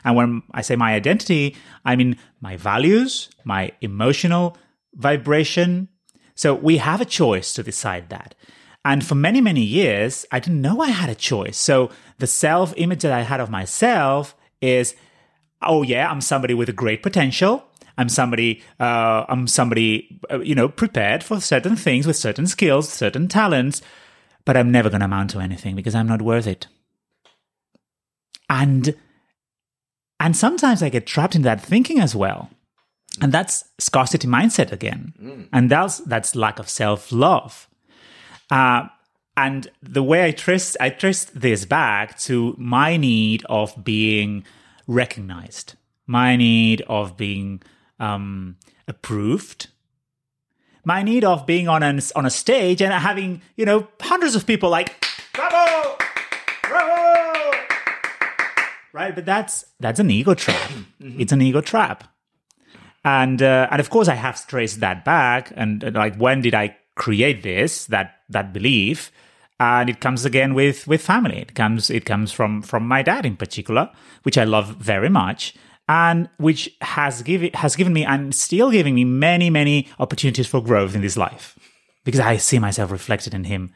And 0.04 0.16
when 0.16 0.42
I 0.52 0.62
say 0.62 0.74
my 0.74 0.94
identity, 0.94 1.54
I 1.84 1.96
mean 1.96 2.16
my 2.40 2.56
values, 2.56 3.28
my 3.44 3.72
emotional 3.82 4.56
vibration. 4.94 5.88
So 6.34 6.54
we 6.54 6.78
have 6.78 7.02
a 7.02 7.04
choice 7.20 7.52
to 7.54 7.62
decide 7.62 8.08
that. 8.08 8.34
And 8.86 9.04
for 9.04 9.16
many, 9.16 9.42
many 9.42 9.62
years, 9.62 10.24
I 10.32 10.40
didn't 10.40 10.62
know 10.62 10.80
I 10.80 10.88
had 10.88 11.10
a 11.10 11.14
choice. 11.14 11.58
So 11.58 11.90
the 12.20 12.26
self 12.26 12.72
image 12.78 13.02
that 13.02 13.12
I 13.12 13.20
had 13.20 13.40
of 13.40 13.50
myself 13.50 14.34
is, 14.62 14.96
oh 15.60 15.82
yeah, 15.82 16.10
I'm 16.10 16.22
somebody 16.22 16.54
with 16.54 16.70
a 16.70 16.80
great 16.82 17.02
potential. 17.02 17.66
I'm 17.98 18.08
somebody, 18.08 18.62
uh, 18.80 19.24
I'm 19.28 19.46
somebody, 19.46 20.20
uh, 20.30 20.40
you 20.40 20.54
know, 20.54 20.68
prepared 20.68 21.22
for 21.22 21.40
certain 21.40 21.76
things 21.76 22.06
with 22.06 22.16
certain 22.16 22.46
skills, 22.46 22.88
certain 22.88 23.28
talents, 23.28 23.82
but 24.44 24.56
I'm 24.56 24.72
never 24.72 24.90
going 24.90 25.00
to 25.00 25.06
amount 25.06 25.30
to 25.30 25.40
anything 25.40 25.76
because 25.76 25.94
I'm 25.94 26.08
not 26.08 26.22
worth 26.22 26.46
it. 26.46 26.66
And, 28.48 28.94
and 30.20 30.36
sometimes 30.36 30.82
I 30.82 30.88
get 30.88 31.06
trapped 31.06 31.34
in 31.34 31.42
that 31.42 31.60
thinking 31.60 32.00
as 32.00 32.14
well. 32.14 32.50
And 33.20 33.30
that's 33.32 33.64
scarcity 33.78 34.26
mindset 34.26 34.72
again. 34.72 35.12
And 35.52 35.70
that's, 35.70 35.98
that's 35.98 36.34
lack 36.34 36.58
of 36.58 36.68
self 36.68 37.12
love. 37.12 37.68
Uh, 38.50 38.88
and 39.36 39.70
the 39.82 40.02
way 40.02 40.24
I 40.26 40.30
trace, 40.30 40.76
I 40.80 40.90
traced 40.90 41.38
this 41.38 41.64
back 41.64 42.18
to 42.20 42.54
my 42.58 42.96
need 42.96 43.44
of 43.48 43.82
being 43.82 44.44
recognized, 44.86 45.74
my 46.06 46.36
need 46.36 46.82
of 46.82 47.16
being 47.16 47.62
um, 47.98 48.56
approved, 48.88 49.68
my 50.84 51.02
need 51.02 51.24
of 51.24 51.46
being 51.46 51.68
on 51.68 51.82
an, 51.82 52.00
on 52.16 52.26
a 52.26 52.30
stage 52.30 52.82
and 52.82 52.92
having 52.92 53.42
you 53.56 53.64
know 53.64 53.86
hundreds 54.00 54.34
of 54.34 54.46
people 54.46 54.70
like 54.70 55.06
bravo, 55.32 55.96
bravo, 56.68 57.56
right? 58.92 59.14
But 59.14 59.24
that's 59.24 59.64
that's 59.80 60.00
an 60.00 60.10
ego 60.10 60.34
trap. 60.34 60.70
It's 61.00 61.32
an 61.32 61.42
ego 61.42 61.60
trap, 61.60 62.04
and 63.04 63.40
uh, 63.42 63.68
and 63.70 63.80
of 63.80 63.90
course 63.90 64.08
I 64.08 64.14
have 64.14 64.46
traced 64.46 64.80
that 64.80 65.04
back. 65.04 65.52
And 65.56 65.84
uh, 65.84 65.90
like 65.94 66.16
when 66.16 66.40
did 66.40 66.54
I 66.54 66.76
create 66.94 67.42
this 67.42 67.86
that 67.86 68.16
that 68.28 68.52
belief? 68.52 69.12
And 69.60 69.88
it 69.88 70.00
comes 70.00 70.24
again 70.24 70.54
with 70.54 70.88
with 70.88 71.02
family. 71.02 71.38
It 71.38 71.54
comes 71.54 71.88
it 71.90 72.04
comes 72.04 72.32
from 72.32 72.62
from 72.62 72.88
my 72.88 73.02
dad 73.02 73.24
in 73.24 73.36
particular, 73.36 73.90
which 74.24 74.36
I 74.36 74.42
love 74.42 74.76
very 74.76 75.08
much 75.08 75.54
and 75.92 76.30
which 76.38 76.74
has 76.80 77.20
given 77.20 77.50
has 77.52 77.76
given 77.76 77.92
me 77.92 78.02
and 78.02 78.34
still 78.34 78.70
giving 78.70 78.94
me 78.94 79.04
many 79.04 79.50
many 79.50 79.86
opportunities 79.98 80.46
for 80.46 80.62
growth 80.62 80.94
in 80.94 81.02
this 81.02 81.18
life 81.18 81.58
because 82.02 82.18
I 82.18 82.38
see 82.38 82.58
myself 82.58 82.90
reflected 82.90 83.34
in 83.34 83.44
him. 83.44 83.70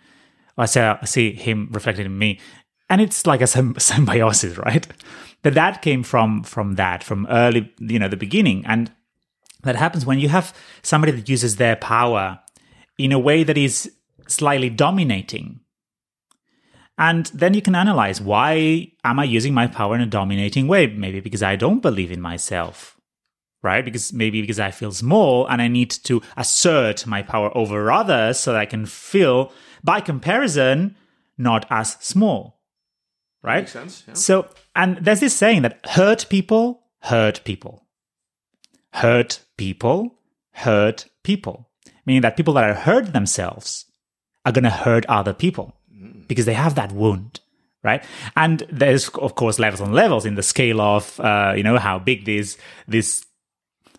I 0.56 0.64
see, 0.64 0.80
I 0.80 1.04
see 1.04 1.32
him 1.32 1.68
reflected 1.70 2.06
in 2.06 2.16
me, 2.16 2.40
and 2.88 3.02
it's 3.02 3.26
like 3.26 3.42
a 3.42 3.46
symbiosis, 3.90 4.56
right? 4.56 4.86
But 5.42 5.52
that 5.54 5.82
came 5.82 6.02
from 6.02 6.42
from 6.42 6.76
that 6.76 7.04
from 7.04 7.26
early, 7.28 7.70
you 7.78 7.98
know, 7.98 8.08
the 8.08 8.16
beginning, 8.16 8.64
and 8.66 8.90
that 9.64 9.76
happens 9.76 10.06
when 10.06 10.18
you 10.18 10.30
have 10.30 10.56
somebody 10.82 11.12
that 11.12 11.28
uses 11.28 11.56
their 11.56 11.76
power 11.76 12.40
in 12.96 13.12
a 13.12 13.18
way 13.18 13.44
that 13.44 13.58
is 13.58 13.92
slightly 14.26 14.70
dominating 14.70 15.60
and 16.98 17.26
then 17.26 17.54
you 17.54 17.60
can 17.60 17.74
analyze 17.74 18.20
why 18.20 18.92
am 19.04 19.18
I 19.18 19.24
using 19.24 19.52
my 19.52 19.66
power 19.66 19.94
in 19.94 20.00
a 20.00 20.06
dominating 20.06 20.66
way? 20.66 20.86
Maybe 20.86 21.20
because 21.20 21.42
I 21.42 21.56
don't 21.56 21.82
believe 21.82 22.10
in 22.10 22.20
myself, 22.20 22.98
right? 23.62 23.84
Because 23.84 24.12
maybe 24.12 24.40
because 24.40 24.58
I 24.58 24.70
feel 24.70 24.92
small 24.92 25.46
and 25.46 25.60
I 25.60 25.68
need 25.68 25.90
to 25.90 26.22
assert 26.36 27.06
my 27.06 27.22
power 27.22 27.56
over 27.56 27.92
others 27.92 28.38
so 28.40 28.52
that 28.52 28.60
I 28.60 28.66
can 28.66 28.86
feel, 28.86 29.52
by 29.84 30.00
comparison, 30.00 30.96
not 31.36 31.66
as 31.68 31.98
small, 32.00 32.62
right? 33.42 33.60
Makes 33.60 33.72
sense. 33.72 34.04
Yeah. 34.08 34.14
So, 34.14 34.48
and 34.74 34.96
there's 34.96 35.20
this 35.20 35.36
saying 35.36 35.62
that 35.62 35.84
hurt 35.86 36.26
people 36.30 36.82
hurt 37.00 37.44
people. 37.44 37.84
Hurt 38.94 39.40
people 39.58 40.14
hurt 40.52 41.06
people. 41.22 41.68
Meaning 42.06 42.22
that 42.22 42.36
people 42.36 42.54
that 42.54 42.64
are 42.64 42.74
hurt 42.74 43.12
themselves 43.12 43.84
are 44.46 44.52
going 44.52 44.64
to 44.64 44.70
hurt 44.70 45.04
other 45.06 45.34
people 45.34 45.75
because 46.26 46.46
they 46.46 46.54
have 46.54 46.74
that 46.74 46.92
wound, 46.92 47.40
right? 47.82 48.04
And 48.36 48.66
there's 48.70 49.08
of 49.10 49.34
course 49.34 49.58
levels 49.58 49.80
and 49.80 49.94
levels 49.94 50.26
in 50.26 50.34
the 50.34 50.42
scale 50.42 50.80
of 50.80 51.18
uh, 51.20 51.54
you 51.56 51.62
know 51.62 51.78
how 51.78 51.98
big 51.98 52.24
this 52.24 52.56
this 52.86 53.26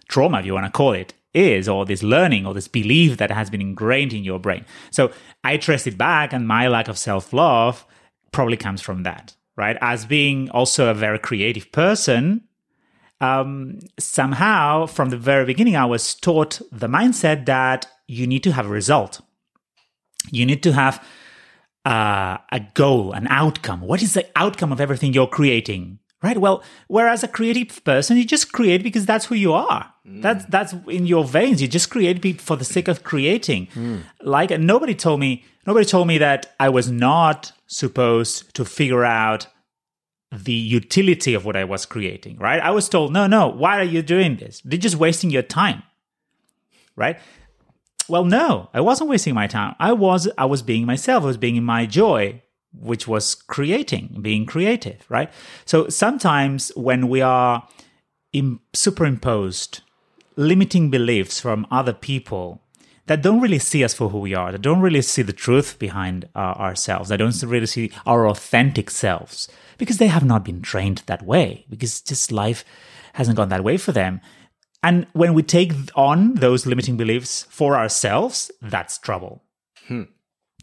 trauma, 0.07 0.39
if 0.39 0.45
you 0.45 0.53
want 0.53 0.65
to 0.65 0.71
call 0.71 0.93
it, 0.93 1.13
is, 1.33 1.67
or 1.69 1.85
this 1.85 2.03
learning 2.03 2.45
or 2.45 2.53
this 2.53 2.67
belief 2.67 3.17
that 3.17 3.31
has 3.31 3.49
been 3.49 3.61
ingrained 3.61 4.13
in 4.13 4.23
your 4.23 4.39
brain. 4.39 4.65
So 4.91 5.11
I 5.43 5.57
trace 5.57 5.87
it 5.87 5.97
back, 5.97 6.33
and 6.33 6.47
my 6.47 6.67
lack 6.67 6.87
of 6.87 6.97
self 6.97 7.33
love 7.33 7.85
probably 8.31 8.57
comes 8.57 8.81
from 8.81 9.03
that, 9.03 9.35
right? 9.55 9.77
As 9.81 10.05
being 10.05 10.49
also 10.51 10.89
a 10.89 10.93
very 10.93 11.19
creative 11.19 11.71
person, 11.71 12.43
um, 13.19 13.79
somehow 13.97 14.85
from 14.85 15.09
the 15.09 15.17
very 15.17 15.45
beginning, 15.45 15.75
I 15.75 15.85
was 15.85 16.13
taught 16.13 16.61
the 16.71 16.87
mindset 16.87 17.45
that 17.45 17.87
you 18.07 18.27
need 18.27 18.43
to 18.43 18.51
have 18.51 18.65
a 18.65 18.69
result. 18.69 19.21
You 20.31 20.45
need 20.45 20.61
to 20.63 20.73
have 20.73 21.03
uh, 21.88 22.38
a 22.51 22.59
goal, 22.73 23.13
an 23.13 23.27
outcome. 23.27 23.79
What 23.79 24.01
is 24.01 24.13
the 24.13 24.25
outcome 24.35 24.73
of 24.73 24.81
everything 24.81 25.13
you're 25.13 25.25
creating? 25.39 25.99
Right. 26.21 26.38
Well, 26.38 26.63
whereas 26.88 27.23
a 27.23 27.27
creative 27.27 27.81
person, 27.85 28.17
you 28.17 28.25
just 28.25 28.51
create 28.51 28.83
because 28.83 29.05
that's 29.05 29.25
who 29.25 29.35
you 29.35 29.53
are. 29.53 29.93
Mm. 30.05 30.21
That's 30.21 30.45
that's 30.45 30.73
in 30.89 31.05
your 31.05 31.23
veins. 31.23 31.61
You 31.61 31.67
just 31.67 31.89
create 31.89 32.41
for 32.41 32.57
the 32.57 32.65
sake 32.65 32.88
of 32.89 33.03
creating. 33.03 33.67
Mm. 33.67 34.01
Like 34.21 34.49
nobody 34.59 34.95
told 34.95 35.19
me, 35.19 35.45
nobody 35.65 35.85
told 35.85 36.07
me 36.07 36.17
that 36.17 36.55
I 36.59 36.69
was 36.69 36.91
not 36.91 37.53
supposed 37.67 38.53
to 38.55 38.65
figure 38.65 39.05
out 39.05 39.47
the 40.31 40.51
utility 40.51 41.33
of 41.35 41.45
what 41.45 41.55
I 41.55 41.63
was 41.63 41.85
creating. 41.85 42.38
Right. 42.38 42.59
I 42.61 42.71
was 42.71 42.89
told, 42.89 43.13
no, 43.13 43.27
no. 43.27 43.47
Why 43.47 43.79
are 43.79 43.83
you 43.95 44.01
doing 44.01 44.38
this? 44.38 44.61
They're 44.65 44.79
just 44.79 44.97
wasting 44.97 45.29
your 45.29 45.43
time. 45.43 45.83
Right. 46.97 47.19
Well, 48.09 48.25
no, 48.25 48.69
I 48.73 48.81
wasn't 48.81 49.09
wasting 49.09 49.33
my 49.33 49.47
time. 49.47 49.75
I 49.79 49.93
was 49.93 50.29
I 50.37 50.45
was 50.45 50.61
being 50.61 50.85
myself. 50.85 51.23
I 51.23 51.27
was 51.27 51.37
being 51.37 51.55
in 51.55 51.63
my 51.63 51.85
joy 51.85 52.41
which 52.79 53.07
was 53.07 53.33
creating, 53.35 54.19
being 54.21 54.45
creative, 54.45 55.05
right? 55.09 55.31
So 55.65 55.89
sometimes 55.89 56.71
when 56.75 57.09
we 57.09 57.21
are 57.21 57.67
in, 58.33 58.59
superimposed 58.73 59.81
limiting 60.35 60.89
beliefs 60.89 61.39
from 61.39 61.65
other 61.71 61.93
people 61.93 62.61
that 63.07 63.21
don't 63.21 63.39
really 63.39 63.59
see 63.59 63.83
us 63.83 63.93
for 63.93 64.09
who 64.09 64.19
we 64.19 64.35
are, 64.35 64.51
that 64.51 64.61
don't 64.61 64.81
really 64.81 65.01
see 65.01 65.21
the 65.21 65.33
truth 65.33 65.79
behind 65.79 66.27
uh, 66.35 66.39
ourselves, 66.39 67.09
that 67.09 67.17
don't 67.17 67.41
really 67.43 67.65
see 67.65 67.89
our 68.05 68.27
authentic 68.27 68.91
selves, 68.91 69.47
because 69.77 69.97
they 69.97 70.07
have 70.07 70.25
not 70.25 70.43
been 70.43 70.61
trained 70.61 71.01
that 71.05 71.23
way, 71.23 71.65
because 71.69 72.01
just 72.01 72.31
life 72.31 72.65
hasn't 73.13 73.37
gone 73.37 73.49
that 73.49 73.63
way 73.63 73.77
for 73.77 73.93
them. 73.93 74.19
And 74.88 75.05
when 75.11 75.33
we 75.33 75.43
take 75.43 75.73
on 75.95 76.35
those 76.35 76.65
limiting 76.65 76.95
beliefs 76.95 77.45
for 77.49 77.75
ourselves, 77.75 78.49
that's 78.61 78.97
trouble. 78.97 79.43
Hmm. 79.89 80.03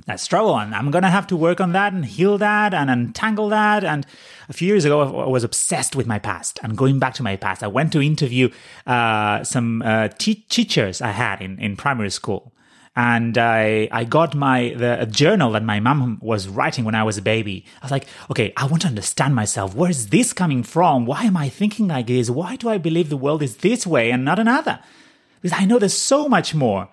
That 0.06 0.18
struggle 0.18 0.58
and 0.58 0.74
i'm 0.74 0.90
gonna 0.90 1.10
have 1.10 1.26
to 1.28 1.36
work 1.36 1.60
on 1.60 1.72
that 1.72 1.92
and 1.92 2.04
heal 2.04 2.38
that 2.38 2.72
and 2.72 2.90
untangle 2.90 3.50
that. 3.50 3.84
And 3.84 4.06
a 4.48 4.54
few 4.54 4.66
years 4.66 4.86
ago 4.86 5.02
i 5.20 5.28
was 5.28 5.44
obsessed 5.44 5.94
with 5.94 6.06
my 6.06 6.18
past 6.18 6.58
and 6.62 6.76
going 6.76 6.98
back 6.98 7.12
to 7.14 7.22
my 7.22 7.36
past. 7.36 7.62
I 7.62 7.66
went 7.66 7.92
to 7.92 8.00
interview 8.00 8.48
uh, 8.86 9.44
some 9.44 9.82
uh, 9.82 10.08
teachers 10.18 11.02
i 11.02 11.10
had 11.10 11.42
in, 11.42 11.58
in 11.58 11.76
primary 11.76 12.10
school 12.10 12.54
and 12.96 13.36
I 13.36 13.88
I 13.90 14.04
got 14.04 14.34
my 14.34 14.74
the 14.76 15.06
journal 15.10 15.52
that 15.52 15.64
my 15.64 15.80
mom 15.80 16.18
was 16.22 16.48
writing 16.48 16.84
when 16.84 16.94
I 16.94 17.02
was 17.02 17.18
a 17.18 17.22
baby. 17.22 17.64
I 17.82 17.84
was 17.84 17.90
like, 17.90 18.06
okay, 18.30 18.52
I 18.56 18.66
want 18.66 18.82
to 18.82 18.88
understand 18.88 19.34
myself. 19.34 19.74
Where 19.74 19.90
is 19.90 20.08
this 20.08 20.32
coming 20.32 20.62
from? 20.62 21.06
Why 21.06 21.24
am 21.24 21.36
I 21.36 21.48
thinking 21.48 21.88
like 21.88 22.06
this? 22.06 22.30
Why 22.30 22.56
do 22.56 22.68
I 22.68 22.78
believe 22.78 23.08
the 23.08 23.16
world 23.16 23.42
is 23.42 23.58
this 23.58 23.86
way 23.86 24.10
and 24.10 24.24
not 24.24 24.38
another? 24.38 24.78
Because 25.40 25.58
I 25.60 25.64
know 25.64 25.78
there's 25.78 25.96
so 25.96 26.28
much 26.28 26.54
more 26.54 26.88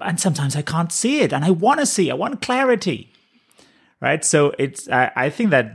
and 0.00 0.20
sometimes 0.20 0.54
I 0.54 0.62
can't 0.62 0.92
see 0.92 1.20
it 1.20 1.32
and 1.32 1.44
I 1.44 1.50
want 1.50 1.80
to 1.80 1.86
see, 1.86 2.10
I 2.10 2.14
want 2.14 2.42
clarity. 2.42 3.12
Right. 4.00 4.24
So 4.24 4.52
it's, 4.58 4.88
I, 4.88 5.10
I 5.16 5.30
think 5.30 5.50
that 5.50 5.72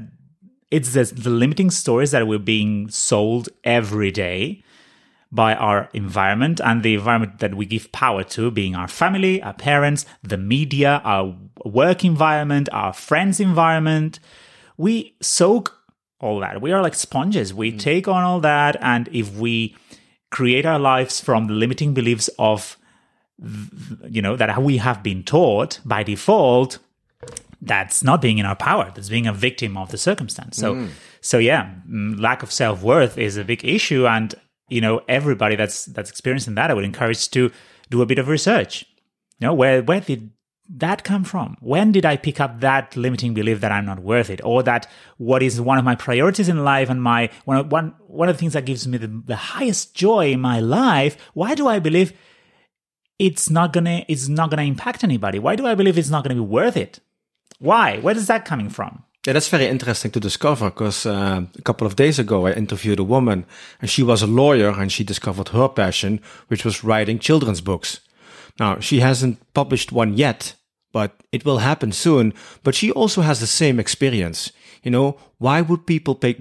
it's 0.70 0.94
the, 0.94 1.04
the 1.04 1.32
limiting 1.32 1.72
stories 1.72 2.12
that 2.12 2.28
we're 2.28 2.40
being 2.40 2.90
sold 2.90 3.50
every 3.64 4.12
day 4.12 4.64
by 5.32 5.54
our 5.56 5.90
environment 5.94 6.60
and 6.64 6.84
the 6.84 6.94
environment 6.94 7.40
that 7.40 7.56
we 7.56 7.66
give 7.66 7.92
power 7.92 8.24
to, 8.24 8.52
being 8.52 8.76
our 8.76 8.88
family, 8.88 9.42
our 9.42 9.54
parents, 9.54 10.06
the 10.22 10.38
media, 10.38 11.02
our 11.06 11.36
work 11.64 12.04
environment, 12.04 12.68
our 12.74 12.92
friends' 12.92 13.40
environment. 13.40 14.20
We 14.78 15.16
soak 15.22 15.78
all 16.20 16.40
that. 16.42 16.62
We 16.62 16.72
are 16.72 16.82
like 16.82 16.96
sponges. 16.96 17.54
We 17.54 17.72
mm. 17.72 17.80
take 17.80 18.08
on 18.08 18.24
all 18.24 18.42
that. 18.42 18.76
And 18.82 19.08
if 19.14 19.36
we 19.36 19.76
create 20.32 20.66
our 20.66 20.80
lives 20.80 21.22
from 21.22 21.48
the 21.48 21.54
limiting 21.54 21.94
beliefs 21.94 22.30
of 22.38 22.78
you 24.08 24.22
know, 24.22 24.36
that 24.36 24.62
we 24.62 24.78
have 24.78 25.02
been 25.02 25.24
taught 25.24 25.80
by 25.84 26.04
default, 26.04 26.78
that's 27.62 28.04
not 28.04 28.22
being 28.22 28.38
in 28.38 28.46
our 28.46 28.56
power. 28.56 28.92
That's 28.94 29.10
being 29.10 29.28
a 29.28 29.34
victim 29.34 29.78
of 29.78 29.92
the 29.92 29.98
circumstance. 29.98 30.58
So, 30.58 30.76
mm. 30.76 30.90
so 31.22 31.38
yeah, 31.38 31.74
mm, 31.90 32.20
lack 32.20 32.44
of 32.44 32.52
self 32.52 32.84
worth 32.84 33.18
is 33.18 33.38
a 33.38 33.44
big 33.44 33.66
issue, 33.66 34.08
and 34.08 34.34
you 34.72 34.82
know, 34.82 35.02
everybody 35.08 35.56
that's 35.56 35.86
that's 35.86 36.10
experiencing 36.10 36.56
that, 36.56 36.72
I 36.72 36.74
would 36.74 36.86
encourage 36.86 37.30
to 37.32 37.52
do 37.90 38.02
a 38.02 38.06
bit 38.06 38.20
of 38.20 38.28
research. 38.28 38.86
You 39.40 39.48
know, 39.48 39.54
where 39.54 39.84
where 39.84 40.02
did 40.02 40.32
that 40.78 41.04
come 41.04 41.24
from? 41.24 41.58
When 41.60 41.92
did 41.92 42.06
I 42.06 42.16
pick 42.16 42.40
up 42.40 42.62
that 42.62 42.96
limiting 42.96 43.34
belief 43.34 43.60
that 43.60 43.72
I'm 43.72 43.86
not 43.86 44.00
worth 44.00 44.30
it, 44.30 44.42
or 44.44 44.64
that 44.64 44.88
what 45.18 45.44
is 45.44 45.60
one 45.60 45.78
of 45.78 45.84
my 45.84 45.96
priorities 45.96 46.50
in 46.50 46.64
life 46.64 46.90
and 46.90 47.04
my 47.04 47.30
one 47.46 47.70
one 47.70 47.96
one 48.08 48.30
of 48.30 48.36
the 48.36 48.40
things 48.40 48.54
that 48.54 48.66
gives 48.66 48.88
me 48.88 48.98
the, 48.98 49.08
the 49.26 49.36
highest 49.36 49.94
joy 49.94 50.32
in 50.32 50.42
my 50.42 50.60
life? 50.60 51.18
Why 51.34 51.56
do 51.56 51.68
I 51.68 51.80
believe? 51.80 52.14
it's 53.22 53.52
not 53.52 53.72
gonna 53.72 54.04
it's 54.08 54.28
not 54.28 54.50
gonna 54.50 54.64
impact 54.64 55.04
anybody. 55.04 55.38
Why 55.38 55.56
do 55.56 55.68
I 55.68 55.76
believe 55.76 55.96
it's 55.96 56.10
not 56.10 56.24
gonna 56.24 56.34
be 56.34 56.42
worth 56.42 56.76
it? 56.76 57.00
Why? 57.60 58.00
Where 58.00 58.18
is 58.18 58.26
that 58.28 58.46
coming 58.46 58.70
from? 58.70 59.04
Yeah, 59.26 59.34
that's 59.34 59.50
very 59.50 59.68
interesting 59.68 60.10
to 60.12 60.20
discover 60.20 60.72
because 60.72 61.06
uh, 61.06 61.44
a 61.56 61.62
couple 61.62 61.86
of 61.86 61.96
days 61.96 62.18
ago 62.18 62.48
I 62.48 62.54
interviewed 62.54 62.98
a 62.98 63.04
woman 63.04 63.46
and 63.80 63.88
she 63.88 64.02
was 64.02 64.24
a 64.24 64.28
lawyer 64.28 64.70
and 64.70 64.92
she 64.92 65.04
discovered 65.04 65.50
her 65.50 65.70
passion, 65.70 66.20
which 66.48 66.66
was 66.66 66.84
writing 66.84 67.20
children's 67.20 67.62
books. 67.62 68.00
Now, 68.60 68.80
she 68.80 69.00
hasn't 69.00 69.38
published 69.54 69.92
one 69.92 70.18
yet, 70.18 70.56
but 70.92 71.22
it 71.32 71.46
will 71.46 71.60
happen 71.60 71.92
soon. 71.92 72.34
But 72.64 72.74
she 72.74 72.92
also 72.92 73.22
has 73.22 73.40
the 73.40 73.48
same 73.48 73.80
experience. 73.80 74.52
You 74.82 74.90
know, 74.90 75.20
why 75.38 75.62
would 75.62 75.86
people 75.86 76.16
pay, 76.16 76.36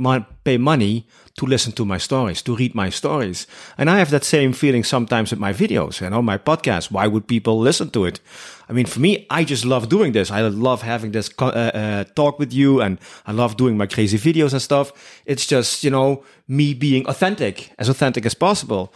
pay 0.45 0.57
money 0.57 1.07
to 1.37 1.47
listen 1.47 1.73
to 1.73 1.85
my 1.85 1.99
stories, 1.99 2.43
to 2.43 2.57
read 2.57 2.75
my 2.75 2.91
stories. 2.91 3.47
And 3.79 3.89
I 3.89 3.99
have 3.99 4.11
that 4.11 4.25
same 4.25 4.53
feeling 4.53 4.85
sometimes 4.85 5.31
with 5.31 5.41
my 5.41 5.53
videos, 5.53 6.03
and 6.03 6.15
on 6.15 6.25
my 6.25 6.39
podcast. 6.39 6.91
Why 6.91 7.07
would 7.07 7.27
people 7.27 7.59
listen 7.59 7.91
to 7.91 8.05
it? 8.05 8.21
I 8.69 8.73
mean, 8.73 8.87
for 8.87 9.01
me, 9.01 9.27
I 9.31 9.45
just 9.45 9.65
love 9.65 9.89
doing 9.89 10.13
this. 10.13 10.31
I 10.31 10.43
love 10.43 10.83
having 10.83 11.13
this 11.13 11.31
uh, 11.39 11.47
uh, 11.47 12.05
talk 12.15 12.39
with 12.39 12.53
you 12.53 12.81
and 12.81 12.99
I 13.27 13.33
love 13.33 13.57
doing 13.57 13.77
my 13.77 13.87
crazy 13.87 14.17
videos 14.17 14.53
and 14.53 14.63
stuff. 14.63 14.93
It's 15.27 15.45
just, 15.45 15.83
you 15.83 15.91
know, 15.91 16.23
me 16.47 16.75
being 16.75 17.07
authentic, 17.07 17.73
as 17.79 17.89
authentic 17.89 18.25
as 18.27 18.35
possible. 18.35 18.93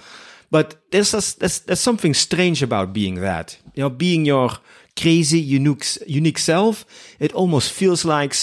But 0.51 0.77
there's, 0.93 1.11
there's, 1.11 1.61
there's 1.61 1.81
something 1.81 2.15
strange 2.15 2.63
about 2.63 2.93
being 2.93 3.17
that, 3.17 3.59
you 3.75 3.83
know, 3.83 3.91
being 3.91 4.25
your 4.25 4.51
crazy, 4.97 5.41
unique, 5.41 5.85
unique 6.07 6.39
self. 6.39 6.85
It 7.19 7.33
almost 7.33 7.73
feels 7.73 8.05
like 8.05 8.37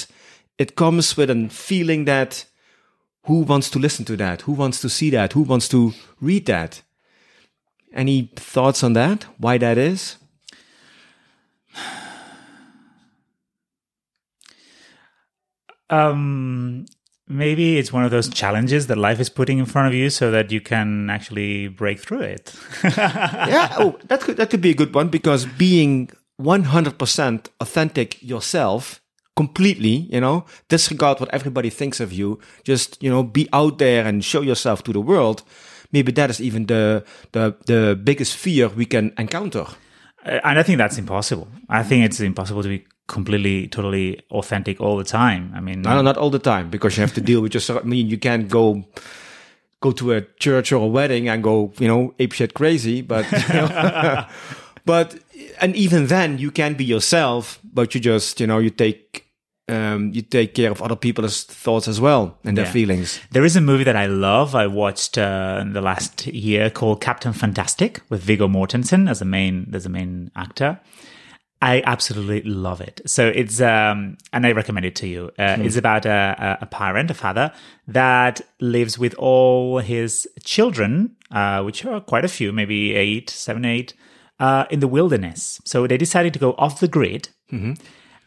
it 0.58 0.76
comes 0.76 1.16
with 1.16 1.30
a 1.30 1.48
feeling 1.50 2.06
that 2.06 2.46
who 3.26 3.42
wants 3.42 3.70
to 3.72 3.80
listen 3.80 4.06
to 4.06 4.18
that? 4.18 4.42
Who 4.42 4.54
wants 4.54 4.82
to 4.82 4.90
see 4.90 5.10
that? 5.12 5.34
Who 5.34 5.42
wants 5.42 5.68
to 5.70 5.94
read 6.20 6.46
that? 6.48 6.82
Any 7.94 8.32
thoughts 8.36 8.84
on 8.84 8.94
that? 8.94 9.26
Why 9.38 9.58
that 9.58 9.78
is? 9.78 10.18
Um, 15.90 16.86
maybe 17.28 17.78
it's 17.78 17.92
one 17.92 18.06
of 18.06 18.12
those 18.12 18.30
challenges 18.30 18.88
that 18.88 18.98
life 18.98 19.20
is 19.20 19.30
putting 19.30 19.60
in 19.60 19.66
front 19.66 19.90
of 19.90 19.94
you 19.94 20.10
so 20.10 20.32
that 20.32 20.52
you 20.52 20.62
can 20.62 21.10
actually 21.10 21.68
break 21.68 22.00
through 22.00 22.22
it. 22.22 22.56
yeah, 22.84 23.76
oh, 23.78 24.00
that 24.06 24.22
could 24.22 24.38
that 24.38 24.50
could 24.50 24.62
be 24.62 24.72
a 24.72 24.74
good 24.74 24.96
one 24.96 25.10
because 25.10 25.46
being 25.46 26.10
100% 26.42 27.48
authentic 27.60 28.24
yourself 28.24 29.01
completely, 29.36 30.08
you 30.12 30.22
know, 30.22 30.46
disregard 30.70 31.20
what 31.20 31.34
everybody 31.34 31.70
thinks 31.70 32.00
of 32.00 32.12
you. 32.12 32.40
Just, 32.64 33.02
you 33.02 33.10
know, 33.10 33.24
be 33.24 33.48
out 33.54 33.78
there 33.78 34.06
and 34.06 34.24
show 34.24 34.42
yourself 34.42 34.84
to 34.84 34.94
the 34.94 35.02
world. 35.02 35.44
Maybe 35.92 36.12
that 36.14 36.30
is 36.30 36.42
even 36.42 36.66
the, 36.68 37.04
the, 37.32 37.56
the 37.66 38.00
biggest 38.02 38.36
fear 38.36 38.70
we 38.70 38.86
can 38.86 39.14
encounter. 39.18 39.66
Uh, 40.26 40.40
and 40.44 40.60
I 40.60 40.64
think 40.64 40.78
that's 40.78 40.98
impossible. 40.98 41.48
I 41.70 41.84
think 41.84 42.06
it's 42.06 42.20
impossible 42.20 42.64
to 42.64 42.70
be 42.70 42.86
completely, 43.08 43.68
totally 43.68 44.22
authentic 44.32 44.80
all 44.80 44.98
the 44.98 45.04
time. 45.04 45.52
I 45.56 45.60
mean, 45.60 45.82
no, 45.82 46.02
not 46.02 46.18
all 46.18 46.30
the 46.30 46.40
time 46.40 46.70
because 46.70 46.96
you 46.98 47.02
have 47.02 47.14
to 47.16 47.22
deal 47.22 47.42
with 47.42 47.54
yourself. 47.54 47.82
I 47.84 47.88
mean, 47.88 48.08
you 48.08 48.18
can't 48.18 48.48
go 48.48 48.86
go 49.82 49.92
to 49.92 50.14
a 50.14 50.22
church 50.40 50.72
or 50.72 50.84
a 50.84 50.88
wedding 50.88 51.28
and 51.28 51.44
go, 51.44 51.74
you 51.80 51.88
know, 51.88 52.14
ape 52.20 52.34
shit 52.34 52.54
crazy. 52.54 53.02
But, 53.02 53.30
you 53.32 53.54
know, 53.54 54.26
but 54.86 55.18
and 55.60 55.76
even 55.76 56.08
then, 56.08 56.38
you 56.38 56.52
can 56.52 56.74
be 56.74 56.86
yourself, 56.86 57.60
but 57.64 57.94
you 57.94 58.02
just, 58.02 58.40
you 58.40 58.48
know, 58.48 58.60
you 58.60 58.70
take 58.70 59.32
um, 59.70 60.12
you 60.14 60.22
take 60.22 60.54
care 60.54 60.72
of 60.72 60.82
other 60.82 60.96
people's 60.96 61.44
thoughts 61.44 61.88
as 61.88 62.02
well 62.02 62.38
and 62.44 62.58
their 62.58 62.66
yeah. 62.66 62.72
feelings. 62.72 63.20
There 63.32 63.46
is 63.46 63.56
a 63.56 63.62
movie 63.62 63.86
that 63.86 63.96
I 63.96 64.06
love. 64.08 64.54
I 64.54 64.68
watched 64.68 65.18
uh, 65.18 65.60
in 65.62 65.74
the 65.74 65.82
last 65.82 66.28
year 66.28 66.70
called 66.70 67.02
Captain 67.02 67.34
Fantastic 67.34 68.02
with 68.10 68.22
Viggo 68.22 68.48
Mortensen 68.48 69.10
as 69.10 69.20
the 69.20 69.26
main 69.26 69.72
as 69.74 69.84
the 69.84 69.90
main 69.90 70.32
actor. 70.36 70.80
I 71.64 71.84
absolutely 71.86 72.42
love 72.42 72.82
it. 72.82 73.02
So 73.06 73.28
it's 73.28 73.62
um, 73.62 74.18
and 74.34 74.48
I 74.48 74.52
recommend 74.52 74.86
it 74.86 74.96
to 74.96 75.08
you. 75.08 75.32
Uh, 75.38 75.58
It's 75.60 75.78
about 75.78 76.06
a, 76.06 76.58
a, 76.60 76.64
a 76.64 76.66
parent, 76.66 77.12
a 77.12 77.14
father 77.14 77.54
that 77.88 78.42
lives 78.60 78.98
with 78.98 79.14
all 79.16 79.78
his 79.80 80.28
children, 80.44 81.16
uh, 81.30 81.62
which 81.62 81.86
are 81.86 82.02
quite 82.02 82.26
a 82.26 82.30
few, 82.30 82.52
maybe 82.52 82.96
eight, 82.96 83.30
seven, 83.30 83.64
eight, 83.64 83.94
uh, 84.42 84.66
in 84.70 84.80
the 84.80 84.88
wilderness. 84.88 85.62
So 85.66 85.88
they 85.88 85.98
decided 85.98 86.34
to 86.34 86.40
go 86.40 86.52
off 86.58 86.80
the 86.80 86.88
grid, 86.98 87.30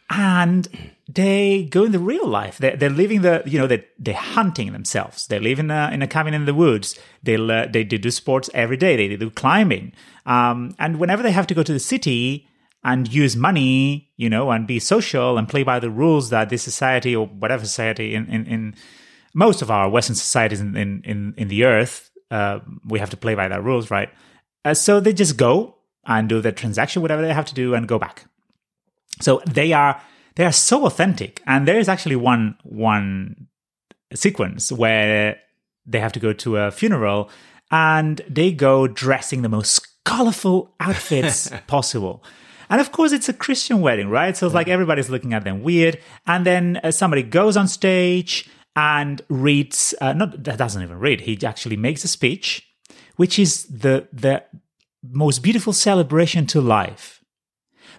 and 0.09 0.67
they 1.11 1.67
go 1.69 1.83
in 1.83 1.91
the 1.91 1.99
real 1.99 2.27
life. 2.27 2.57
They're, 2.57 2.77
they're 2.77 2.89
living 3.03 3.21
the, 3.21 3.43
you 3.45 3.59
know, 3.59 3.67
they're, 3.67 3.85
they're 3.99 4.13
hunting 4.13 4.71
themselves. 4.71 5.27
They 5.27 5.39
live 5.39 5.59
in 5.59 5.69
a, 5.71 5.89
in 5.91 6.01
a 6.01 6.07
cabin 6.07 6.33
in 6.33 6.45
the 6.45 6.53
woods. 6.53 6.97
They, 7.23 7.37
le- 7.37 7.67
they, 7.67 7.83
they 7.83 7.97
do 7.97 8.11
sports 8.11 8.49
every 8.53 8.77
day. 8.77 8.95
They 8.95 9.15
do 9.15 9.29
climbing. 9.29 9.93
Um, 10.25 10.75
and 10.79 10.99
whenever 10.99 11.23
they 11.23 11.31
have 11.31 11.47
to 11.47 11.53
go 11.53 11.63
to 11.63 11.73
the 11.73 11.79
city 11.79 12.47
and 12.83 13.11
use 13.11 13.35
money, 13.35 14.11
you 14.15 14.29
know, 14.29 14.51
and 14.51 14.67
be 14.67 14.79
social 14.79 15.37
and 15.37 15.49
play 15.49 15.63
by 15.63 15.79
the 15.79 15.89
rules 15.89 16.29
that 16.29 16.49
this 16.49 16.63
society 16.63 17.15
or 17.15 17.25
whatever 17.27 17.65
society 17.65 18.13
in, 18.15 18.27
in, 18.29 18.45
in 18.45 18.75
most 19.33 19.61
of 19.61 19.69
our 19.69 19.89
Western 19.89 20.15
societies 20.15 20.61
in, 20.61 20.77
in, 20.77 21.01
in, 21.03 21.33
in 21.37 21.47
the 21.47 21.65
earth, 21.65 22.11
uh, 22.31 22.59
we 22.87 22.99
have 22.99 23.09
to 23.09 23.17
play 23.17 23.35
by 23.35 23.47
that 23.47 23.63
rules, 23.63 23.91
right? 23.91 24.09
Uh, 24.63 24.73
so 24.73 24.99
they 24.99 25.13
just 25.13 25.35
go 25.37 25.74
and 26.05 26.29
do 26.29 26.41
the 26.41 26.51
transaction, 26.51 27.01
whatever 27.01 27.21
they 27.21 27.33
have 27.33 27.45
to 27.45 27.53
do, 27.53 27.73
and 27.73 27.87
go 27.87 27.99
back. 27.99 28.25
So 29.21 29.41
they 29.47 29.73
are 29.73 30.01
they 30.35 30.45
are 30.45 30.51
so 30.51 30.85
authentic, 30.85 31.41
and 31.45 31.67
there 31.67 31.79
is 31.79 31.89
actually 31.89 32.15
one 32.15 32.57
one 32.63 33.47
sequence 34.13 34.71
where 34.71 35.39
they 35.85 35.99
have 35.99 36.13
to 36.13 36.19
go 36.19 36.33
to 36.33 36.57
a 36.57 36.71
funeral, 36.71 37.29
and 37.71 38.21
they 38.29 38.51
go 38.51 38.87
dressing 38.87 39.41
the 39.41 39.49
most 39.49 39.87
colorful 40.03 40.73
outfits 40.79 41.51
possible. 41.67 42.23
And 42.69 42.81
of 42.81 42.91
course, 42.91 43.11
it's 43.11 43.29
a 43.29 43.33
Christian 43.33 43.81
wedding, 43.81 44.09
right? 44.09 44.35
So 44.35 44.45
it's 44.45 44.55
like 44.55 44.67
everybody's 44.67 45.09
looking 45.09 45.33
at 45.33 45.43
them 45.43 45.61
weird. 45.61 45.99
And 46.25 46.45
then 46.45 46.79
uh, 46.83 46.91
somebody 46.91 47.21
goes 47.21 47.57
on 47.57 47.67
stage 47.67 48.49
and 48.75 49.21
reads, 49.29 49.93
uh, 50.01 50.13
not 50.13 50.43
that 50.43 50.57
doesn't 50.57 50.81
even 50.81 50.99
read. 50.99 51.21
He 51.21 51.37
actually 51.45 51.77
makes 51.77 52.03
a 52.03 52.07
speech, 52.07 52.67
which 53.15 53.37
is 53.39 53.65
the 53.65 54.07
the 54.11 54.43
most 55.11 55.39
beautiful 55.39 55.73
celebration 55.73 56.45
to 56.47 56.61
life. 56.61 57.23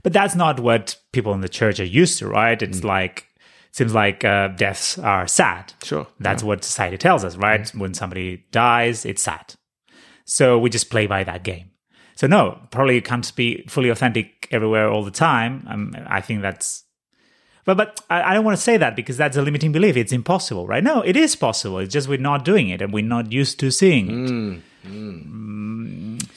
But 0.02 0.12
that's 0.12 0.34
not 0.34 0.60
what 0.60 0.96
people 1.12 1.32
in 1.32 1.40
the 1.40 1.48
church 1.48 1.80
are 1.80 1.84
used 1.84 2.18
to, 2.18 2.28
right? 2.28 2.60
It's 2.60 2.84
like 2.84 3.26
seems 3.72 3.92
like 3.92 4.24
uh, 4.24 4.48
deaths 4.48 4.98
are 4.98 5.26
sad. 5.26 5.72
Sure. 5.82 6.06
That's 6.18 6.42
what 6.42 6.64
society 6.64 6.96
tells 6.96 7.24
us, 7.24 7.36
right? 7.36 7.68
When 7.74 7.92
somebody 7.92 8.44
dies, 8.50 9.04
it's 9.04 9.22
sad. 9.22 9.54
So 10.24 10.58
we 10.58 10.70
just 10.70 10.90
play 10.90 11.06
by 11.06 11.24
that 11.24 11.42
game. 11.42 11.70
So 12.14 12.26
no, 12.26 12.58
probably 12.70 12.94
you 12.94 13.02
can't 13.02 13.34
be 13.36 13.64
fully 13.68 13.90
authentic 13.90 14.48
everywhere 14.50 14.88
all 14.88 15.04
the 15.04 15.10
time. 15.10 15.66
Um, 15.68 15.94
I 16.06 16.22
think 16.22 16.40
that's, 16.40 16.84
but 17.66 17.76
but 17.76 18.00
I, 18.08 18.30
I 18.30 18.34
don't 18.34 18.44
want 18.44 18.56
to 18.56 18.62
say 18.62 18.78
that 18.78 18.96
because 18.96 19.18
that's 19.18 19.36
a 19.36 19.42
limiting 19.42 19.72
belief. 19.72 19.96
It's 19.96 20.12
impossible, 20.12 20.66
right? 20.66 20.82
No, 20.82 21.02
it 21.02 21.16
is 21.16 21.36
possible. 21.36 21.78
It's 21.78 21.92
just 21.92 22.08
we're 22.08 22.18
not 22.18 22.44
doing 22.44 22.70
it 22.70 22.80
and 22.80 22.92
we're 22.92 23.04
not 23.04 23.30
used 23.30 23.60
to 23.60 23.70
seeing 23.70 24.06
it. 24.08 24.30
Mm. 24.88 26.28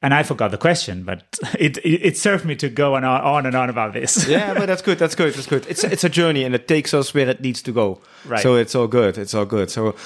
And 0.00 0.14
I 0.14 0.22
forgot 0.22 0.52
the 0.52 0.58
question, 0.58 1.02
but 1.02 1.38
it 1.58 1.78
it, 1.78 2.06
it 2.06 2.16
served 2.16 2.44
me 2.44 2.54
to 2.56 2.68
go 2.68 2.94
on, 2.94 3.04
on 3.04 3.46
and 3.46 3.56
on 3.56 3.68
about 3.68 3.92
this. 3.92 4.28
yeah, 4.28 4.54
but 4.54 4.66
that's 4.66 4.82
good. 4.82 4.98
That's 4.98 5.14
good. 5.14 5.34
That's 5.34 5.46
good. 5.46 5.66
It's 5.68 5.82
it's 5.82 6.04
a 6.04 6.08
journey, 6.08 6.44
and 6.44 6.54
it 6.54 6.68
takes 6.68 6.94
us 6.94 7.12
where 7.14 7.28
it 7.28 7.40
needs 7.40 7.62
to 7.62 7.72
go. 7.72 8.00
Right. 8.24 8.42
So 8.42 8.54
it's 8.54 8.74
all 8.74 8.86
good. 8.86 9.18
It's 9.18 9.34
all 9.34 9.44
good. 9.46 9.70
So 9.70 9.96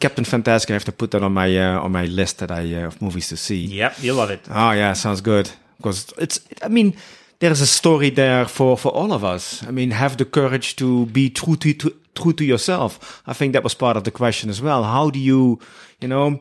Captain 0.00 0.24
Fantastic, 0.24 0.70
I 0.70 0.74
have 0.74 0.84
to 0.84 0.92
put 0.92 1.12
that 1.12 1.22
on 1.22 1.32
my 1.32 1.56
uh, 1.56 1.80
on 1.80 1.92
my 1.92 2.06
list 2.06 2.38
that 2.38 2.50
I 2.50 2.74
uh, 2.74 2.88
of 2.88 3.00
movies 3.00 3.28
to 3.28 3.36
see. 3.36 3.66
Yep, 3.66 4.02
you 4.02 4.14
love 4.14 4.30
it. 4.30 4.40
Oh 4.50 4.72
yeah, 4.72 4.92
sounds 4.94 5.20
good. 5.20 5.50
Because 5.76 6.12
it's. 6.18 6.40
I 6.62 6.68
mean, 6.68 6.96
there's 7.38 7.60
a 7.60 7.66
story 7.66 8.10
there 8.10 8.46
for 8.46 8.76
for 8.76 8.90
all 8.92 9.12
of 9.12 9.22
us. 9.22 9.64
I 9.66 9.70
mean, 9.70 9.92
have 9.92 10.16
the 10.16 10.24
courage 10.24 10.74
to 10.76 11.06
be 11.06 11.30
true 11.30 11.56
to, 11.56 11.72
to 11.72 11.96
true 12.14 12.32
to 12.32 12.44
yourself. 12.44 13.22
I 13.26 13.32
think 13.32 13.52
that 13.52 13.62
was 13.62 13.74
part 13.74 13.96
of 13.96 14.02
the 14.04 14.10
question 14.10 14.50
as 14.50 14.60
well. 14.60 14.82
How 14.82 15.10
do 15.10 15.18
you, 15.18 15.60
you 16.00 16.08
know, 16.08 16.40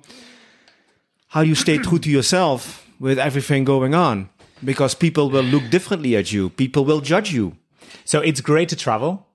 how 1.28 1.43
do 1.43 1.49
you 1.49 1.56
stay 1.56 1.78
true 1.78 1.99
to 1.99 2.10
yourself 2.10 2.84
with 3.00 3.20
everything 3.20 3.64
going 3.64 3.93
on? 3.93 4.30
Because 4.64 4.96
people 4.96 5.30
will 5.30 5.43
look 5.43 5.70
differently 5.70 6.16
at 6.16 6.32
you. 6.32 6.50
People 6.50 6.86
will 6.86 7.02
judge 7.02 7.34
you. 7.34 7.58
So 8.04 8.20
it's 8.22 8.41
great 8.41 8.70
to 8.70 8.76
travel, 8.76 9.28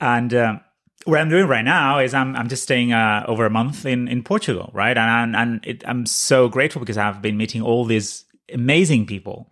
and 0.00 0.32
um, 0.34 0.60
what 1.04 1.20
I'm 1.20 1.28
doing 1.28 1.46
right 1.46 1.64
now 1.64 1.98
is 1.98 2.14
I'm 2.14 2.36
I'm 2.36 2.48
just 2.48 2.62
staying 2.62 2.92
uh, 2.92 3.24
over 3.26 3.46
a 3.46 3.50
month 3.50 3.86
in 3.86 4.08
in 4.08 4.22
Portugal, 4.22 4.70
right? 4.72 4.96
And 4.96 5.36
and 5.36 5.64
it, 5.66 5.82
I'm 5.86 6.06
so 6.06 6.48
grateful 6.48 6.80
because 6.80 6.98
I've 6.98 7.22
been 7.22 7.36
meeting 7.36 7.62
all 7.62 7.84
these 7.84 8.24
amazing 8.52 9.06
people, 9.06 9.50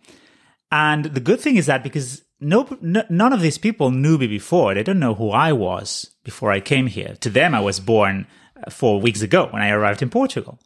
and 0.71 1.05
the 1.05 1.19
good 1.19 1.39
thing 1.39 1.55
is 1.55 1.65
that 1.65 1.83
because 1.83 2.23
no, 2.39 2.67
no 2.81 3.03
none 3.09 3.33
of 3.33 3.41
these 3.41 3.57
people 3.57 3.91
knew 3.91 4.17
me 4.17 4.27
before, 4.27 4.73
they 4.73 4.83
don't 4.83 4.99
know 4.99 5.15
who 5.15 5.31
I 5.31 5.51
was 5.51 6.15
before 6.23 6.51
I 6.51 6.59
came 6.59 6.87
here. 6.87 7.15
To 7.21 7.29
them, 7.29 7.55
I 7.55 7.59
was 7.59 7.79
born 7.79 8.27
uh, 8.65 8.69
four 8.69 9.01
weeks 9.01 9.21
ago 9.21 9.47
when 9.51 9.61
I 9.61 9.69
arrived 9.69 10.01
in 10.01 10.09
Portugal, 10.09 10.59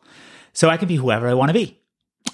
so 0.53 0.69
I 0.69 0.77
can 0.77 0.87
be 0.87 0.97
whoever 0.97 1.27
I 1.27 1.33
want 1.33 1.49
to 1.49 1.53
be. 1.53 1.80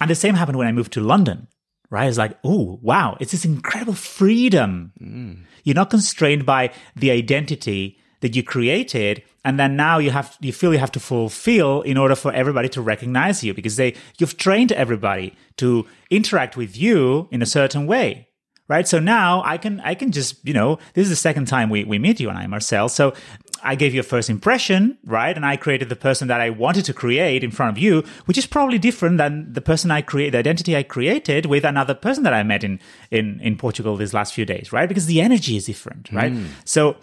And 0.00 0.10
the 0.10 0.14
same 0.14 0.34
happened 0.34 0.58
when 0.58 0.66
I 0.66 0.72
moved 0.72 0.92
to 0.92 1.00
London, 1.00 1.48
right? 1.90 2.08
It's 2.08 2.18
like, 2.18 2.38
oh, 2.44 2.78
wow, 2.82 3.16
it's 3.20 3.32
this 3.32 3.44
incredible 3.44 3.94
freedom. 3.94 4.92
Mm. 5.00 5.44
You're 5.64 5.74
not 5.74 5.90
constrained 5.90 6.46
by 6.46 6.72
the 6.94 7.10
identity 7.10 7.98
that 8.20 8.34
you 8.34 8.42
created. 8.42 9.22
And 9.44 9.58
then 9.58 9.76
now 9.76 9.98
you 9.98 10.10
have, 10.10 10.36
you 10.40 10.52
feel 10.52 10.72
you 10.72 10.78
have 10.78 10.92
to 10.92 11.00
fulfill 11.00 11.82
in 11.82 11.96
order 11.96 12.14
for 12.14 12.32
everybody 12.32 12.68
to 12.70 12.82
recognize 12.82 13.44
you 13.44 13.54
because 13.54 13.76
they, 13.76 13.94
you've 14.18 14.36
trained 14.36 14.72
everybody 14.72 15.34
to 15.56 15.86
interact 16.10 16.56
with 16.56 16.76
you 16.76 17.28
in 17.30 17.42
a 17.42 17.46
certain 17.46 17.86
way. 17.86 18.28
Right. 18.66 18.86
So 18.86 18.98
now 18.98 19.42
I 19.46 19.56
can, 19.56 19.80
I 19.80 19.94
can 19.94 20.12
just, 20.12 20.46
you 20.46 20.52
know, 20.52 20.78
this 20.92 21.04
is 21.04 21.08
the 21.08 21.16
second 21.16 21.46
time 21.46 21.70
we, 21.70 21.84
we 21.84 21.98
meet 21.98 22.20
you 22.20 22.28
and 22.28 22.36
I, 22.36 22.46
Marcel. 22.46 22.90
So 22.90 23.14
I 23.62 23.74
gave 23.74 23.94
you 23.94 24.00
a 24.00 24.04
first 24.04 24.30
impression, 24.30 24.98
right? 25.04 25.34
And 25.34 25.44
I 25.44 25.56
created 25.56 25.88
the 25.88 25.96
person 25.96 26.28
that 26.28 26.40
I 26.40 26.50
wanted 26.50 26.84
to 26.86 26.94
create 26.94 27.42
in 27.44 27.50
front 27.50 27.76
of 27.76 27.82
you, 27.82 28.04
which 28.26 28.38
is 28.38 28.46
probably 28.46 28.78
different 28.78 29.18
than 29.18 29.52
the 29.52 29.60
person 29.60 29.90
I 29.90 30.02
create, 30.02 30.30
the 30.30 30.38
identity 30.38 30.76
I 30.76 30.82
created 30.82 31.46
with 31.46 31.64
another 31.64 31.94
person 31.94 32.24
that 32.24 32.34
I 32.34 32.42
met 32.42 32.64
in, 32.64 32.80
in, 33.10 33.40
in 33.40 33.56
Portugal 33.56 33.96
these 33.96 34.14
last 34.14 34.34
few 34.34 34.44
days, 34.44 34.72
right? 34.72 34.88
Because 34.88 35.06
the 35.06 35.20
energy 35.20 35.56
is 35.56 35.66
different, 35.66 36.10
right? 36.12 36.32
So 36.64 36.96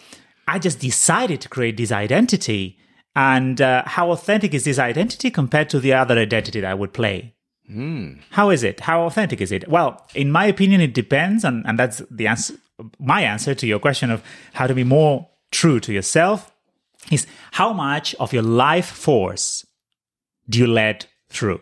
I 0.47 0.59
just 0.59 0.79
decided 0.79 1.41
to 1.41 1.49
create 1.49 1.77
this 1.77 1.91
identity. 1.91 2.77
And 3.15 3.61
uh, 3.61 3.83
how 3.85 4.11
authentic 4.11 4.53
is 4.53 4.65
this 4.65 4.77
identity 4.77 5.31
compared 5.31 5.69
to 5.69 5.79
the 5.79 5.93
other 5.93 6.17
identity 6.17 6.59
that 6.61 6.69
I 6.69 6.73
would 6.73 6.93
play? 6.93 7.33
How 8.31 8.49
is 8.49 8.63
it? 8.63 8.81
How 8.81 9.05
authentic 9.05 9.41
is 9.41 9.51
it? 9.51 9.67
Well, 9.67 10.05
in 10.13 10.31
my 10.31 10.45
opinion, 10.45 10.81
it 10.81 10.93
depends, 10.93 11.43
and, 11.43 11.65
and 11.65 11.79
that's 11.79 12.01
the 12.11 12.27
answer. 12.27 12.55
My 12.99 13.21
answer 13.21 13.55
to 13.55 13.65
your 13.65 13.79
question 13.79 14.11
of 14.11 14.21
how 14.53 14.67
to 14.67 14.73
be 14.73 14.83
more 14.83 15.29
true 15.55 15.79
to 15.79 15.93
yourself 15.93 16.51
is 17.11 17.25
how 17.51 17.71
much 17.71 18.13
of 18.15 18.33
your 18.33 18.43
life 18.43 18.89
force 18.89 19.65
do 20.49 20.59
you 20.59 20.67
let 20.67 21.07
through? 21.29 21.61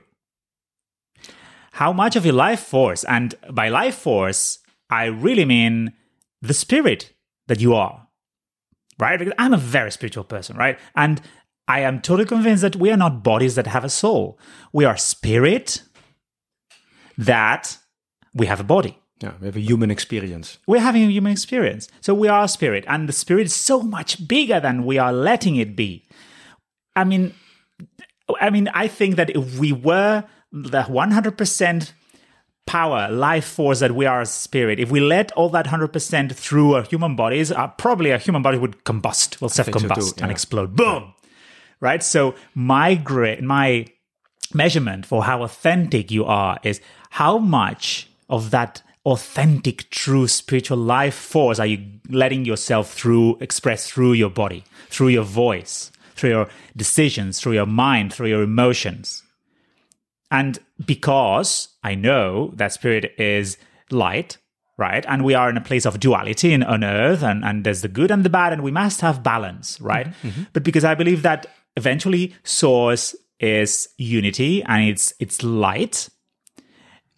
How 1.73 1.93
much 1.93 2.15
of 2.15 2.25
your 2.25 2.35
life 2.35 2.59
force, 2.59 3.03
and 3.03 3.35
by 3.51 3.69
life 3.69 3.95
force, 3.95 4.59
I 4.89 5.05
really 5.05 5.45
mean 5.45 5.93
the 6.41 6.53
spirit 6.53 7.13
that 7.47 7.61
you 7.61 7.73
are, 7.75 8.07
right? 8.99 9.17
Because 9.17 9.33
I'm 9.37 9.53
a 9.53 9.57
very 9.57 9.91
spiritual 9.91 10.23
person, 10.23 10.55
right? 10.57 10.79
And 10.95 11.21
I 11.67 11.79
am 11.81 12.01
totally 12.01 12.27
convinced 12.27 12.61
that 12.61 12.75
we 12.75 12.91
are 12.91 12.97
not 12.97 13.23
bodies 13.23 13.55
that 13.55 13.67
have 13.67 13.85
a 13.85 13.89
soul. 13.89 14.39
We 14.71 14.85
are 14.85 14.97
spirit 14.97 15.83
that 17.17 17.77
we 18.33 18.47
have 18.47 18.59
a 18.59 18.63
body. 18.75 19.02
Yeah, 19.21 19.33
we 19.39 19.45
have 19.45 19.55
a 19.55 19.61
human 19.61 19.91
experience. 19.91 20.57
We're 20.67 20.81
having 20.81 21.03
a 21.03 21.09
human 21.09 21.31
experience. 21.31 21.87
So 22.01 22.13
we 22.13 22.27
are 22.27 22.47
spirit, 22.47 22.83
and 22.87 23.07
the 23.07 23.13
spirit 23.13 23.45
is 23.45 23.55
so 23.55 23.81
much 23.81 24.27
bigger 24.27 24.59
than 24.59 24.85
we 24.85 24.97
are 24.97 25.13
letting 25.13 25.55
it 25.55 25.75
be. 25.75 26.05
I 26.95 27.03
mean, 27.03 27.33
I 28.39 28.49
mean, 28.49 28.69
I 28.73 28.87
think 28.87 29.15
that 29.15 29.29
if 29.29 29.57
we 29.59 29.71
were 29.71 30.23
the 30.51 30.83
100% 30.83 31.93
power, 32.65 33.11
life 33.11 33.45
force 33.45 33.79
that 33.79 33.93
we 33.93 34.05
are 34.05 34.21
as 34.21 34.31
spirit, 34.31 34.79
if 34.79 34.91
we 34.91 34.99
let 34.99 35.31
all 35.33 35.49
that 35.49 35.67
100% 35.67 36.33
through 36.33 36.75
our 36.75 36.83
human 36.83 37.15
bodies, 37.15 37.51
uh, 37.51 37.67
probably 37.67 38.11
our 38.11 38.17
human 38.17 38.41
body 38.41 38.57
would 38.57 38.83
combust, 38.83 39.41
will 39.41 39.49
self 39.49 39.67
think 39.67 39.79
so 39.79 39.87
combust 39.87 40.21
and 40.21 40.31
explode. 40.31 40.75
Boom! 40.75 41.13
Right? 41.79 42.01
So 42.01 42.35
my 42.55 42.95
gra- 42.95 43.41
my 43.41 43.87
measurement 44.53 45.05
for 45.05 45.23
how 45.23 45.43
authentic 45.43 46.11
you 46.11 46.25
are 46.25 46.59
is 46.63 46.79
how 47.09 47.37
much 47.37 48.07
of 48.29 48.51
that 48.51 48.81
authentic, 49.05 49.89
true 49.89 50.27
spiritual 50.27 50.77
life 50.77 51.15
force 51.15 51.59
are 51.59 51.65
you 51.65 51.85
letting 52.09 52.45
yourself 52.45 52.93
through, 52.93 53.37
express 53.39 53.89
through 53.89 54.13
your 54.13 54.29
body, 54.29 54.63
through 54.89 55.09
your 55.09 55.23
voice, 55.23 55.91
through 56.15 56.29
your 56.29 56.49
decisions, 56.75 57.39
through 57.39 57.53
your 57.53 57.65
mind, 57.65 58.13
through 58.13 58.27
your 58.27 58.43
emotions. 58.43 59.23
And 60.31 60.57
because 60.83 61.69
I 61.83 61.95
know 61.95 62.51
that 62.55 62.71
spirit 62.71 63.13
is 63.17 63.57
light, 63.91 64.37
right? 64.77 65.05
And 65.07 65.23
we 65.23 65.35
are 65.35 65.49
in 65.49 65.57
a 65.57 65.61
place 65.61 65.85
of 65.85 65.99
duality 65.99 66.53
in, 66.53 66.63
on 66.63 66.83
earth, 66.83 67.23
and, 67.23 67.43
and 67.45 67.63
there's 67.63 67.81
the 67.81 67.87
good 67.87 68.09
and 68.09 68.23
the 68.23 68.29
bad, 68.29 68.53
and 68.53 68.63
we 68.63 68.71
must 68.71 69.01
have 69.01 69.21
balance, 69.21 69.79
right? 69.79 70.07
Mm-hmm, 70.07 70.27
mm-hmm. 70.27 70.43
But 70.53 70.63
because 70.63 70.83
I 70.83 70.95
believe 70.95 71.21
that 71.23 71.45
eventually 71.75 72.33
source 72.43 73.15
is 73.39 73.89
unity 73.97 74.63
and 74.63 74.87
it's 74.87 75.13
it's 75.19 75.43
light, 75.43 76.09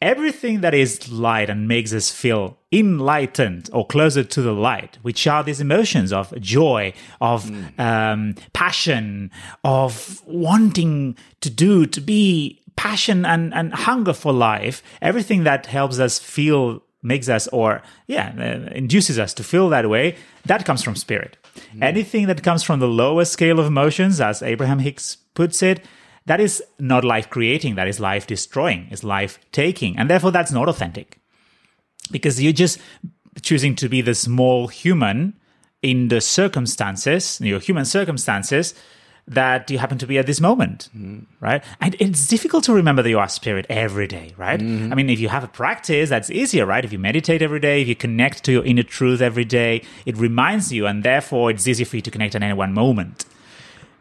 everything 0.02 0.62
that 0.62 0.74
is 0.74 1.12
light 1.12 1.50
and 1.50 1.68
makes 1.68 1.94
us 1.94 2.12
feel 2.12 2.58
enlightened 2.72 3.70
or 3.74 3.86
closer 3.88 4.24
to 4.24 4.42
the 4.42 4.52
light, 4.52 4.98
which 5.02 5.26
are 5.28 5.44
these 5.44 5.62
emotions 5.62 6.12
of 6.12 6.34
joy, 6.42 6.94
of 7.22 7.50
um, 7.80 8.36
passion, 8.54 9.32
of 9.64 10.22
wanting 10.26 11.18
to 11.42 11.50
do, 11.50 11.86
to 11.86 12.02
be 12.02 12.62
passion 12.76 13.26
and, 13.26 13.54
and 13.54 13.74
hunger 13.74 14.14
for 14.14 14.34
life, 14.34 14.84
everything 15.02 15.44
that 15.44 15.66
helps 15.66 16.00
us 16.00 16.20
feel, 16.20 16.84
makes 17.02 17.30
us, 17.30 17.48
or 17.48 17.82
yeah, 18.08 18.34
uh, 18.38 18.70
induces 18.74 19.18
us 19.18 19.34
to 19.34 19.44
feel 19.44 19.70
that 19.70 19.90
way, 19.90 20.16
that 20.46 20.66
comes 20.66 20.84
from 20.84 20.96
spirit. 20.96 21.38
Anything 21.82 22.28
that 22.28 22.44
comes 22.44 22.64
from 22.64 22.80
the 22.80 22.88
lower 22.88 23.24
scale 23.24 23.60
of 23.60 23.66
emotions, 23.66 24.20
as 24.20 24.42
Abraham 24.42 24.80
Hicks 24.80 25.16
puts 25.36 25.64
it, 25.64 25.86
that 26.26 26.40
is 26.40 26.64
not 26.80 27.04
life 27.04 27.30
creating, 27.30 27.76
that 27.76 27.88
is 27.88 28.00
life 28.00 28.28
destroying, 28.28 28.88
is 28.92 29.04
life 29.04 29.40
taking. 29.52 29.98
And 29.98 30.10
therefore, 30.10 30.32
that's 30.32 30.52
not 30.52 30.68
authentic 30.68 31.20
because 32.12 32.42
you're 32.42 32.54
just 32.54 32.80
choosing 33.42 33.76
to 33.76 33.90
be 33.90 34.02
the 34.02 34.16
small 34.16 34.68
human 34.68 35.34
in 35.82 36.08
the 36.08 36.22
circumstances, 36.22 37.40
your 37.42 37.60
human 37.60 37.86
circumstances 37.86 38.74
that 39.28 39.72
you 39.72 39.80
happen 39.80 39.98
to 39.98 40.06
be 40.06 40.20
at 40.20 40.28
this 40.28 40.40
moment, 40.40 40.90
right? 41.40 41.64
And 41.82 41.96
it's 42.00 42.28
difficult 42.28 42.64
to 42.66 42.74
remember 42.74 43.02
that 43.02 43.10
you 43.10 43.18
are 43.18 43.28
spirit 43.28 43.66
every 43.70 44.08
day, 44.08 44.34
right? 44.38 44.60
Mm-hmm. 44.60 44.92
I 44.92 44.96
mean, 44.96 45.10
if 45.10 45.20
you 45.20 45.30
have 45.30 45.44
a 45.44 45.48
practice, 45.48 46.10
that's 46.10 46.30
easier, 46.30 46.66
right? 46.66 46.86
If 46.86 46.94
you 46.94 47.00
meditate 47.00 47.42
every 47.42 47.60
day, 47.60 47.82
if 47.82 47.88
you 47.88 47.96
connect 47.96 48.44
to 48.46 48.52
your 48.52 48.64
inner 48.64 48.84
truth 48.84 49.22
every 49.22 49.46
day, 49.46 49.82
it 50.06 50.16
reminds 50.18 50.72
you, 50.72 50.86
and 50.86 51.04
therefore 51.04 51.50
it's 51.50 51.68
easier 51.68 51.88
for 51.88 51.96
you 51.96 52.04
to 52.04 52.12
connect 52.12 52.36
at 52.36 52.44
any 52.44 52.54
one 52.54 52.74
moment. 52.74 53.26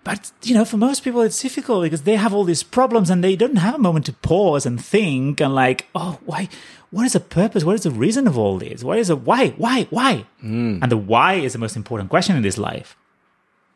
But 0.04 0.30
you 0.42 0.54
know, 0.54 0.66
for 0.66 0.76
most 0.76 1.02
people, 1.02 1.22
it's 1.22 1.40
difficult 1.40 1.82
because 1.82 2.02
they 2.02 2.16
have 2.16 2.34
all 2.34 2.44
these 2.44 2.62
problems 2.62 3.08
and 3.08 3.24
they 3.24 3.36
don't 3.36 3.56
have 3.56 3.74
a 3.74 3.78
moment 3.78 4.04
to 4.06 4.12
pause 4.12 4.66
and 4.66 4.82
think 4.82 5.40
and 5.40 5.54
like, 5.54 5.86
oh, 5.94 6.18
why? 6.26 6.48
What 6.90 7.06
is 7.06 7.14
the 7.14 7.20
purpose? 7.20 7.64
What 7.64 7.74
is 7.74 7.82
the 7.82 7.90
reason 7.90 8.28
of 8.28 8.38
all 8.38 8.58
this? 8.58 8.84
What 8.84 8.98
is 8.98 9.08
the 9.08 9.16
why? 9.16 9.48
Why? 9.56 9.84
Why? 9.90 10.26
Hmm. 10.40 10.78
And 10.82 10.92
the 10.92 10.98
why 10.98 11.34
is 11.34 11.54
the 11.54 11.58
most 11.58 11.74
important 11.74 12.10
question 12.10 12.36
in 12.36 12.42
this 12.42 12.58
life. 12.58 12.96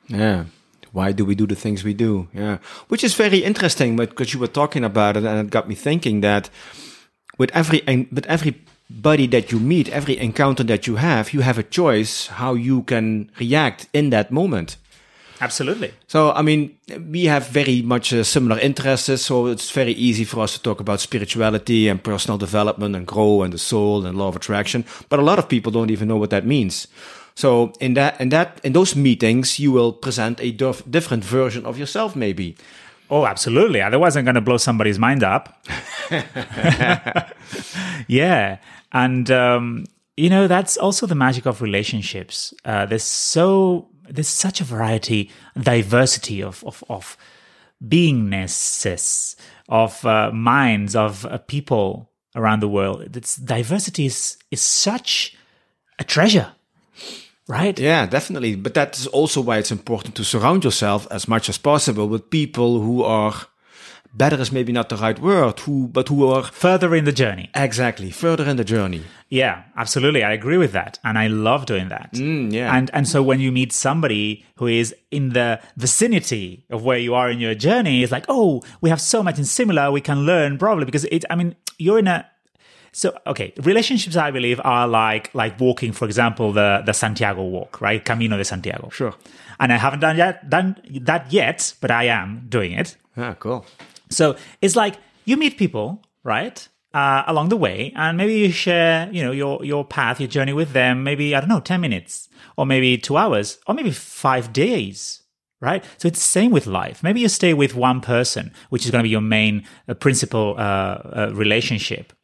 Yeah. 0.07 0.45
Why 0.93 1.13
do 1.13 1.25
we 1.25 1.35
do 1.35 1.47
the 1.47 1.57
things 1.57 1.83
we 1.83 1.95
do? 1.95 2.29
Yeah. 2.33 2.59
Which 2.89 3.03
is 3.03 3.15
very 3.15 3.39
interesting 3.39 3.97
but 3.97 4.11
because 4.11 4.33
you 4.35 4.41
were 4.41 4.47
talking 4.47 4.85
about 4.85 5.17
it 5.17 5.25
and 5.25 5.47
it 5.47 5.51
got 5.51 5.69
me 5.69 5.75
thinking 5.75 6.21
that 6.21 6.51
with 7.39 7.51
every, 7.55 7.81
with 8.13 8.27
everybody 8.27 9.27
that 9.29 9.51
you 9.51 9.61
meet, 9.61 9.89
every 9.89 10.19
encounter 10.19 10.65
that 10.65 10.87
you 10.87 10.97
have, 10.97 11.33
you 11.33 11.41
have 11.41 11.59
a 11.59 11.63
choice 11.63 12.27
how 12.27 12.55
you 12.55 12.83
can 12.83 13.31
react 13.39 13.89
in 13.93 14.11
that 14.11 14.31
moment. 14.31 14.77
Absolutely. 15.41 15.93
So, 16.09 16.33
I 16.33 16.43
mean, 16.43 16.77
we 17.11 17.27
have 17.27 17.49
very 17.49 17.83
much 17.83 18.13
uh, 18.13 18.25
similar 18.25 18.59
interests, 18.59 19.23
so 19.23 19.47
it's 19.47 19.71
very 19.71 19.93
easy 19.93 20.25
for 20.25 20.41
us 20.41 20.55
to 20.55 20.63
talk 20.63 20.81
about 20.81 21.01
spirituality 21.01 21.89
and 21.89 22.03
personal 22.03 22.39
development 22.39 22.97
and 22.97 23.07
grow 23.07 23.43
and 23.43 23.53
the 23.53 23.59
soul 23.59 24.05
and 24.05 24.19
law 24.19 24.29
of 24.29 24.37
attraction. 24.37 24.85
But 25.09 25.21
a 25.21 25.23
lot 25.23 25.39
of 25.39 25.49
people 25.49 25.71
don't 25.71 25.91
even 25.91 26.09
know 26.09 26.17
what 26.17 26.31
that 26.31 26.45
means. 26.45 26.89
So, 27.35 27.73
in 27.79 27.95
that, 27.95 28.21
in 28.21 28.31
that, 28.31 28.61
in 28.65 28.73
those 28.73 28.97
meetings, 28.97 29.61
you 29.61 29.71
will 29.71 29.93
present 29.93 30.41
a 30.41 30.51
dif- 30.51 30.83
different 30.91 31.25
version 31.25 31.65
of 31.67 31.79
yourself, 31.79 32.17
maybe. 32.17 32.57
Oh, 33.11 33.25
absolutely. 33.25 33.81
Otherwise, 33.81 34.17
I'm 34.17 34.25
going 34.25 34.35
to 34.35 34.41
blow 34.41 34.57
somebody's 34.57 34.99
mind 34.99 35.23
up. 35.23 35.65
yeah. 38.09 38.59
And, 38.93 39.31
um, 39.31 39.87
you 40.17 40.29
know, 40.29 40.49
that's 40.49 40.77
also 40.77 41.07
the 41.07 41.15
magic 41.15 41.47
of 41.47 41.63
relationships. 41.63 42.53
Uh, 42.65 42.87
there's 42.87 43.05
so, 43.05 43.89
there's 44.11 44.29
such 44.29 44.61
a 44.61 44.65
variety, 44.65 45.31
diversity 45.61 46.43
of, 46.43 46.65
of, 46.65 46.83
of 46.89 47.17
beingnesses, 47.85 49.37
of 49.69 50.05
uh, 50.05 50.31
minds, 50.33 50.97
of 50.97 51.25
uh, 51.27 51.39
people 51.39 52.11
around 52.35 52.61
the 52.61 52.69
world. 52.69 53.17
It's 53.17 53.37
diversity 53.37 54.07
is, 54.07 54.39
is 54.51 54.61
such 54.63 55.37
a 55.99 56.05
treasure 56.05 56.53
right? 57.49 57.79
Yeah, 57.79 58.07
definitely. 58.07 58.55
But 58.55 58.75
that 58.75 58.97
is 58.99 59.07
also 59.09 59.41
why 59.41 59.59
it's 59.59 59.73
important 59.73 60.15
to 60.17 60.25
surround 60.25 60.65
yourself 60.65 61.09
as 61.11 61.27
much 61.27 61.49
as 61.49 61.59
possible 61.59 62.07
with 62.07 62.31
people 62.31 62.81
who 62.81 63.03
are 63.03 63.35
better 64.15 64.41
is 64.41 64.51
maybe 64.53 64.73
not 64.73 64.89
the 64.89 64.97
right 64.97 65.19
word, 65.19 65.61
who 65.61 65.89
but 65.89 66.09
who 66.09 66.27
are 66.27 66.43
Further 66.43 66.95
in 66.95 67.05
the 67.05 67.13
journey. 67.13 67.51
exactly 67.55 68.11
further 68.11 68.45
in 68.49 68.57
the 68.57 68.65
journey. 68.65 69.03
Yeah, 69.29 69.65
absolutely. 69.77 70.25
I 70.25 70.33
agree 70.33 70.57
with 70.57 70.73
that. 70.73 70.99
And 71.05 71.19
I 71.19 71.27
love 71.29 71.67
doing 71.67 71.89
that. 71.91 72.13
Mm, 72.15 72.53
yeah. 72.53 72.75
And 72.77 72.91
and 72.95 73.07
so 73.07 73.23
when 73.23 73.41
you 73.41 73.53
meet 73.53 73.73
somebody 73.73 74.45
who 74.57 74.67
is 74.67 74.95
in 75.11 75.31
the 75.35 75.61
vicinity 75.77 76.65
of 76.71 76.83
where 76.83 76.99
you 76.99 77.15
are 77.15 77.31
in 77.31 77.39
your 77.39 77.55
journey, 77.55 78.03
it's 78.03 78.13
like, 78.13 78.25
oh, 78.29 78.63
we 78.81 78.91
have 78.91 79.01
so 79.01 79.23
much 79.23 79.39
in 79.39 79.45
similar, 79.45 79.91
we 79.93 80.01
can 80.01 80.25
learn 80.25 80.59
probably 80.59 80.85
because 80.87 81.05
it 81.07 81.25
I 81.31 81.35
mean, 81.37 81.55
you're 81.79 81.99
in 81.99 82.07
a 82.09 82.27
so 82.93 83.13
okay, 83.27 83.53
relationships 83.63 84.17
I 84.17 84.31
believe 84.31 84.61
are 84.65 84.89
like 84.89 85.31
like 85.35 85.61
walking, 85.61 85.93
for 85.93 86.07
example, 86.07 86.53
the 86.53 86.83
the 86.87 86.93
Santiago 86.95 87.43
walk, 87.43 87.81
right? 87.83 88.03
Camino 88.05 88.37
de 88.39 88.45
Santiago. 88.45 88.89
Sure. 88.91 89.15
And 89.61 89.73
I 89.73 89.77
haven't 89.77 90.01
done 90.01 90.17
yet 90.17 90.49
done 90.49 90.77
that 91.03 91.31
yet, 91.33 91.75
but 91.83 91.91
I 91.91 92.05
am 92.05 92.47
doing 92.49 92.73
it. 92.73 92.97
Ah, 93.17 93.35
cool. 93.39 93.67
So 94.11 94.37
it's 94.61 94.77
like 94.77 94.97
you 95.25 95.37
meet 95.37 95.59
people, 95.59 96.03
right? 96.25 96.69
Uh, 96.95 97.23
along 97.27 97.51
the 97.51 97.57
way, 97.57 97.93
and 97.97 98.17
maybe 98.17 98.33
you 98.33 98.51
share, 98.51 99.11
you 99.13 99.23
know, 99.23 99.31
your 99.31 99.63
your 99.63 99.85
path, 99.85 100.21
your 100.21 100.29
journey 100.29 100.55
with 100.55 100.73
them. 100.73 101.05
Maybe 101.05 101.35
I 101.35 101.41
don't 101.41 101.49
know, 101.51 101.61
ten 101.61 101.83
minutes, 101.83 102.29
or 102.57 102.65
maybe 102.65 102.97
two 102.97 103.19
hours, 103.19 103.59
or 103.67 103.75
maybe 103.75 103.91
five 103.91 104.55
days, 104.55 105.21
right? 105.61 105.85
So 105.99 106.09
it's 106.09 106.19
the 106.19 106.27
same 106.27 106.51
with 106.51 106.67
life. 106.67 107.03
Maybe 107.03 107.21
you 107.21 107.29
stay 107.29 107.53
with 107.53 107.75
one 107.75 108.01
person, 108.01 108.53
which 108.71 108.87
is 108.87 108.91
going 108.91 109.03
to 109.03 109.07
be 109.07 109.11
your 109.11 109.21
main 109.21 109.65
uh, 109.87 109.95
principal 109.95 110.55
uh, 110.57 110.61
uh, 110.61 111.31
relationship, 111.35 112.15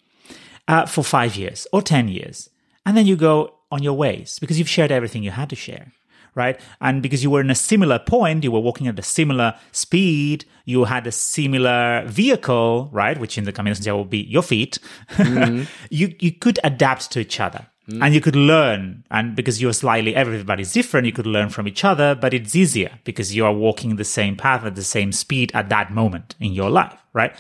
uh, 0.66 0.86
for 0.86 1.04
five 1.04 1.36
years 1.36 1.66
or 1.70 1.82
ten 1.82 2.08
years, 2.08 2.48
and 2.86 2.96
then 2.96 3.06
you 3.06 3.16
go 3.16 3.54
on 3.70 3.82
your 3.82 3.94
ways 3.94 4.38
because 4.38 4.58
you've 4.58 4.68
shared 4.68 4.90
everything 4.90 5.22
you 5.22 5.30
had 5.30 5.50
to 5.50 5.56
share 5.56 5.92
right? 6.34 6.58
And 6.80 7.02
because 7.02 7.22
you 7.22 7.30
were 7.30 7.40
in 7.40 7.50
a 7.50 7.54
similar 7.54 7.98
point, 7.98 8.44
you 8.44 8.52
were 8.52 8.60
walking 8.60 8.86
at 8.86 8.98
a 8.98 9.02
similar 9.02 9.54
speed, 9.72 10.44
you 10.64 10.84
had 10.84 11.06
a 11.06 11.12
similar 11.12 12.04
vehicle, 12.06 12.88
right? 12.92 13.18
Which 13.18 13.38
in 13.38 13.44
the 13.44 13.52
Camino 13.52 13.74
Santiago 13.74 13.98
will 13.98 14.04
be 14.04 14.24
your 14.24 14.42
feet. 14.42 14.78
Mm-hmm. 15.12 15.64
you 15.90 16.14
you 16.18 16.32
could 16.32 16.58
adapt 16.64 17.10
to 17.12 17.20
each 17.20 17.40
other. 17.40 17.66
And 18.00 18.14
you 18.14 18.22
could 18.22 18.34
learn, 18.34 19.04
and 19.10 19.36
because 19.36 19.60
you're 19.60 19.74
slightly, 19.74 20.14
everybody's 20.16 20.72
different, 20.72 21.04
you 21.04 21.12
could 21.12 21.26
learn 21.26 21.50
from 21.50 21.68
each 21.68 21.84
other, 21.84 22.14
but 22.14 22.32
it's 22.32 22.56
easier 22.56 22.98
because 23.04 23.36
you 23.36 23.44
are 23.44 23.52
walking 23.52 23.96
the 23.96 24.04
same 24.04 24.36
path 24.36 24.64
at 24.64 24.74
the 24.74 24.82
same 24.82 25.12
speed 25.12 25.50
at 25.52 25.68
that 25.68 25.92
moment 25.92 26.34
in 26.40 26.52
your 26.52 26.70
life, 26.70 26.98
right? 27.12 27.36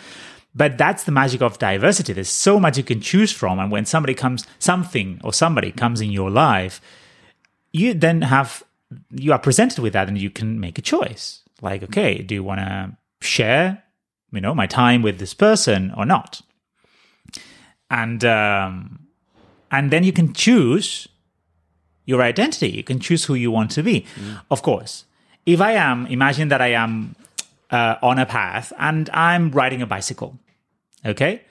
But 0.54 0.76
that's 0.76 1.04
the 1.04 1.12
magic 1.12 1.40
of 1.40 1.58
diversity. 1.58 2.12
There's 2.12 2.28
so 2.28 2.60
much 2.60 2.76
you 2.76 2.84
can 2.84 3.00
choose 3.00 3.32
from. 3.32 3.58
And 3.58 3.72
when 3.72 3.86
somebody 3.86 4.12
comes, 4.12 4.46
something 4.58 5.18
or 5.24 5.32
somebody 5.32 5.72
comes 5.72 6.02
in 6.02 6.10
your 6.10 6.30
life, 6.30 6.80
you 7.72 7.94
then 7.94 8.22
have 8.22 8.62
you 9.10 9.32
are 9.32 9.38
presented 9.38 9.80
with 9.80 9.92
that 9.92 10.08
and 10.08 10.18
you 10.18 10.30
can 10.30 10.60
make 10.60 10.78
a 10.78 10.82
choice. 10.82 11.42
Like 11.62 11.82
okay 11.84 12.22
do 12.22 12.34
you 12.34 12.42
want 12.42 12.60
to 12.60 12.96
share 13.20 13.82
you 14.32 14.40
know 14.40 14.54
my 14.54 14.66
time 14.66 15.02
with 15.02 15.18
this 15.18 15.34
person 15.34 15.92
or 15.96 16.04
not? 16.04 16.42
And 17.90 18.24
um 18.24 19.00
and 19.70 19.90
then 19.90 20.04
you 20.04 20.12
can 20.12 20.32
choose 20.32 21.08
your 22.06 22.22
identity. 22.22 22.68
You 22.70 22.84
can 22.84 23.00
choose 23.00 23.24
who 23.24 23.34
you 23.34 23.50
want 23.50 23.70
to 23.72 23.82
be. 23.82 24.04
Of 24.50 24.62
course 24.62 25.04
if 25.46 25.60
i 25.60 25.72
am 25.72 26.06
imagine 26.06 26.48
that 26.48 26.60
i 26.60 26.68
am 26.68 27.14
uh, 27.70 27.96
on 28.02 28.18
a 28.18 28.26
path 28.26 28.72
and 28.78 29.10
i'm 29.12 29.50
riding 29.50 29.82
a 29.82 29.86
bicycle 29.86 30.38
okay 31.04 31.42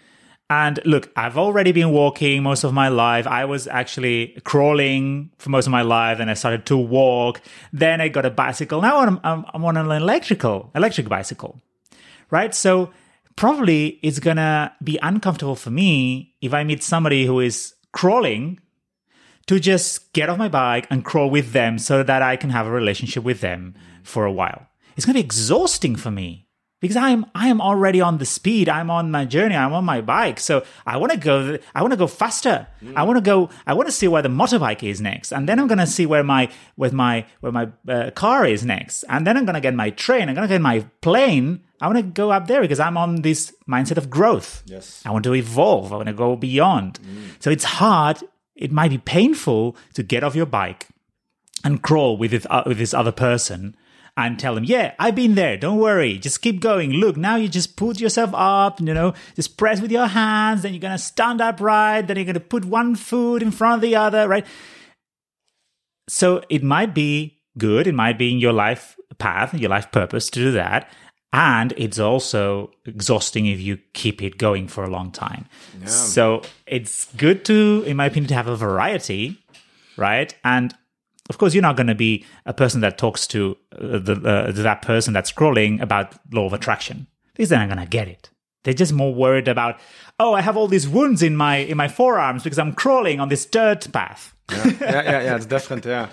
and 0.54 0.80
look, 0.86 1.12
I've 1.16 1.36
already 1.36 1.72
been 1.72 1.90
walking 1.90 2.44
most 2.44 2.64
of 2.64 2.74
my 2.74 2.90
life. 2.90 3.26
I 3.26 3.46
was 3.46 3.68
actually 3.68 4.40
crawling 4.44 5.32
for 5.40 5.50
most 5.50 5.66
of 5.66 5.72
my 5.72 5.82
life. 5.82 6.20
Then 6.20 6.30
I 6.30 6.36
started 6.36 6.68
to 6.68 6.78
walk. 6.78 7.42
Then 7.72 8.00
I 8.02 8.08
got 8.08 8.24
a 8.24 8.30
bicycle. 8.30 8.80
Now 8.80 9.00
I'm, 9.00 9.20
I'm, 9.24 9.46
I'm 9.52 9.66
on 9.66 9.78
an 9.78 9.90
electrical, 9.90 10.70
electric 10.76 11.10
bicycle, 11.10 11.60
right? 12.30 12.54
So 12.54 12.92
probably 13.36 14.00
it's 14.04 14.20
gonna 14.20 14.72
be 14.84 15.00
uncomfortable 15.02 15.56
for 15.56 15.72
me 15.72 16.36
if 16.40 16.54
I 16.54 16.64
meet 16.64 16.84
somebody 16.84 17.26
who 17.26 17.40
is 17.40 17.74
crawling 17.92 18.60
to 19.48 19.60
just 19.60 20.14
get 20.14 20.30
off 20.30 20.38
my 20.38 20.50
bike 20.50 20.86
and 20.92 21.04
crawl 21.04 21.32
with 21.32 21.52
them 21.54 21.80
so 21.80 22.04
that 22.04 22.22
I 22.22 22.36
can 22.36 22.52
have 22.52 22.68
a 22.68 22.72
relationship 22.72 23.24
with 23.24 23.42
them 23.42 23.74
for 24.04 24.24
a 24.24 24.32
while. 24.32 24.68
It's 24.96 25.06
gonna 25.08 25.16
be 25.16 25.26
exhausting 25.26 25.96
for 25.96 26.12
me 26.12 26.43
because 26.84 26.98
I 26.98 27.12
am 27.12 27.26
I 27.34 27.48
am 27.48 27.62
already 27.62 28.02
on 28.02 28.18
the 28.18 28.26
speed. 28.26 28.68
I'm 28.68 28.90
on 28.90 29.10
my 29.10 29.24
journey. 29.24 29.56
I'm 29.56 29.72
on 29.72 29.86
my 29.86 30.02
bike. 30.02 30.38
So 30.38 30.66
I 30.86 30.98
want 30.98 31.14
to 31.14 31.18
go. 31.18 31.58
I 31.74 31.82
want 31.82 31.94
to 31.94 31.98
go 31.98 32.08
faster. 32.08 32.68
I 32.94 33.04
want 33.04 33.16
to 33.16 33.22
go. 33.22 33.50
I 33.66 33.74
want 33.74 33.88
to 33.88 33.92
see 33.94 34.10
where 34.10 34.22
the 34.22 34.28
motorbike 34.28 34.84
is 34.84 35.00
next, 35.00 35.32
and 35.32 35.48
then 35.48 35.60
I'm 35.60 35.68
gonna 35.68 35.88
see 35.88 36.06
where 36.06 36.24
my 36.24 36.52
with 36.76 36.92
my 36.92 37.26
where 37.40 37.54
my 37.54 37.70
uh, 37.88 38.12
car 38.12 38.46
is 38.46 38.66
next, 38.66 39.04
and 39.08 39.26
then 39.26 39.38
I'm 39.38 39.46
gonna 39.46 39.62
get 39.62 39.74
my 39.74 39.92
train. 39.92 40.28
I'm 40.28 40.36
gonna 40.36 40.50
get 40.50 40.60
my 40.60 40.86
plane. 41.00 41.62
I 41.80 41.88
want 41.88 42.00
to 42.00 42.04
go 42.04 42.32
up 42.32 42.48
there 42.48 42.62
because 42.62 42.82
I'm 42.82 42.98
on 42.98 43.22
this 43.22 43.56
mindset 43.68 43.98
of 43.98 44.10
growth. 44.10 44.62
Yes. 44.66 45.02
I 45.06 45.12
want 45.12 45.24
to 45.24 45.34
evolve. 45.34 45.94
I 45.94 45.96
want 45.96 46.08
to 46.08 46.14
go 46.14 46.36
beyond. 46.36 47.00
So 47.40 47.50
it's 47.50 47.64
hard. 47.64 48.18
It 48.56 48.72
might 48.72 48.92
be 48.92 48.98
painful 48.98 49.76
to 49.94 50.04
get 50.04 50.24
off 50.24 50.36
your 50.36 50.46
bike 50.46 50.88
and 51.64 51.82
crawl 51.82 52.18
with 52.18 52.32
this, 52.32 52.46
uh, 52.50 52.64
with 52.66 52.78
this 52.78 52.94
other 52.94 53.12
person 53.12 53.76
and 54.16 54.38
tell 54.38 54.54
them, 54.56 54.64
yeah, 54.64 54.94
I've 55.00 55.16
been 55.16 55.36
there. 55.36 55.58
Don't 55.58 55.80
worry. 55.80 56.18
Just 56.20 56.42
keep 56.42 56.60
going. 56.60 56.92
Look, 56.92 57.18
now 57.18 57.36
you 57.36 57.48
just 57.48 57.76
put 57.76 58.00
yourself 58.00 58.30
up, 58.34 58.80
you 58.80 58.94
know, 58.94 59.14
just 59.36 59.58
press 59.58 59.82
with 59.82 59.92
your 59.92 60.08
hands. 60.08 60.62
Then 60.62 60.74
you're 60.74 60.82
going 60.82 60.92
to 60.92 61.04
stand 61.04 61.42
upright. 61.42 62.08
Then 62.08 62.18
you're 62.18 62.26
going 62.26 62.36
to 62.36 62.40
put 62.40 62.66
one 62.66 62.96
foot 62.96 63.42
in 63.42 63.52
front 63.52 63.76
of 63.76 63.82
the 63.82 63.96
other, 63.96 64.28
right? 64.28 64.46
So 66.08 66.44
it 66.50 66.64
might 66.64 66.94
be 66.94 67.42
good. 67.58 67.88
It 67.88 67.96
might 67.96 68.18
be 68.20 68.32
in 68.32 68.40
your 68.40 68.54
life 68.54 68.96
path, 69.18 69.54
your 69.54 69.70
life 69.70 69.92
purpose 69.92 70.30
to 70.32 70.40
do 70.40 70.52
that. 70.52 70.92
And 71.32 71.74
it's 71.78 71.98
also 71.98 72.70
exhausting 72.86 73.48
if 73.48 73.60
you 73.60 73.80
keep 73.94 74.22
it 74.22 74.38
going 74.38 74.68
for 74.68 74.84
a 74.84 74.90
long 74.90 75.12
time. 75.12 75.48
So 75.86 76.44
it's 76.68 77.12
good 77.16 77.46
to, 77.46 77.84
in 77.88 77.98
my 77.98 78.06
opinion, 78.06 78.28
to 78.28 78.36
have 78.36 78.48
a 78.48 78.56
variety, 78.56 79.44
right? 79.98 80.36
And 80.44 80.76
of 81.30 81.38
course, 81.38 81.54
you're 81.54 81.62
not 81.62 81.78
going 81.78 81.88
to 81.88 81.96
be 81.96 82.26
a 82.46 82.54
person 82.54 82.82
that 82.82 82.98
talks 82.98 83.26
to 83.28 83.58
uh, 83.74 83.98
the, 84.00 84.14
uh, 84.26 84.52
that 84.52 84.82
person 84.82 85.14
that's 85.14 85.32
scrolling 85.32 85.82
about 85.82 86.16
law 86.34 86.46
of 86.46 86.54
attraction 86.54 87.08
because 87.34 87.50
they're 87.50 87.60
not 87.60 87.70
going 87.74 87.86
to 87.86 87.90
get 87.90 88.08
it. 88.08 88.30
They're 88.64 88.74
just 88.74 88.94
more 88.94 89.14
worried 89.14 89.48
about, 89.48 89.80
oh, 90.20 90.34
I 90.34 90.42
have 90.42 90.58
all 90.58 90.68
these 90.68 90.88
wounds 90.88 91.22
in 91.22 91.36
my 91.36 91.58
in 91.58 91.78
my 91.78 91.88
forearms 91.88 92.44
because 92.44 92.60
I'm 92.60 92.74
crawling 92.74 93.20
on 93.20 93.30
this 93.30 93.46
dirt 93.46 93.92
path. 93.92 94.33
Yeah, 94.52 94.64
yeah, 94.66 94.92
yeah, 94.92 95.22
yeah, 95.22 95.36
it's 95.36 95.46
different. 95.46 95.86
Yeah. 95.86 96.10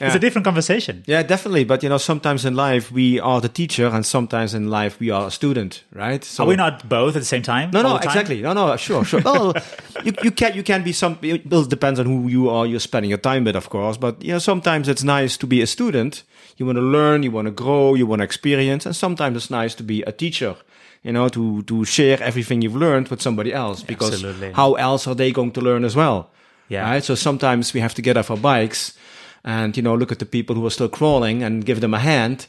It's 0.00 0.14
a 0.14 0.18
different 0.18 0.44
conversation. 0.44 1.04
Yeah, 1.06 1.22
definitely. 1.22 1.64
But 1.64 1.82
you 1.82 1.88
know, 1.88 1.98
sometimes 1.98 2.44
in 2.44 2.54
life 2.54 2.90
we 2.90 3.20
are 3.20 3.40
the 3.40 3.48
teacher, 3.48 3.86
and 3.86 4.04
sometimes 4.04 4.54
in 4.54 4.68
life 4.68 4.98
we 4.98 5.10
are 5.10 5.28
a 5.28 5.30
student, 5.30 5.84
right? 5.92 6.24
So 6.24 6.44
Are 6.44 6.46
we 6.46 6.56
not 6.56 6.88
both 6.88 7.14
at 7.16 7.20
the 7.20 7.26
same 7.26 7.42
time? 7.42 7.70
No, 7.70 7.82
no, 7.82 7.96
time? 7.98 8.02
exactly. 8.02 8.42
No, 8.42 8.52
no, 8.52 8.76
sure, 8.76 9.04
sure. 9.04 9.20
well, 9.24 9.54
you, 10.02 10.12
you 10.22 10.30
can 10.30 10.54
you 10.54 10.62
can 10.62 10.82
be 10.82 10.92
some. 10.92 11.18
It 11.22 11.48
depends 11.68 12.00
on 12.00 12.06
who 12.06 12.28
you 12.28 12.50
are. 12.50 12.66
You're 12.66 12.80
spending 12.80 13.10
your 13.10 13.18
time 13.18 13.44
with, 13.44 13.56
of 13.56 13.70
course. 13.70 13.96
But 13.96 14.22
you 14.22 14.32
know, 14.32 14.38
sometimes 14.38 14.88
it's 14.88 15.04
nice 15.04 15.36
to 15.38 15.46
be 15.46 15.62
a 15.62 15.66
student. 15.66 16.24
You 16.56 16.66
want 16.66 16.76
to 16.76 16.82
learn, 16.82 17.22
you 17.22 17.30
want 17.30 17.46
to 17.46 17.52
grow, 17.52 17.94
you 17.94 18.06
want 18.06 18.20
to 18.20 18.24
experience, 18.24 18.86
and 18.86 18.94
sometimes 18.94 19.36
it's 19.36 19.50
nice 19.50 19.74
to 19.76 19.82
be 19.82 20.02
a 20.02 20.12
teacher. 20.12 20.56
You 21.02 21.12
know, 21.12 21.28
to 21.28 21.62
to 21.64 21.84
share 21.84 22.20
everything 22.22 22.62
you've 22.62 22.76
learned 22.76 23.08
with 23.08 23.20
somebody 23.22 23.52
else, 23.52 23.82
because 23.82 24.14
Absolutely. 24.14 24.52
how 24.52 24.74
else 24.74 25.06
are 25.06 25.14
they 25.14 25.30
going 25.32 25.52
to 25.52 25.60
learn 25.60 25.84
as 25.84 25.94
well? 25.94 26.30
Yeah. 26.68 26.82
Right. 26.90 27.04
So 27.04 27.14
sometimes 27.14 27.74
we 27.74 27.80
have 27.80 27.94
to 27.94 28.02
get 28.02 28.16
off 28.16 28.30
our 28.30 28.36
bikes 28.36 28.96
and 29.44 29.76
you 29.76 29.82
know 29.82 29.94
look 29.94 30.10
at 30.12 30.18
the 30.18 30.26
people 30.26 30.56
who 30.56 30.64
are 30.66 30.70
still 30.70 30.88
crawling 30.88 31.42
and 31.42 31.64
give 31.64 31.80
them 31.80 31.92
a 31.94 31.98
hand 31.98 32.46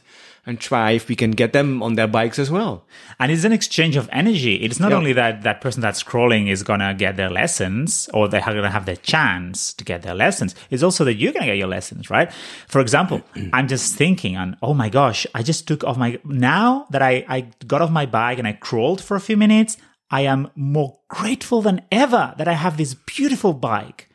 and 0.48 0.60
try 0.60 0.92
if 0.92 1.08
we 1.08 1.16
can 1.16 1.32
get 1.32 1.52
them 1.52 1.82
on 1.82 1.96
their 1.96 2.06
bikes 2.06 2.38
as 2.38 2.50
well. 2.52 2.84
And 3.18 3.32
it's 3.32 3.42
an 3.42 3.50
exchange 3.52 3.96
of 3.96 4.08
energy. 4.12 4.54
It's 4.54 4.78
not 4.78 4.92
Yeah. 4.92 4.96
only 4.98 5.12
that 5.14 5.42
that 5.42 5.60
person 5.60 5.82
that's 5.82 6.04
crawling 6.04 6.46
is 6.46 6.62
going 6.62 6.78
to 6.78 6.94
get 6.96 7.16
their 7.16 7.28
lessons 7.30 8.08
or 8.14 8.28
they're 8.28 8.40
going 8.40 8.62
to 8.62 8.70
have 8.70 8.86
their 8.86 8.94
chance 8.96 9.74
to 9.74 9.84
get 9.84 10.02
their 10.02 10.14
lessons. 10.14 10.54
It's 10.70 10.84
also 10.84 11.04
that 11.04 11.14
you're 11.14 11.32
going 11.32 11.42
to 11.42 11.48
get 11.48 11.58
your 11.58 11.66
lessons, 11.68 12.10
right? 12.10 12.32
For 12.68 12.80
example, 12.80 13.22
I'm 13.52 13.66
just 13.66 13.96
thinking 13.96 14.36
on, 14.36 14.56
oh 14.62 14.72
my 14.72 14.88
gosh, 14.88 15.26
I 15.34 15.42
just 15.42 15.66
took 15.66 15.82
off 15.82 15.96
my, 15.98 16.20
now 16.24 16.86
that 16.90 17.02
I, 17.02 17.24
I 17.28 17.40
got 17.66 17.82
off 17.82 17.90
my 17.90 18.06
bike 18.06 18.38
and 18.38 18.46
I 18.46 18.52
crawled 18.52 19.00
for 19.02 19.16
a 19.16 19.20
few 19.20 19.36
minutes, 19.36 19.76
I 20.10 20.22
am 20.22 20.50
more 20.54 20.98
grateful 21.08 21.62
than 21.62 21.82
ever 21.90 22.34
that 22.38 22.48
I 22.48 22.52
have 22.52 22.76
this 22.76 22.94
beautiful 22.94 23.52
bike. 23.52 24.08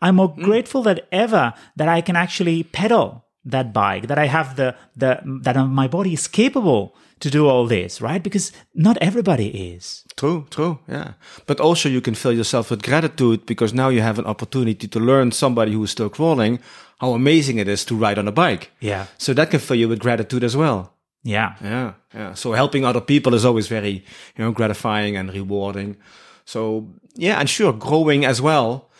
I'm 0.00 0.16
more 0.16 0.28
hmm. 0.28 0.42
grateful 0.42 0.82
than 0.82 1.00
ever 1.12 1.54
that 1.76 1.88
I 1.88 2.00
can 2.00 2.16
actually 2.16 2.62
pedal 2.62 3.24
that 3.44 3.72
bike, 3.72 4.06
that 4.06 4.18
I 4.18 4.26
have 4.26 4.56
the, 4.56 4.74
the, 4.96 5.20
that 5.42 5.56
my 5.56 5.86
body 5.86 6.14
is 6.14 6.28
capable 6.28 6.94
to 7.20 7.30
do 7.30 7.46
all 7.46 7.66
this, 7.66 8.00
right? 8.00 8.22
Because 8.22 8.52
not 8.74 8.96
everybody 9.00 9.48
is. 9.74 10.04
True, 10.16 10.46
true, 10.50 10.78
yeah. 10.88 11.12
But 11.46 11.60
also 11.60 11.88
you 11.88 12.00
can 12.00 12.14
fill 12.14 12.32
yourself 12.32 12.70
with 12.70 12.82
gratitude 12.82 13.46
because 13.46 13.74
now 13.74 13.90
you 13.90 14.00
have 14.00 14.18
an 14.18 14.26
opportunity 14.26 14.88
to 14.88 14.98
learn 14.98 15.30
somebody 15.32 15.72
who 15.72 15.84
is 15.84 15.90
still 15.90 16.08
crawling 16.08 16.58
how 17.04 17.12
amazing 17.12 17.58
it 17.58 17.68
is 17.68 17.84
to 17.84 17.94
ride 17.94 18.18
on 18.18 18.28
a 18.28 18.32
bike. 18.32 18.70
Yeah. 18.80 19.06
So 19.18 19.34
that 19.34 19.50
can 19.50 19.60
fill 19.60 19.76
you 19.76 19.88
with 19.88 19.98
gratitude 19.98 20.44
as 20.44 20.56
well. 20.56 20.93
Yeah. 21.24 21.56
Yeah, 21.62 21.92
yeah. 22.14 22.34
So 22.34 22.52
helping 22.52 22.84
other 22.84 23.00
people 23.00 23.34
is 23.34 23.44
always 23.44 23.66
very, 23.66 24.04
you 24.36 24.44
know, 24.44 24.52
gratifying 24.52 25.16
and 25.16 25.32
rewarding. 25.32 25.96
So 26.44 26.86
yeah, 27.16 27.40
and 27.40 27.48
sure, 27.48 27.72
growing 27.72 28.24
as 28.24 28.40
well. 28.40 28.90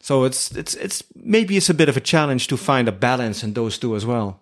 So 0.00 0.24
it's 0.24 0.50
it's 0.56 0.74
it's 0.74 1.02
maybe 1.14 1.56
it's 1.56 1.70
a 1.70 1.74
bit 1.74 1.88
of 1.88 1.96
a 1.96 2.00
challenge 2.00 2.48
to 2.48 2.56
find 2.56 2.88
a 2.88 2.92
balance 2.92 3.44
in 3.44 3.54
those 3.54 3.78
two 3.78 3.94
as 3.94 4.04
well. 4.04 4.40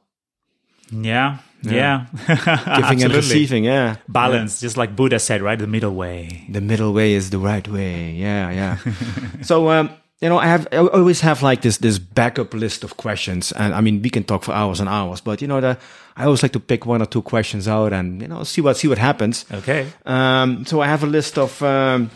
Yeah. 0.90 1.38
Yeah. 1.62 2.06
Giving 2.26 3.02
and 3.02 3.14
receiving, 3.14 3.64
yeah. 3.64 3.96
Balance, 4.08 4.60
just 4.60 4.76
like 4.76 4.94
Buddha 4.94 5.18
said, 5.18 5.42
right? 5.42 5.58
The 5.58 5.66
middle 5.66 5.94
way. 5.94 6.46
the 6.48 6.60
middle 6.60 6.92
way 6.92 7.14
is 7.14 7.30
the 7.30 7.38
right 7.38 7.66
way. 7.66 8.12
Yeah, 8.12 8.50
yeah. 8.50 8.78
so, 9.42 9.70
um, 9.70 9.90
you 10.20 10.28
know, 10.28 10.38
I 10.38 10.46
have 10.46 10.68
I 10.72 10.76
always 10.76 11.20
have 11.20 11.42
like 11.42 11.62
this 11.62 11.78
this 11.78 11.98
backup 11.98 12.54
list 12.54 12.84
of 12.84 12.96
questions, 12.96 13.52
and 13.52 13.74
I 13.74 13.80
mean, 13.80 14.00
we 14.00 14.10
can 14.10 14.24
talk 14.24 14.44
for 14.44 14.52
hours 14.52 14.80
and 14.80 14.88
hours, 14.88 15.20
but 15.20 15.42
you 15.42 15.48
know, 15.48 15.60
the 15.60 15.76
I 16.16 16.24
always 16.24 16.42
like 16.42 16.52
to 16.52 16.60
pick 16.60 16.86
one 16.86 17.02
or 17.02 17.06
two 17.06 17.22
questions 17.22 17.68
out 17.68 17.92
and 17.92 18.22
you 18.22 18.28
know 18.28 18.42
see 18.44 18.60
what 18.60 18.76
see 18.76 18.88
what 18.88 18.98
happens. 18.98 19.44
Okay. 19.52 19.86
Um, 20.06 20.64
so 20.64 20.80
I 20.80 20.86
have 20.86 21.02
a 21.02 21.06
list 21.06 21.36
of 21.36 21.62
um, 21.62 22.10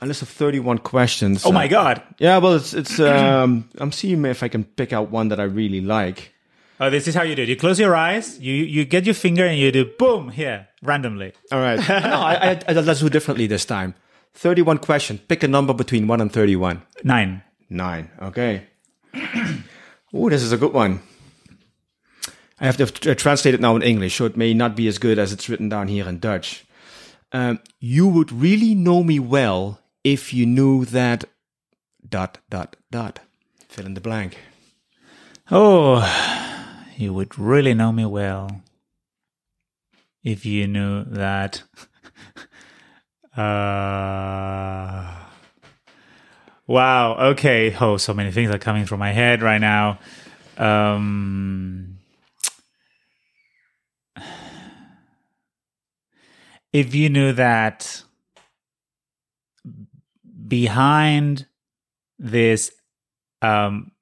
a 0.00 0.06
list 0.06 0.22
of 0.22 0.28
thirty 0.28 0.58
one 0.58 0.78
questions. 0.78 1.46
Oh 1.46 1.52
my 1.52 1.68
God. 1.68 2.02
Yeah, 2.18 2.38
well, 2.38 2.54
it's 2.54 2.74
it's. 2.74 2.98
Um, 2.98 3.68
I'm 3.78 3.92
seeing 3.92 4.24
if 4.24 4.42
I 4.42 4.48
can 4.48 4.64
pick 4.64 4.92
out 4.92 5.10
one 5.10 5.28
that 5.28 5.38
I 5.38 5.44
really 5.44 5.80
like. 5.80 6.34
Oh, 6.80 6.90
this 6.90 7.06
is 7.06 7.14
how 7.14 7.22
you 7.22 7.36
do 7.36 7.42
it. 7.42 7.48
You 7.48 7.56
close 7.56 7.78
your 7.78 7.94
eyes, 7.94 8.40
you, 8.40 8.52
you 8.52 8.84
get 8.84 9.04
your 9.04 9.14
finger 9.14 9.46
and 9.46 9.56
you 9.56 9.70
do 9.70 9.84
boom 9.84 10.30
here 10.30 10.66
randomly. 10.82 11.32
All 11.52 11.60
right. 11.60 11.78
no, 11.88 11.94
I, 11.94 12.50
I, 12.50 12.60
I, 12.66 12.72
let's 12.72 12.98
do 12.98 13.08
differently 13.08 13.46
this 13.46 13.64
time. 13.64 13.94
31 14.34 14.78
question. 14.78 15.18
Pick 15.18 15.44
a 15.44 15.48
number 15.48 15.72
between 15.72 16.08
1 16.08 16.20
and 16.20 16.32
31. 16.32 16.82
Nine. 17.04 17.42
9. 17.70 18.10
Okay. 18.22 18.66
oh, 20.12 20.28
this 20.28 20.42
is 20.42 20.50
a 20.50 20.56
good 20.56 20.72
one. 20.72 21.00
I 22.64 22.68
have 22.68 22.78
to 22.78 23.14
translate 23.14 23.52
it 23.52 23.60
now 23.60 23.76
in 23.76 23.82
English, 23.82 24.16
so 24.16 24.24
it 24.24 24.38
may 24.38 24.54
not 24.54 24.74
be 24.74 24.88
as 24.88 24.96
good 24.96 25.18
as 25.18 25.34
it's 25.34 25.50
written 25.50 25.68
down 25.68 25.86
here 25.86 26.08
in 26.08 26.18
Dutch. 26.18 26.64
Um, 27.30 27.60
you 27.78 28.08
would 28.08 28.32
really 28.32 28.74
know 28.74 29.04
me 29.04 29.18
well 29.18 29.80
if 30.02 30.32
you 30.32 30.46
knew 30.46 30.86
that. 30.86 31.24
Dot, 32.08 32.38
dot, 32.48 32.76
dot. 32.90 33.20
Fill 33.68 33.84
in 33.84 33.92
the 33.92 34.00
blank. 34.00 34.38
Oh, 35.50 36.00
you 36.96 37.12
would 37.12 37.38
really 37.38 37.74
know 37.74 37.92
me 37.92 38.06
well 38.06 38.62
if 40.22 40.46
you 40.46 40.66
knew 40.66 41.04
that. 41.04 41.64
uh, 43.36 45.16
wow. 46.66 47.16
Okay. 47.32 47.76
Oh, 47.78 47.98
so 47.98 48.14
many 48.14 48.30
things 48.32 48.50
are 48.50 48.58
coming 48.58 48.86
through 48.86 48.96
my 48.96 49.12
head 49.12 49.42
right 49.42 49.60
now. 49.60 49.98
Um, 50.56 51.93
if 56.74 56.92
you 56.92 57.08
knew 57.08 57.32
that 57.32 58.02
behind 60.48 61.46
this 62.18 62.72
um, 63.40 63.92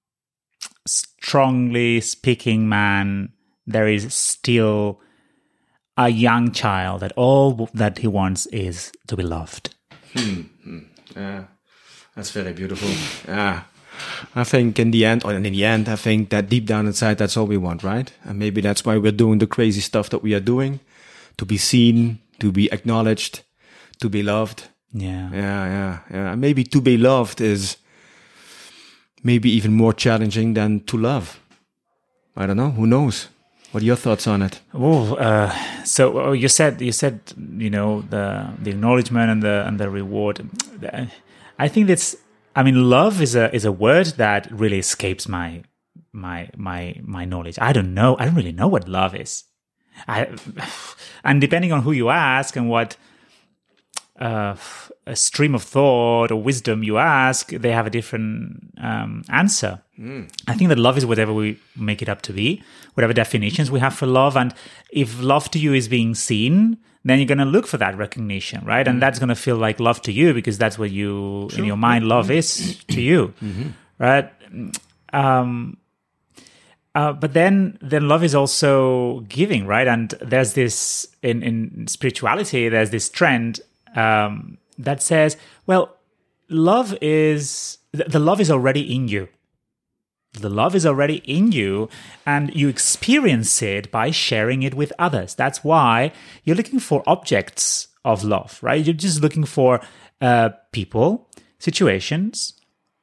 strongly 0.87 2.01
speaking 2.01 2.69
man, 2.69 3.29
there 3.67 3.87
is 3.87 4.13
still 4.15 5.01
a 5.99 6.09
young 6.09 6.51
child 6.51 7.03
that 7.03 7.13
all 7.15 7.69
that 7.75 7.99
he 7.99 8.09
wants 8.09 8.47
is 8.47 8.91
to 9.07 9.17
be 9.17 9.23
loved. 9.23 9.75
Yeah, 11.15 11.45
that's 12.17 12.31
very 12.31 12.55
beautiful. 12.55 12.89
Yeah. 13.29 13.65
I 14.35 14.45
think 14.45 14.79
in 14.79 14.93
the 14.93 15.05
end, 15.05 15.27
or 15.27 15.35
in 15.35 15.43
the 15.43 15.65
end, 15.65 15.91
I 15.91 15.97
think 15.97 16.31
that 16.31 16.49
deep 16.49 16.65
down 16.65 16.87
inside, 16.87 17.19
that's 17.19 17.37
all 17.37 17.47
we 17.47 17.59
want, 17.59 17.83
right? 17.83 18.11
And 18.25 18.39
maybe 18.39 18.63
that's 18.63 18.87
why 18.87 18.97
we're 18.97 19.13
doing 19.13 19.39
the 19.39 19.47
crazy 19.47 19.83
stuff 19.83 20.09
that 20.09 20.23
we 20.23 20.33
are 20.33 20.41
doing 20.41 20.81
to 21.37 21.45
be 21.45 21.59
seen, 21.59 22.19
to 22.43 22.51
be 22.51 22.69
acknowledged, 22.73 23.45
to 24.01 24.09
be 24.09 24.21
loved. 24.23 24.65
Yeah. 24.93 25.31
Yeah, 25.33 25.67
yeah, 25.77 25.99
yeah. 26.11 26.35
Maybe 26.35 26.65
to 26.65 26.81
be 26.81 26.97
loved 26.97 27.41
is 27.41 27.77
maybe 29.23 29.49
even 29.49 29.73
more 29.73 29.93
challenging 29.93 30.55
than 30.55 30.81
to 30.87 30.97
love. 30.97 31.41
I 32.37 32.47
don't 32.47 32.57
know. 32.57 32.71
Who 32.71 32.87
knows? 32.87 33.29
What 33.71 33.83
are 33.83 33.87
your 33.87 33.97
thoughts 33.97 34.27
on 34.27 34.43
it? 34.43 34.61
Oh, 34.75 35.15
uh, 35.15 35.51
so 35.85 36.19
oh, 36.19 36.33
you 36.33 36.49
said 36.49 36.81
you 36.83 36.93
said 36.93 37.21
you 37.57 37.71
know 37.71 38.03
the 38.11 38.51
the 38.61 38.71
acknowledgement 38.71 39.31
and 39.31 39.43
the 39.43 39.65
and 39.67 39.79
the 39.79 39.89
reward. 39.89 40.41
I 41.59 41.69
think 41.69 41.87
that's. 41.87 42.17
I 42.55 42.63
mean, 42.63 42.91
love 42.91 43.23
is 43.23 43.35
a 43.35 43.55
is 43.55 43.65
a 43.65 43.73
word 43.73 44.07
that 44.19 44.51
really 44.51 44.79
escapes 44.79 45.27
my 45.29 45.63
my 46.13 46.51
my 46.57 46.97
my 47.03 47.25
knowledge. 47.25 47.59
I 47.63 47.73
don't 47.73 47.95
know. 47.95 48.17
I 48.19 48.27
don't 48.27 48.35
really 48.35 48.53
know 48.53 48.69
what 48.69 48.89
love 48.89 49.15
is. 49.15 49.45
I 50.09 50.29
and 51.25 51.41
depending 51.41 51.73
on 51.73 51.83
who 51.83 51.93
you 51.93 52.09
ask 52.11 52.57
and 52.57 52.69
what 52.69 52.97
uh, 54.19 54.57
a 55.07 55.17
stream 55.17 55.55
of 55.55 55.63
thought 55.63 56.31
or 56.31 56.41
wisdom 56.41 56.83
you 56.83 56.99
ask, 56.99 57.49
they 57.51 57.73
have 57.73 57.87
a 57.87 57.91
different 57.91 58.73
um, 58.81 59.25
answer. 59.29 59.81
I 60.49 60.55
think 60.55 60.69
that 60.69 60.79
love 60.79 60.97
is 60.99 61.07
whatever 61.07 61.33
we 61.33 61.59
make 61.77 62.03
it 62.03 62.09
up 62.09 62.23
to 62.23 62.33
be, 62.33 62.63
whatever 62.95 63.13
definitions 63.13 63.71
we 63.71 63.81
have 63.81 63.95
for 63.95 64.07
love. 64.07 64.37
And 64.37 64.55
if 64.91 65.21
love 65.21 65.51
to 65.53 65.59
you 65.59 65.75
is 65.75 65.89
being 65.89 66.15
seen, 66.15 66.79
then 67.05 67.19
you're 67.19 67.27
going 67.27 67.39
to 67.39 67.45
look 67.45 67.67
for 67.67 67.79
that 67.79 67.97
recognition, 67.97 68.65
right? 68.65 68.87
And 68.87 69.03
that's 69.03 69.19
going 69.19 69.29
to 69.29 69.35
feel 69.35 69.57
like 69.57 69.81
love 69.81 70.01
to 70.03 70.13
you 70.13 70.33
because 70.35 70.57
that's 70.59 70.79
what 70.79 70.91
you, 70.91 71.49
in 71.57 71.65
your 71.65 71.77
mind, 71.77 72.07
love 72.07 72.31
is 72.31 72.77
to 72.89 73.01
you, 73.01 73.35
right? 73.99 74.31
Um, 75.13 75.79
uh, 76.95 77.13
but 77.13 77.33
then 77.33 77.79
then 77.81 78.09
love 78.09 78.23
is 78.23 78.35
also 78.35 79.21
giving, 79.29 79.67
right? 79.67 79.89
And 79.89 80.11
there's 80.21 80.55
this 80.55 81.09
in 81.23 81.43
in 81.43 81.87
spirituality. 81.87 82.69
There's 82.69 82.91
this 82.91 83.09
trend 83.09 83.61
um, 83.97 84.59
that 84.79 85.03
says, 85.03 85.37
well, 85.67 85.97
love 86.49 86.97
is 87.01 87.79
the, 87.93 88.05
the 88.05 88.19
love 88.19 88.41
is 88.41 88.51
already 88.51 88.95
in 88.95 89.09
you. 89.09 89.29
The 90.35 90.49
love 90.49 90.75
is 90.75 90.87
already 90.87 91.17
in 91.25 91.53
you, 91.53 91.91
and 92.25 92.55
you 92.55 92.69
experience 92.69 93.61
it 93.61 93.91
by 93.91 94.11
sharing 94.11 94.63
it 94.63 94.75
with 94.75 94.93
others. 94.99 95.35
That's 95.35 95.63
why 95.63 96.13
you're 96.45 96.57
looking 96.57 96.79
for 96.81 97.03
objects 97.07 97.89
of 98.05 98.25
love, 98.25 98.59
right? 98.63 98.85
You're 98.85 98.95
just 98.95 99.21
looking 99.21 99.45
for 99.45 99.81
uh, 100.23 100.51
people, 100.73 101.29
situations, 101.59 102.55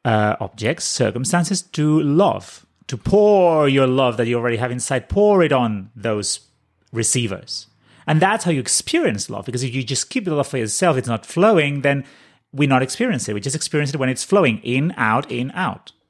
uh, 0.06 0.38
objects, 0.40 0.86
circumstances 0.86 1.62
to 1.62 2.02
love, 2.02 2.66
to 2.90 2.98
pour 2.98 3.70
your 3.70 3.88
love 3.88 4.18
that 4.18 4.28
you 4.28 4.36
already 4.36 4.58
have 4.58 4.72
inside, 4.72 5.08
pour 5.10 5.42
it 5.44 5.54
on 5.54 5.92
those 5.96 6.42
receivers. 6.92 7.68
And 8.08 8.20
that's 8.20 8.44
how 8.44 8.52
you 8.52 8.60
experience 8.60 9.30
love. 9.30 9.46
Because 9.46 9.64
if 9.64 9.76
you 9.76 9.84
just 9.84 10.10
keep 10.10 10.26
the 10.26 10.34
love 10.34 10.48
for 10.48 10.58
yourself, 10.58 10.98
it's 10.98 11.08
not 11.08 11.24
flowing, 11.24 11.82
then 11.82 12.04
we 12.52 12.66
not 12.66 12.82
experience 12.82 13.30
it. 13.30 13.34
We 13.34 13.42
just 13.42 13.56
experience 13.56 13.94
it 13.94 13.98
when 13.98 14.10
it's 14.10 14.24
flowing 14.24 14.58
in, 14.64 14.94
out, 14.98 15.32
in, 15.32 15.52
out. 15.52 15.94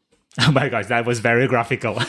Oh 0.41 0.51
my 0.51 0.69
gosh, 0.69 0.85
that 0.85 1.05
was 1.05 1.19
very 1.19 1.47
graphical. 1.47 1.95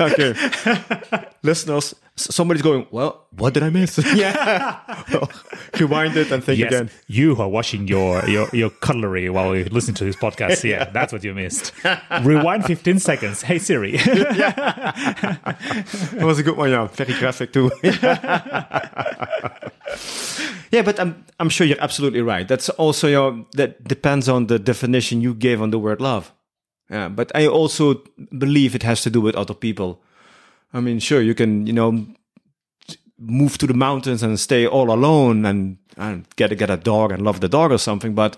okay. 0.00 1.26
Listeners, 1.44 1.94
somebody's 2.16 2.62
going, 2.62 2.86
well, 2.90 3.26
what 3.36 3.52
did 3.52 3.62
I 3.62 3.68
miss? 3.68 3.98
yeah. 4.14 4.80
well, 5.12 5.30
rewind 5.78 6.16
it 6.16 6.32
and 6.32 6.42
think 6.42 6.58
yes, 6.58 6.72
again. 6.72 6.90
you 7.06 7.36
are 7.36 7.50
washing 7.50 7.86
your, 7.86 8.26
your, 8.26 8.48
your 8.54 8.70
cutlery 8.70 9.28
while 9.28 9.54
you 9.54 9.66
listen 9.66 9.94
to 9.96 10.04
this 10.04 10.16
podcast. 10.16 10.64
Yeah, 10.64 10.84
that's 10.92 11.12
what 11.12 11.22
you 11.22 11.34
missed. 11.34 11.74
Rewind 12.22 12.64
15 12.64 12.98
seconds. 12.98 13.42
Hey, 13.42 13.58
Siri. 13.58 13.98
That 16.14 16.22
was 16.22 16.38
a 16.38 16.42
good 16.42 16.56
one, 16.56 16.70
yeah. 16.70 16.86
Very 16.86 17.12
graphic 17.12 17.52
too. 17.52 17.70
yeah, 17.82 17.92
but 20.82 20.98
I'm 20.98 21.26
I'm 21.38 21.50
sure 21.50 21.66
you're 21.66 21.80
absolutely 21.80 22.22
right. 22.22 22.48
That's 22.48 22.70
also 22.70 23.06
your 23.06 23.44
that 23.52 23.84
depends 23.84 24.30
on 24.30 24.46
the 24.46 24.58
definition 24.58 25.20
you 25.20 25.34
gave 25.34 25.60
on 25.60 25.70
the 25.70 25.78
word 25.78 26.00
love. 26.00 26.32
Yeah, 26.88 27.10
but 27.10 27.30
I 27.34 27.46
also 27.46 28.02
believe 28.38 28.74
it 28.74 28.82
has 28.82 29.02
to 29.02 29.10
do 29.10 29.20
with 29.20 29.34
other 29.34 29.54
people. 29.54 30.02
I 30.74 30.80
mean, 30.80 30.98
sure, 30.98 31.22
you 31.22 31.34
can, 31.34 31.66
you 31.66 31.72
know, 31.72 32.04
move 33.18 33.56
to 33.58 33.66
the 33.66 33.74
mountains 33.74 34.22
and 34.22 34.38
stay 34.38 34.66
all 34.66 34.92
alone 34.92 35.46
and, 35.46 35.78
and 35.96 36.26
get 36.36 36.56
get 36.58 36.68
a 36.68 36.76
dog 36.76 37.12
and 37.12 37.22
love 37.22 37.40
the 37.40 37.48
dog 37.48 37.72
or 37.72 37.78
something. 37.78 38.14
But 38.14 38.36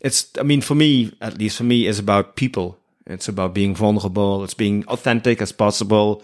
it's, 0.00 0.30
I 0.38 0.42
mean, 0.42 0.62
for 0.62 0.74
me, 0.74 1.12
at 1.20 1.38
least 1.38 1.58
for 1.58 1.64
me, 1.64 1.86
it's 1.86 2.00
about 2.00 2.34
people. 2.34 2.78
It's 3.06 3.28
about 3.28 3.54
being 3.54 3.74
vulnerable. 3.74 4.42
It's 4.42 4.54
being 4.54 4.84
authentic 4.88 5.42
as 5.42 5.52
possible. 5.52 6.22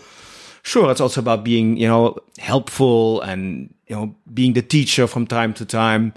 Sure, 0.62 0.90
it's 0.90 1.00
also 1.00 1.20
about 1.20 1.44
being, 1.44 1.76
you 1.76 1.86
know, 1.86 2.16
helpful 2.38 3.20
and, 3.20 3.72
you 3.86 3.96
know, 3.96 4.14
being 4.32 4.54
the 4.54 4.62
teacher 4.62 5.06
from 5.06 5.26
time 5.26 5.54
to 5.54 5.64
time. 5.64 6.14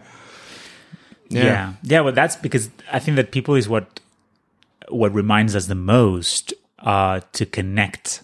Yeah. 1.29 1.73
yeah. 1.83 2.01
Well, 2.01 2.13
that's 2.13 2.35
because 2.35 2.69
I 2.91 2.99
think 2.99 3.15
that 3.17 3.31
people 3.31 3.55
is 3.55 3.67
what 3.67 3.99
what 4.89 5.13
reminds 5.13 5.55
us 5.55 5.67
the 5.67 5.75
most 5.75 6.53
uh, 6.79 7.21
to 7.33 7.45
connect, 7.45 8.22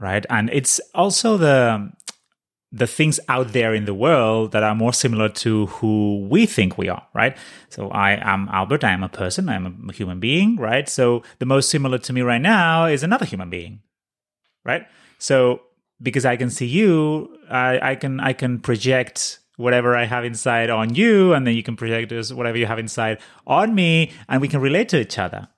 right? 0.00 0.24
And 0.30 0.50
it's 0.52 0.80
also 0.94 1.36
the 1.36 1.90
the 2.70 2.86
things 2.86 3.18
out 3.28 3.48
mm. 3.48 3.52
there 3.52 3.74
in 3.74 3.86
the 3.86 3.94
world 3.94 4.52
that 4.52 4.62
are 4.62 4.74
more 4.74 4.92
similar 4.92 5.28
to 5.30 5.66
who 5.66 6.26
we 6.28 6.44
think 6.44 6.76
we 6.76 6.88
are, 6.88 7.06
right? 7.14 7.36
So 7.70 7.88
I 7.90 8.18
am 8.20 8.48
Albert. 8.52 8.84
I 8.84 8.92
am 8.92 9.02
a 9.02 9.08
person. 9.08 9.48
I 9.48 9.54
am 9.54 9.88
a 9.88 9.92
human 9.92 10.20
being, 10.20 10.56
right? 10.56 10.86
So 10.88 11.22
the 11.38 11.46
most 11.46 11.70
similar 11.70 11.98
to 11.98 12.12
me 12.12 12.20
right 12.20 12.42
now 12.42 12.84
is 12.84 13.02
another 13.02 13.24
human 13.24 13.48
being, 13.48 13.80
right? 14.64 14.86
So 15.18 15.62
because 16.02 16.26
I 16.26 16.36
can 16.36 16.50
see 16.50 16.66
you, 16.66 17.34
I, 17.50 17.92
I 17.92 17.94
can 17.94 18.20
I 18.20 18.32
can 18.32 18.60
project 18.60 19.38
whatever 19.56 19.96
I 19.96 20.04
have 20.04 20.24
inside 20.24 20.70
on 20.70 20.94
you, 20.94 21.32
and 21.32 21.46
then 21.46 21.54
you 21.54 21.62
can 21.62 21.76
project 21.76 22.12
whatever 22.32 22.58
you 22.58 22.66
have 22.66 22.78
inside 22.78 23.18
on 23.46 23.74
me, 23.74 24.12
and 24.28 24.40
we 24.40 24.48
can 24.48 24.60
relate 24.60 24.88
to 24.90 25.00
each 25.00 25.18
other. 25.18 25.48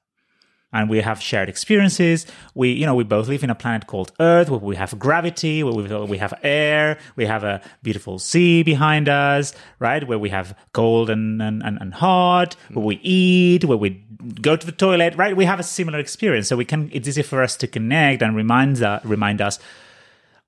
And 0.73 0.89
we 0.89 1.01
have 1.01 1.21
shared 1.21 1.49
experiences. 1.49 2.27
We, 2.55 2.71
you 2.71 2.87
know, 2.87 2.95
we 2.95 3.03
both 3.03 3.27
live 3.27 3.43
in 3.43 3.51
a 3.51 3.57
planet 3.57 3.89
called 3.89 4.13
Earth, 4.21 4.49
where 4.51 4.61
we 4.61 4.77
have 4.77 4.97
gravity, 4.99 5.65
where 5.65 5.75
we, 5.75 5.83
we 6.07 6.19
have 6.19 6.33
air, 6.45 6.99
we 7.17 7.27
have 7.27 7.43
a 7.43 7.61
beautiful 7.83 8.21
sea 8.21 8.63
behind 8.63 9.09
us, 9.09 9.53
right? 9.81 10.07
Where 10.07 10.19
we 10.19 10.29
have 10.29 10.57
cold 10.73 11.11
and, 11.11 11.43
and, 11.43 11.63
and, 11.65 11.95
hot, 11.95 12.55
where 12.73 12.85
we 12.85 13.01
eat, 13.03 13.65
where 13.65 13.77
we 13.77 14.05
go 14.41 14.55
to 14.55 14.65
the 14.65 14.73
toilet, 14.73 15.17
right? 15.17 15.37
We 15.37 15.45
have 15.45 15.59
a 15.59 15.65
similar 15.65 15.99
experience. 15.99 16.47
So 16.47 16.57
we 16.57 16.65
can, 16.65 16.89
it's 16.93 17.09
easy 17.09 17.23
for 17.23 17.43
us 17.43 17.57
to 17.57 17.67
connect 17.67 18.23
and 18.23 18.37
remind, 18.37 18.81
uh, 18.83 19.01
remind 19.03 19.41
us 19.41 19.59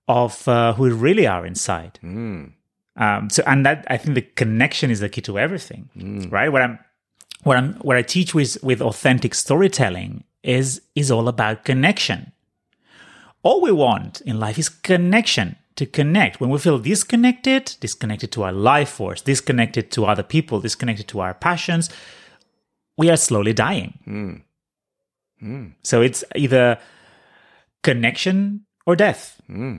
of 0.07 0.47
uh, 0.47 0.75
who 0.75 0.85
we 0.85 0.93
really 0.93 1.27
are 1.27 1.45
inside. 1.45 1.99
Um, 2.95 3.31
so, 3.31 3.43
and 3.47 3.65
that 3.65 3.87
I 3.89 3.97
think 3.97 4.15
the 4.15 4.23
connection 4.23 4.91
is 4.91 5.01
the 5.01 5.09
key 5.09 5.23
to 5.23 5.39
everything, 5.39 5.89
right? 6.31 6.51
What 6.51 6.63
I'm, 6.63 6.79
what 7.43 7.57
I'm, 7.57 7.75
what 7.75 7.97
I 7.97 8.03
teach 8.03 8.35
with 8.35 8.63
with 8.63 8.81
authentic 8.81 9.35
storytelling 9.35 10.25
is 10.43 10.83
is 10.95 11.11
all 11.11 11.29
about 11.29 11.65
connection. 11.65 12.33
All 13.43 13.61
we 13.61 13.73
want 13.73 14.21
in 14.23 14.39
life 14.39 14.59
is 14.59 14.69
connection. 14.69 15.57
To 15.77 15.87
connect. 15.87 16.39
When 16.39 16.51
we 16.51 16.59
feel 16.59 16.79
disconnected, 16.79 17.77
disconnected 17.81 18.31
to 18.33 18.43
our 18.43 18.53
life 18.53 18.91
force, 18.91 19.23
disconnected 19.23 19.91
to 19.93 20.05
other 20.05 20.23
people, 20.23 20.61
disconnected 20.61 21.09
to 21.09 21.21
our 21.21 21.33
passions, 21.33 21.89
we 22.99 23.09
are 23.09 23.17
slowly 23.17 23.55
dying. 23.55 23.99
Hmm. 24.05 24.35
Hmm. 25.41 25.67
So 25.83 26.03
it's 26.03 26.25
either 26.37 26.79
connection 27.83 28.67
or 28.87 28.97
death. 28.97 29.41
Hmm. 29.47 29.79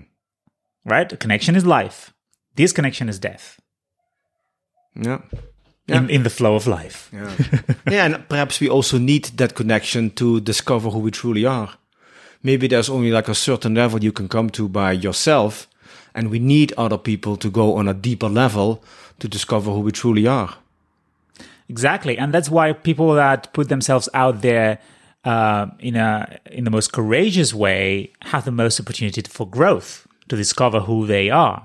Right? 0.84 1.20
Connection 1.20 1.56
is 1.56 1.64
life. 1.64 2.12
Disconnection 2.56 3.08
is 3.08 3.20
death. 3.20 3.60
Yeah. 4.96 5.22
In, 5.88 6.10
in 6.10 6.24
the 6.24 6.30
flow 6.30 6.56
of 6.56 6.66
life. 6.66 7.10
Yeah. 7.12 7.36
yeah, 7.92 8.06
and 8.06 8.30
perhaps 8.30 8.62
we 8.62 8.70
also 8.70 8.98
need 8.98 9.26
that 9.38 9.54
connection 9.54 10.12
to 10.12 10.40
discover 10.40 10.90
who 10.90 11.00
we 11.00 11.12
truly 11.12 11.46
are. 11.46 11.74
Maybe 12.42 12.68
there's 12.68 12.90
only 12.90 13.12
like 13.12 13.28
a 13.28 13.36
certain 13.36 13.76
level 13.76 14.02
you 14.02 14.14
can 14.14 14.30
come 14.30 14.50
to 14.52 14.70
by 14.70 14.94
yourself, 14.94 15.68
and 16.16 16.30
we 16.30 16.40
need 16.40 16.74
other 16.78 16.98
people 16.98 17.36
to 17.38 17.50
go 17.50 17.76
on 17.76 17.90
a 17.90 17.94
deeper 17.94 18.30
level 18.30 18.82
to 19.20 19.28
discover 19.28 19.72
who 19.72 19.82
we 19.82 19.92
truly 19.92 20.26
are. 20.26 20.56
Exactly, 21.68 22.18
and 22.18 22.34
that's 22.34 22.50
why 22.50 22.72
people 22.74 23.14
that 23.16 23.52
put 23.54 23.68
themselves 23.68 24.08
out 24.14 24.42
there 24.42 24.80
uh, 25.26 25.68
in 25.80 25.96
a 25.96 26.40
in 26.52 26.64
the 26.64 26.72
most 26.72 26.92
courageous 26.94 27.54
way 27.54 28.12
have 28.22 28.46
the 28.46 28.52
most 28.52 28.80
opportunity 28.80 29.22
for 29.22 29.48
growth 29.48 30.08
to 30.30 30.36
discover 30.36 30.82
who 30.82 31.08
they 31.08 31.30
are. 31.30 31.62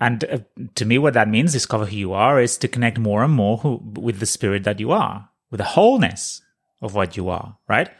And 0.00 0.24
uh, 0.24 0.38
to 0.74 0.84
me, 0.84 0.98
what 0.98 1.14
that 1.14 1.28
means, 1.28 1.52
discover 1.52 1.86
who 1.86 1.96
you 1.96 2.12
are, 2.12 2.40
is 2.40 2.58
to 2.58 2.68
connect 2.68 2.98
more 2.98 3.22
and 3.22 3.32
more 3.32 3.58
who, 3.58 3.80
with 3.94 4.18
the 4.18 4.26
spirit 4.26 4.64
that 4.64 4.80
you 4.80 4.90
are, 4.90 5.28
with 5.50 5.58
the 5.58 5.64
wholeness 5.64 6.42
of 6.82 6.94
what 6.94 7.16
you 7.16 7.28
are, 7.28 7.56
right? 7.68 7.90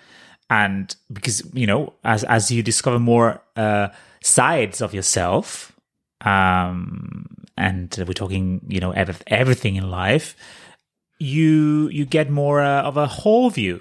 And 0.51 0.95
because 1.12 1.42
you 1.55 1.66
know, 1.66 1.95
as 2.05 2.24
as 2.24 2.51
you 2.51 2.62
discover 2.62 2.99
more 2.99 3.42
uh, 3.57 3.88
sides 4.22 4.80
of 4.80 4.92
yourself, 4.92 5.72
um, 6.20 7.26
and 7.57 7.95
we're 8.07 8.12
talking, 8.12 8.61
you 8.68 8.80
know, 8.80 8.90
ev- 8.90 9.22
everything 9.26 9.76
in 9.76 9.90
life, 9.90 10.36
you 11.18 11.88
you 11.88 12.05
get 12.05 12.28
more 12.28 12.61
uh, 12.61 12.82
of 12.82 12.97
a 12.97 13.07
whole 13.07 13.51
view 13.51 13.80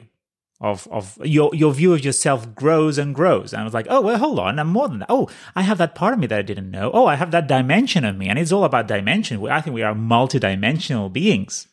of 0.64 0.88
of 0.90 1.20
your 1.24 1.54
your 1.54 1.74
view 1.74 1.94
of 1.94 2.04
yourself 2.04 2.56
grows 2.56 2.98
and 2.98 3.14
grows. 3.14 3.52
And 3.52 3.62
I 3.62 3.66
was 3.66 3.74
like, 3.74 3.86
oh 3.90 4.02
well, 4.02 4.18
hold 4.18 4.40
on, 4.40 4.58
I'm 4.58 4.70
more 4.70 4.88
than 4.88 5.00
that. 5.00 5.10
Oh, 5.10 5.30
I 5.56 5.62
have 5.62 5.78
that 5.78 5.94
part 5.94 6.14
of 6.14 6.20
me 6.20 6.28
that 6.28 6.40
I 6.40 6.42
didn't 6.42 6.72
know. 6.72 6.90
Oh, 6.94 7.06
I 7.06 7.16
have 7.16 7.32
that 7.32 7.48
dimension 7.48 8.06
of 8.06 8.16
me, 8.16 8.30
and 8.30 8.40
it's 8.40 8.54
all 8.54 8.64
about 8.64 8.88
dimension. 8.88 9.46
I 9.46 9.60
think 9.62 9.74
we 9.76 9.84
are 9.84 9.94
multidimensional 9.94 11.12
beings. 11.12 11.68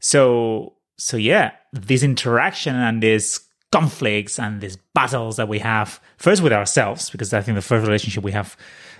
So 0.00 0.74
so 0.96 1.16
yeah, 1.16 1.52
this 1.72 2.02
interaction 2.02 2.74
and 2.74 3.02
these 3.02 3.40
conflicts 3.70 4.38
and 4.38 4.60
these 4.60 4.76
battles 4.94 5.36
that 5.36 5.48
we 5.48 5.60
have 5.60 6.00
first 6.16 6.42
with 6.42 6.52
ourselves, 6.52 7.08
because 7.08 7.32
I 7.32 7.40
think 7.40 7.54
the 7.54 7.62
first 7.62 7.86
relationship 7.86 8.24
we 8.24 8.32
have, 8.32 8.56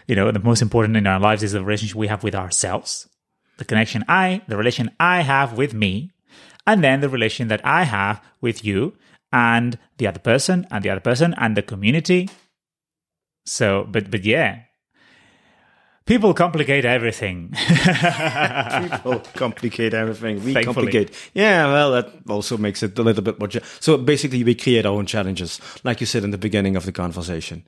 you 0.07 0.15
know, 0.15 0.31
the 0.31 0.39
most 0.39 0.63
important 0.63 0.97
in 0.97 1.09
our 1.09 1.19
lives 1.19 1.43
is 1.43 1.53
the 1.53 1.65
relationship 1.65 1.97
we 1.97 2.07
have 2.07 2.23
with 2.23 2.37
ourselves. 2.37 3.09
The 3.57 3.65
connection 3.65 4.05
I, 4.07 4.43
the 4.47 4.57
relation 4.57 4.91
I 5.01 5.23
have 5.23 5.59
with 5.59 5.75
me, 5.75 6.13
and 6.69 6.83
then 6.85 7.01
the 7.01 7.09
relation 7.17 7.49
that 7.49 7.61
I 7.65 7.83
have 7.85 8.17
with 8.41 8.59
you 8.65 8.93
and 9.33 9.79
the 9.99 10.07
other 10.11 10.21
person 10.21 10.67
and 10.71 10.81
the 10.85 10.91
other 10.93 11.01
person 11.11 11.35
and 11.39 11.57
the 11.57 11.63
community. 11.63 12.29
So, 13.47 13.87
but 13.93 14.11
but 14.11 14.25
yeah, 14.25 14.51
people 16.05 16.33
complicate 16.35 16.85
everything. 16.85 17.53
People 18.93 19.21
complicate 19.35 19.95
everything. 19.95 20.35
We 20.45 20.53
Thankfully. 20.55 20.65
complicate. 20.75 21.31
Yeah, 21.35 21.67
well, 21.73 21.91
that 21.93 22.07
also 22.29 22.57
makes 22.57 22.83
it 22.83 22.99
a 22.99 23.03
little 23.03 23.23
bit 23.23 23.39
more. 23.39 23.49
cha- 23.49 23.65
So 23.81 23.97
basically, 23.97 24.45
we 24.45 24.55
create 24.55 24.87
our 24.87 24.95
own 24.95 25.07
challenges, 25.07 25.61
like 25.85 26.01
you 26.01 26.07
said 26.07 26.25
in 26.25 26.31
the 26.31 26.39
beginning 26.39 26.77
of 26.77 26.85
the 26.85 26.93
conversation. 26.93 27.63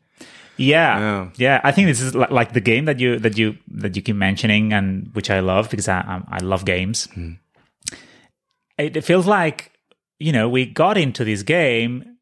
Yeah, 0.57 0.99
Yeah. 0.99 1.29
yeah. 1.37 1.61
I 1.65 1.73
think 1.73 1.89
this 1.89 2.01
is 2.01 2.15
li- 2.15 2.27
like 2.31 2.53
the 2.53 2.61
game 2.61 2.85
that 2.85 2.99
you 3.01 3.19
that 3.21 3.39
you 3.39 3.57
that 3.83 3.97
you 3.97 4.03
keep 4.03 4.17
mentioning, 4.17 4.73
and 4.73 5.09
which 5.15 5.31
I 5.31 5.41
love 5.41 5.69
because 5.71 5.89
I 5.89 6.01
I, 6.01 6.39
I 6.39 6.39
love 6.45 6.65
games. 6.65 7.09
Hmm. 7.15 7.33
It, 8.81 8.97
it 8.97 9.05
feels 9.05 9.27
like 9.27 9.71
you 10.21 10.33
know, 10.33 10.49
we 10.49 10.67
got 10.67 10.97
into 10.97 11.25
this 11.25 11.43
game 11.43 12.19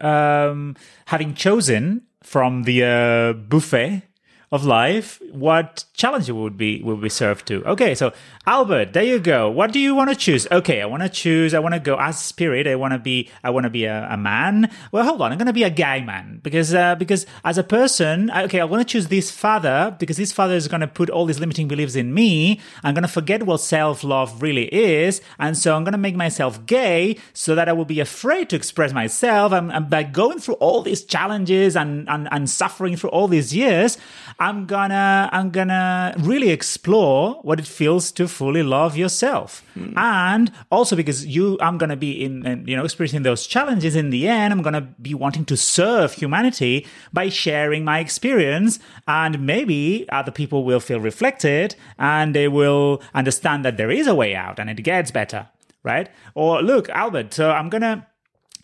um, 0.00 0.76
having 1.06 1.34
chosen 1.34 2.06
from 2.22 2.62
the 2.62 2.84
uh, 2.84 3.32
buffet 3.32 4.02
of 4.50 4.64
life 4.64 5.20
what 5.32 5.84
challenge 5.94 6.30
would 6.30 6.56
be 6.56 6.82
would 6.82 7.00
be 7.00 7.08
served 7.08 7.46
to. 7.48 7.64
Okay, 7.64 7.94
so 7.94 8.12
Albert, 8.46 8.92
there 8.92 9.02
you 9.02 9.18
go. 9.18 9.50
What 9.50 9.72
do 9.72 9.80
you 9.80 9.94
want 9.94 10.10
to 10.10 10.16
choose? 10.16 10.46
Okay, 10.50 10.82
I 10.82 10.86
want 10.86 11.02
to 11.02 11.08
choose. 11.08 11.54
I 11.54 11.58
want 11.58 11.74
to 11.74 11.80
go 11.80 11.96
as 11.98 12.20
spirit. 12.20 12.66
I 12.66 12.74
want 12.74 12.92
to 12.92 12.98
be. 12.98 13.30
I 13.42 13.50
want 13.50 13.64
to 13.64 13.70
be 13.70 13.84
a, 13.84 14.08
a 14.10 14.16
man. 14.16 14.70
Well, 14.90 15.04
hold 15.04 15.22
on. 15.22 15.32
I'm 15.32 15.38
going 15.38 15.46
to 15.46 15.52
be 15.52 15.62
a 15.62 15.70
gay 15.70 16.02
man 16.04 16.40
because 16.42 16.74
uh, 16.74 16.96
because 16.96 17.24
as 17.44 17.56
a 17.56 17.64
person, 17.64 18.30
okay, 18.30 18.60
I 18.60 18.64
want 18.64 18.86
to 18.86 18.90
choose 18.90 19.08
this 19.08 19.30
father 19.30 19.96
because 19.98 20.16
this 20.16 20.32
father 20.32 20.54
is 20.54 20.68
going 20.68 20.80
to 20.80 20.86
put 20.86 21.08
all 21.08 21.24
these 21.24 21.40
limiting 21.40 21.68
beliefs 21.68 21.94
in 21.94 22.12
me. 22.12 22.60
I'm 22.82 22.94
going 22.94 23.02
to 23.02 23.08
forget 23.08 23.44
what 23.44 23.58
self 23.58 24.04
love 24.04 24.42
really 24.42 24.72
is, 24.74 25.22
and 25.38 25.56
so 25.56 25.74
I'm 25.74 25.84
going 25.84 25.92
to 25.92 25.98
make 25.98 26.16
myself 26.16 26.66
gay 26.66 27.16
so 27.32 27.54
that 27.54 27.68
I 27.68 27.72
will 27.72 27.84
be 27.84 28.00
afraid 28.00 28.50
to 28.50 28.56
express 28.56 28.92
myself. 28.92 29.52
And, 29.52 29.72
and 29.72 29.88
by 29.88 30.02
going 30.02 30.40
through 30.40 30.54
all 30.54 30.82
these 30.82 31.04
challenges 31.04 31.76
and, 31.76 32.08
and 32.08 32.28
and 32.30 32.50
suffering 32.50 32.96
through 32.96 33.10
all 33.10 33.28
these 33.28 33.54
years, 33.54 33.98
I'm 34.38 34.66
gonna 34.66 35.21
I'm 35.32 35.50
gonna 35.50 36.14
really 36.18 36.50
explore 36.50 37.34
what 37.42 37.58
it 37.58 37.66
feels 37.66 38.10
to 38.12 38.26
fully 38.26 38.62
love 38.62 38.96
yourself, 38.96 39.62
and 39.96 40.50
also 40.70 40.96
because 40.96 41.26
you 41.26 41.58
I'm 41.60 41.78
gonna 41.78 41.96
be 41.96 42.24
in, 42.24 42.46
in 42.46 42.66
you 42.66 42.76
know 42.76 42.84
experiencing 42.84 43.22
those 43.22 43.46
challenges. 43.46 43.94
In 43.94 44.10
the 44.10 44.26
end, 44.28 44.52
I'm 44.52 44.62
gonna 44.62 44.88
be 45.00 45.14
wanting 45.14 45.44
to 45.46 45.56
serve 45.56 46.12
humanity 46.14 46.86
by 47.12 47.28
sharing 47.28 47.84
my 47.84 47.98
experience, 48.00 48.78
and 49.06 49.46
maybe 49.46 50.06
other 50.10 50.32
people 50.32 50.64
will 50.64 50.80
feel 50.80 51.00
reflected 51.00 51.74
and 51.98 52.34
they 52.34 52.48
will 52.48 53.02
understand 53.14 53.64
that 53.64 53.76
there 53.76 53.90
is 53.90 54.06
a 54.06 54.14
way 54.14 54.34
out 54.34 54.58
and 54.58 54.68
it 54.70 54.82
gets 54.82 55.10
better, 55.10 55.48
right? 55.82 56.08
Or 56.34 56.62
look, 56.62 56.88
Albert, 56.90 57.34
so 57.34 57.50
I'm 57.50 57.68
gonna 57.68 58.06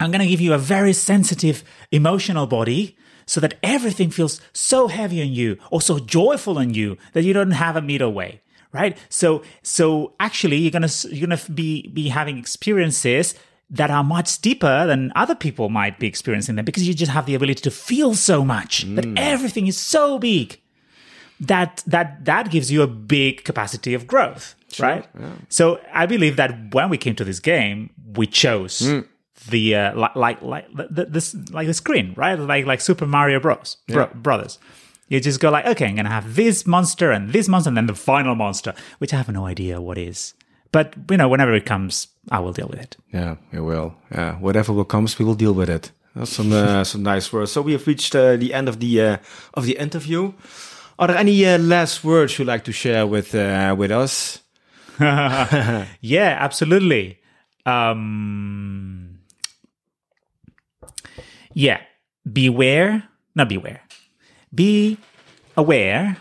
I'm 0.01 0.13
to 0.13 0.27
give 0.27 0.41
you 0.41 0.55
a 0.55 0.59
very 0.59 0.93
sensitive 0.93 1.65
emotional 1.91 2.47
body 2.47 2.97
so 3.29 3.41
that 3.41 3.55
everything 3.63 4.11
feels 4.11 4.41
so 4.53 4.89
heavy 4.89 5.23
on 5.23 5.29
you 5.29 5.57
or 5.71 5.81
so 5.81 5.99
joyful 5.99 6.59
on 6.59 6.75
you 6.75 6.97
that 7.13 7.23
you 7.23 7.33
don't 7.33 7.53
have 7.53 7.77
a 7.77 7.83
middle 7.83 8.13
way 8.13 8.41
right? 8.73 8.99
So 9.09 9.43
so 9.63 10.13
actually 10.21 10.57
you're 10.57 10.71
going 10.71 10.89
to 10.89 11.15
you're 11.15 11.29
to 11.29 11.53
be 11.53 11.89
be 11.89 12.09
having 12.09 12.39
experiences 12.39 13.35
that 13.71 13.91
are 13.91 14.05
much 14.05 14.41
deeper 14.41 14.87
than 14.87 15.13
other 15.15 15.35
people 15.35 15.69
might 15.69 15.99
be 15.99 16.07
experiencing 16.07 16.57
them 16.57 16.65
because 16.65 16.87
you 16.89 16.95
just 16.95 17.13
have 17.13 17.27
the 17.27 17.35
ability 17.35 17.61
to 17.61 17.71
feel 17.71 18.15
so 18.15 18.45
much 18.45 18.87
mm. 18.87 18.97
that 18.97 19.07
everything 19.19 19.67
is 19.67 19.77
so 19.77 20.19
big 20.19 20.61
that 21.41 21.83
that 21.87 22.25
that 22.25 22.51
gives 22.51 22.73
you 22.73 22.83
a 22.83 22.87
big 22.87 23.45
capacity 23.45 23.95
of 23.95 24.07
growth 24.07 24.55
right? 24.81 25.07
so 25.51 25.79
i 25.93 26.07
believe 26.07 26.37
that 26.37 26.73
when 26.73 26.89
we 26.89 26.97
came 26.97 27.15
to 27.15 27.25
this 27.25 27.39
game 27.41 27.91
we 28.15 28.27
chose 28.27 28.81
mm. 28.81 29.07
The 29.51 29.75
uh, 29.75 29.97
like 29.97 30.15
like 30.17 30.43
like 30.43 30.67
the, 30.75 30.89
the, 30.91 31.05
this 31.07 31.35
like 31.51 31.67
the 31.67 31.75
screen 31.75 32.13
right 32.17 32.39
like 32.39 32.67
like 32.67 32.81
super 32.81 33.07
mario 33.07 33.41
bros 33.41 33.77
bro- 33.87 34.11
brothers 34.15 34.59
you 35.09 35.21
just 35.21 35.41
go 35.41 35.51
like 35.51 35.65
okay 35.67 35.87
i'm 35.87 35.97
gonna 35.97 36.09
have 36.09 36.35
this 36.35 36.67
monster 36.67 37.11
and 37.11 37.33
this 37.33 37.49
monster 37.49 37.69
and 37.71 37.77
then 37.77 37.87
the 37.87 37.95
final 37.95 38.35
monster 38.35 38.75
which 38.99 39.13
i 39.15 39.17
have 39.17 39.29
no 39.29 39.47
idea 39.47 39.81
what 39.81 39.97
is 39.99 40.35
but 40.73 40.95
you 41.11 41.17
know 41.17 41.29
whenever 41.29 41.55
it 41.55 41.65
comes 41.65 42.09
i 42.31 42.39
will 42.39 42.53
deal 42.53 42.69
with 42.69 42.81
it 42.81 42.97
Yeah, 43.13 43.37
we 43.53 43.61
will. 43.61 43.95
Yeah, 44.13 44.35
whatever 44.39 44.73
will 44.73 44.85
comes, 44.85 45.19
we 45.19 45.25
will 45.25 45.35
deal 45.37 45.55
with 45.55 45.71
it. 45.71 45.93
That's 46.15 46.33
some 46.33 46.53
uh, 46.53 46.85
some 46.91 47.03
nice 47.03 47.33
words. 47.33 47.53
So 47.53 47.63
we 47.63 47.73
have 47.73 47.87
reached 47.87 48.15
uh, 48.15 48.37
the 48.37 48.53
end 48.53 48.69
of 48.69 48.77
the 48.81 49.01
uh, 49.01 49.17
of 49.55 49.65
the 49.65 49.79
interview. 49.79 50.33
Are 50.99 51.07
there 51.09 51.17
any 51.17 51.47
uh, 51.47 51.59
last 51.59 52.05
words 52.05 52.39
you'd 52.39 52.49
like 52.49 52.65
to 52.65 52.73
share 52.73 53.07
with 53.07 53.35
uh, 53.35 53.75
with 53.79 53.91
us? 53.91 54.43
yeah 56.01 56.37
absolutely 56.41 57.19
um 57.65 59.08
yeah. 61.59 61.81
Beware 62.31 63.09
not 63.35 63.49
beware. 63.49 63.81
Be 64.55 64.99
aware 65.57 66.19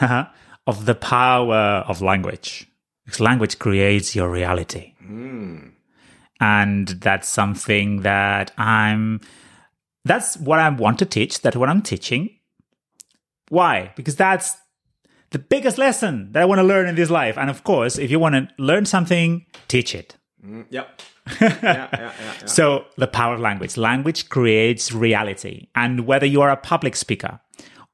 uh-huh, 0.00 0.26
of 0.66 0.86
the 0.86 0.94
power 0.94 1.84
of 1.86 2.02
language. 2.02 2.66
Because 3.04 3.20
language 3.20 3.58
creates 3.58 4.16
your 4.16 4.30
reality. 4.30 4.94
And 6.40 6.88
that's 6.88 7.28
something 7.28 8.02
that 8.02 8.52
i'm 8.56 9.20
that's 10.06 10.38
what 10.38 10.58
i 10.58 10.66
want 10.70 10.98
to 10.98 11.04
teach 11.04 11.42
that's 11.42 11.56
what 11.56 11.68
i'm 11.68 11.82
teaching. 11.82 12.30
Why? 13.48 13.92
Because 13.94 14.16
that's 14.16 14.56
the 15.30 15.38
biggest 15.38 15.76
lesson 15.76 16.32
that 16.32 16.42
i 16.42 16.46
want 16.46 16.60
to 16.60 16.62
learn 16.62 16.88
in 16.88 16.94
this 16.94 17.10
life. 17.10 17.36
And 17.36 17.50
of 17.50 17.62
course 17.64 17.98
if 17.98 18.10
you 18.10 18.18
want 18.18 18.34
to 18.36 18.48
learn 18.58 18.86
something 18.86 19.44
teach 19.68 19.94
it. 19.94 20.16
Mm, 20.44 20.66
yep. 20.70 21.02
Yeah, 21.40 21.58
yeah, 21.62 21.88
yeah, 21.92 22.12
yeah. 22.40 22.46
so, 22.46 22.84
the 22.96 23.06
power 23.06 23.34
of 23.34 23.40
language. 23.40 23.76
Language 23.76 24.28
creates 24.28 24.92
reality. 24.92 25.68
And 25.74 26.06
whether 26.06 26.26
you 26.26 26.40
are 26.42 26.50
a 26.50 26.56
public 26.56 26.96
speaker, 26.96 27.40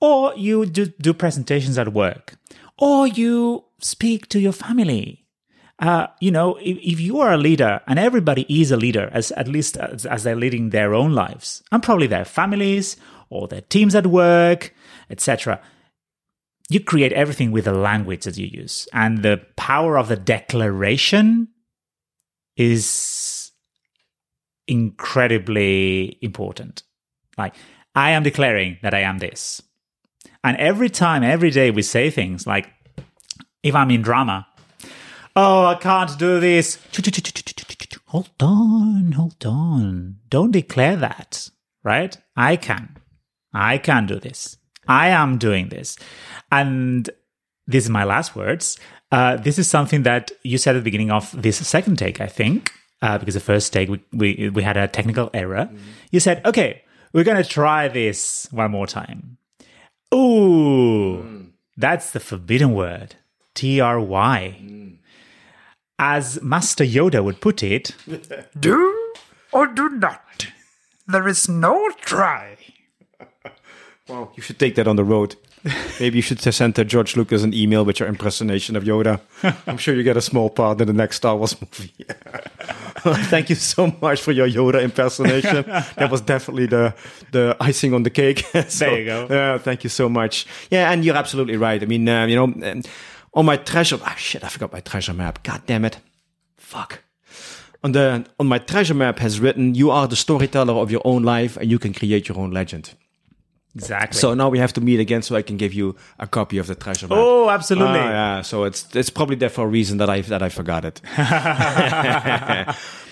or 0.00 0.34
you 0.36 0.66
do, 0.66 0.86
do 0.86 1.12
presentations 1.14 1.78
at 1.78 1.92
work, 1.92 2.34
or 2.78 3.06
you 3.06 3.64
speak 3.80 4.28
to 4.28 4.40
your 4.40 4.52
family, 4.52 5.26
uh, 5.78 6.06
you 6.20 6.30
know, 6.30 6.56
if, 6.56 6.78
if 6.78 7.00
you 7.00 7.20
are 7.20 7.32
a 7.32 7.38
leader, 7.38 7.80
and 7.86 7.98
everybody 7.98 8.46
is 8.48 8.70
a 8.70 8.76
leader, 8.76 9.10
as 9.12 9.30
at 9.32 9.48
least 9.48 9.76
as, 9.76 10.06
as 10.06 10.22
they're 10.22 10.36
leading 10.36 10.70
their 10.70 10.94
own 10.94 11.12
lives, 11.12 11.62
and 11.70 11.82
probably 11.82 12.06
their 12.06 12.24
families 12.24 12.96
or 13.28 13.48
their 13.48 13.60
teams 13.62 13.94
at 13.94 14.06
work, 14.06 14.74
etc. 15.10 15.60
You 16.68 16.80
create 16.80 17.12
everything 17.12 17.52
with 17.52 17.66
the 17.66 17.74
language 17.74 18.24
that 18.24 18.38
you 18.38 18.46
use, 18.46 18.88
and 18.92 19.22
the 19.22 19.42
power 19.56 19.98
of 19.98 20.08
the 20.08 20.16
declaration 20.16 21.48
is 22.56 22.88
incredibly 24.68 26.18
important. 26.20 26.82
Like, 27.38 27.54
I 27.94 28.10
am 28.10 28.22
declaring 28.22 28.78
that 28.82 28.94
I 28.94 29.00
am 29.00 29.18
this. 29.18 29.62
And 30.44 30.56
every 30.58 30.90
time, 30.90 31.22
every 31.22 31.50
day, 31.50 31.70
we 31.70 31.82
say 31.82 32.10
things 32.10 32.46
like, 32.46 32.68
if 33.62 33.74
I'm 33.74 33.90
in 33.90 34.02
drama, 34.02 34.46
oh, 35.34 35.66
I 35.66 35.74
can't 35.74 36.16
do 36.18 36.40
this. 36.40 36.78
Hold 38.06 38.30
on, 38.40 39.12
hold 39.12 39.44
on. 39.44 40.16
Don't 40.28 40.52
declare 40.52 40.96
that, 40.96 41.50
right? 41.82 42.16
I 42.36 42.56
can. 42.56 42.96
I 43.52 43.78
can 43.78 44.06
do 44.06 44.20
this. 44.20 44.56
I 44.86 45.08
am 45.08 45.38
doing 45.38 45.68
this. 45.68 45.98
And 46.52 47.10
this 47.66 47.84
is 47.84 47.90
my 47.90 48.04
last 48.04 48.36
words. 48.36 48.78
Uh, 49.10 49.36
this 49.36 49.58
is 49.58 49.68
something 49.68 50.02
that 50.04 50.30
you 50.42 50.58
said 50.58 50.76
at 50.76 50.80
the 50.80 50.84
beginning 50.84 51.10
of 51.10 51.30
this 51.40 51.56
second 51.66 51.96
take, 51.96 52.20
I 52.20 52.26
think, 52.26 52.72
uh, 53.02 53.18
because 53.18 53.34
the 53.34 53.40
first 53.40 53.72
take 53.72 53.88
we, 53.88 54.00
we, 54.12 54.50
we 54.50 54.62
had 54.62 54.76
a 54.76 54.88
technical 54.88 55.30
error. 55.34 55.68
You 56.10 56.20
said, 56.20 56.44
okay, 56.44 56.82
we're 57.12 57.24
going 57.24 57.42
to 57.42 57.48
try 57.48 57.88
this 57.88 58.48
one 58.50 58.70
more 58.70 58.86
time. 58.86 59.38
Ooh, 60.14 61.46
that's 61.76 62.10
the 62.10 62.20
forbidden 62.20 62.74
word. 62.74 63.16
T 63.54 63.80
R 63.80 64.00
Y. 64.00 64.60
As 65.98 66.42
Master 66.42 66.84
Yoda 66.84 67.24
would 67.24 67.40
put 67.40 67.62
it, 67.62 67.94
Do 68.60 69.12
or 69.52 69.66
do 69.66 69.88
not. 69.88 70.48
There 71.06 71.26
is 71.26 71.48
no 71.48 71.90
try. 72.00 72.58
Well, 74.08 74.32
you 74.36 74.42
should 74.42 74.58
take 74.58 74.74
that 74.74 74.86
on 74.86 74.96
the 74.96 75.04
road. 75.04 75.36
Maybe 76.00 76.18
you 76.18 76.22
should 76.22 76.40
send 76.40 76.78
uh, 76.78 76.84
George 76.84 77.16
Lucas 77.16 77.42
an 77.42 77.52
email 77.54 77.84
with 77.84 77.98
your 77.98 78.08
impersonation 78.08 78.76
of 78.76 78.84
Yoda. 78.84 79.20
I'm 79.66 79.78
sure 79.78 79.94
you 79.94 80.02
get 80.02 80.16
a 80.16 80.20
small 80.20 80.50
part 80.50 80.80
in 80.80 80.86
the 80.86 80.92
next 80.92 81.16
Star 81.16 81.36
Wars 81.36 81.56
movie. 81.60 82.06
Thank 83.30 83.50
you 83.50 83.56
so 83.56 83.94
much 84.00 84.20
for 84.20 84.32
your 84.32 84.48
Yoda 84.48 84.82
impersonation. 84.82 85.64
that 85.96 86.10
was 86.10 86.20
definitely 86.20 86.66
the 86.66 86.94
the 87.32 87.56
icing 87.60 87.94
on 87.94 88.02
the 88.02 88.10
cake. 88.10 88.44
So, 88.68 88.84
There 88.86 88.98
you 88.98 89.04
go. 89.04 89.26
Yeah, 89.30 89.58
thank 89.58 89.84
you 89.84 89.90
so 89.90 90.08
much. 90.08 90.46
Yeah, 90.70 90.90
and 90.90 91.04
you're 91.04 91.16
absolutely 91.16 91.56
right. 91.56 91.82
I 91.82 91.86
mean, 91.86 92.08
uh, 92.08 92.26
you 92.26 92.36
know, 92.36 92.44
um, 92.44 92.82
on 93.34 93.44
my 93.44 93.56
treasure. 93.56 93.98
Ah, 94.02 94.14
shit! 94.16 94.42
I 94.44 94.48
forgot 94.48 94.72
my 94.72 94.80
treasure 94.80 95.14
map. 95.14 95.42
God 95.42 95.62
damn 95.66 95.84
it! 95.84 95.98
Fuck. 96.56 97.02
On 97.84 97.92
the 97.92 98.24
on 98.38 98.46
my 98.46 98.58
treasure 98.58 98.94
map 98.94 99.18
has 99.18 99.38
written, 99.40 99.74
"You 99.74 99.90
are 99.90 100.08
the 100.08 100.16
storyteller 100.16 100.74
of 100.74 100.90
your 100.90 101.02
own 101.04 101.22
life, 101.22 101.56
and 101.56 101.70
you 101.70 101.78
can 101.78 101.92
create 101.92 102.28
your 102.28 102.38
own 102.38 102.50
legend." 102.50 102.94
Exactly. 103.76 104.18
So 104.18 104.34
now 104.34 104.48
we 104.48 104.58
have 104.58 104.72
to 104.72 104.80
meet 104.80 105.00
again, 105.00 105.22
so 105.22 105.36
I 105.36 105.42
can 105.42 105.56
give 105.56 105.72
you 105.74 105.94
a 106.18 106.26
copy 106.26 106.58
of 106.58 106.66
the 106.66 106.74
treasure 106.74 107.06
map. 107.08 107.18
oh, 107.20 107.48
absolutely. 107.50 108.00
Ah, 108.00 108.10
yeah. 108.10 108.42
So 108.42 108.64
it's 108.64 108.88
it's 108.96 109.10
probably 109.10 109.36
there 109.36 109.50
for 109.52 109.64
a 109.64 109.68
reason 109.68 109.98
that 109.98 110.08
I 110.08 110.22
that 110.22 110.42
I 110.42 110.48
forgot 110.48 110.84
it. 110.84 111.00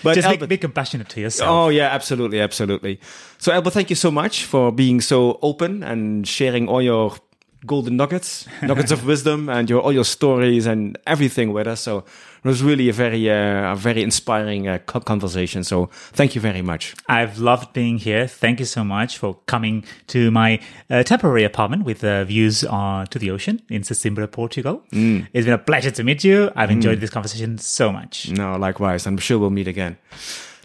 but 0.03 0.15
Just 0.15 0.27
Albert, 0.27 0.47
be, 0.47 0.55
be 0.55 0.57
compassionate 0.57 1.09
to 1.09 1.21
yourself. 1.21 1.49
oh 1.49 1.69
yeah, 1.69 1.87
absolutely, 1.87 2.39
absolutely. 2.41 2.99
So 3.37 3.51
Albert, 3.51 3.71
thank 3.71 3.89
you 3.89 3.95
so 3.95 4.11
much 4.11 4.45
for 4.45 4.71
being 4.71 5.01
so 5.01 5.39
open 5.41 5.83
and 5.83 6.27
sharing 6.27 6.67
all 6.67 6.81
your 6.81 7.15
golden 7.65 7.97
nuggets, 7.97 8.47
nuggets 8.61 8.91
of 8.91 9.05
wisdom, 9.11 9.49
and 9.49 9.69
your 9.69 9.81
all 9.81 9.93
your 9.93 10.05
stories 10.05 10.65
and 10.65 10.97
everything 11.07 11.53
with 11.53 11.67
us. 11.67 11.81
So 11.81 12.03
it 12.45 12.47
was 12.47 12.61
really 12.61 12.89
a 12.89 12.93
very, 12.93 13.29
uh, 13.29 13.73
a 13.73 13.75
very 13.75 14.03
inspiring 14.03 14.67
uh, 14.67 14.77
conversation. 14.77 15.63
So 15.63 15.87
thank 16.13 16.35
you 16.35 16.41
very 16.41 16.61
much. 16.61 16.93
I've 17.09 17.39
loved 17.39 17.73
being 17.73 17.97
here. 17.97 18.27
Thank 18.27 18.59
you 18.59 18.65
so 18.67 18.83
much 18.83 19.17
for 19.17 19.39
coming 19.47 19.83
to 20.07 20.29
my 20.29 20.59
uh, 20.91 21.01
temporary 21.01 21.43
apartment 21.43 21.85
with 21.85 22.03
uh, 22.03 22.23
views 22.23 22.63
uh, 22.63 23.05
to 23.09 23.17
the 23.17 23.31
ocean 23.31 23.61
in 23.69 23.81
Sesimbra, 23.81 24.31
Portugal. 24.31 24.83
It's 25.33 25.45
been 25.45 25.53
a 25.53 25.57
pleasure 25.57 25.91
to 25.91 26.03
meet 26.03 26.23
you. 26.23 26.51
I've 26.55 26.69
enjoyed 26.69 26.99
this 26.99 27.09
conversation 27.09 27.57
so 27.57 27.91
much. 27.91 28.29
No, 28.29 28.55
likewise. 28.57 29.07
I'm 29.07 29.17
sure 29.17 29.39
we'll 29.39 29.49
meet 29.49 29.67
again. 29.67 29.97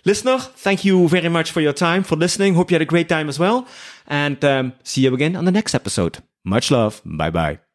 Listener, 0.04 0.38
thank 0.38 0.84
you 0.84 1.08
very 1.08 1.28
much 1.28 1.50
for 1.50 1.60
your 1.62 1.72
time, 1.74 2.02
for 2.02 2.16
listening. 2.16 2.54
Hope 2.54 2.70
you 2.70 2.74
had 2.74 2.82
a 2.82 2.86
great 2.86 3.08
time 3.08 3.28
as 3.28 3.38
well. 3.38 3.66
And 4.06 4.42
um, 4.44 4.72
see 4.82 5.02
you 5.02 5.14
again 5.14 5.34
on 5.34 5.44
the 5.46 5.52
next 5.52 5.74
episode. 5.74 6.18
Much 6.44 6.70
love. 6.70 7.00
Bye 7.04 7.30
bye. 7.30 7.69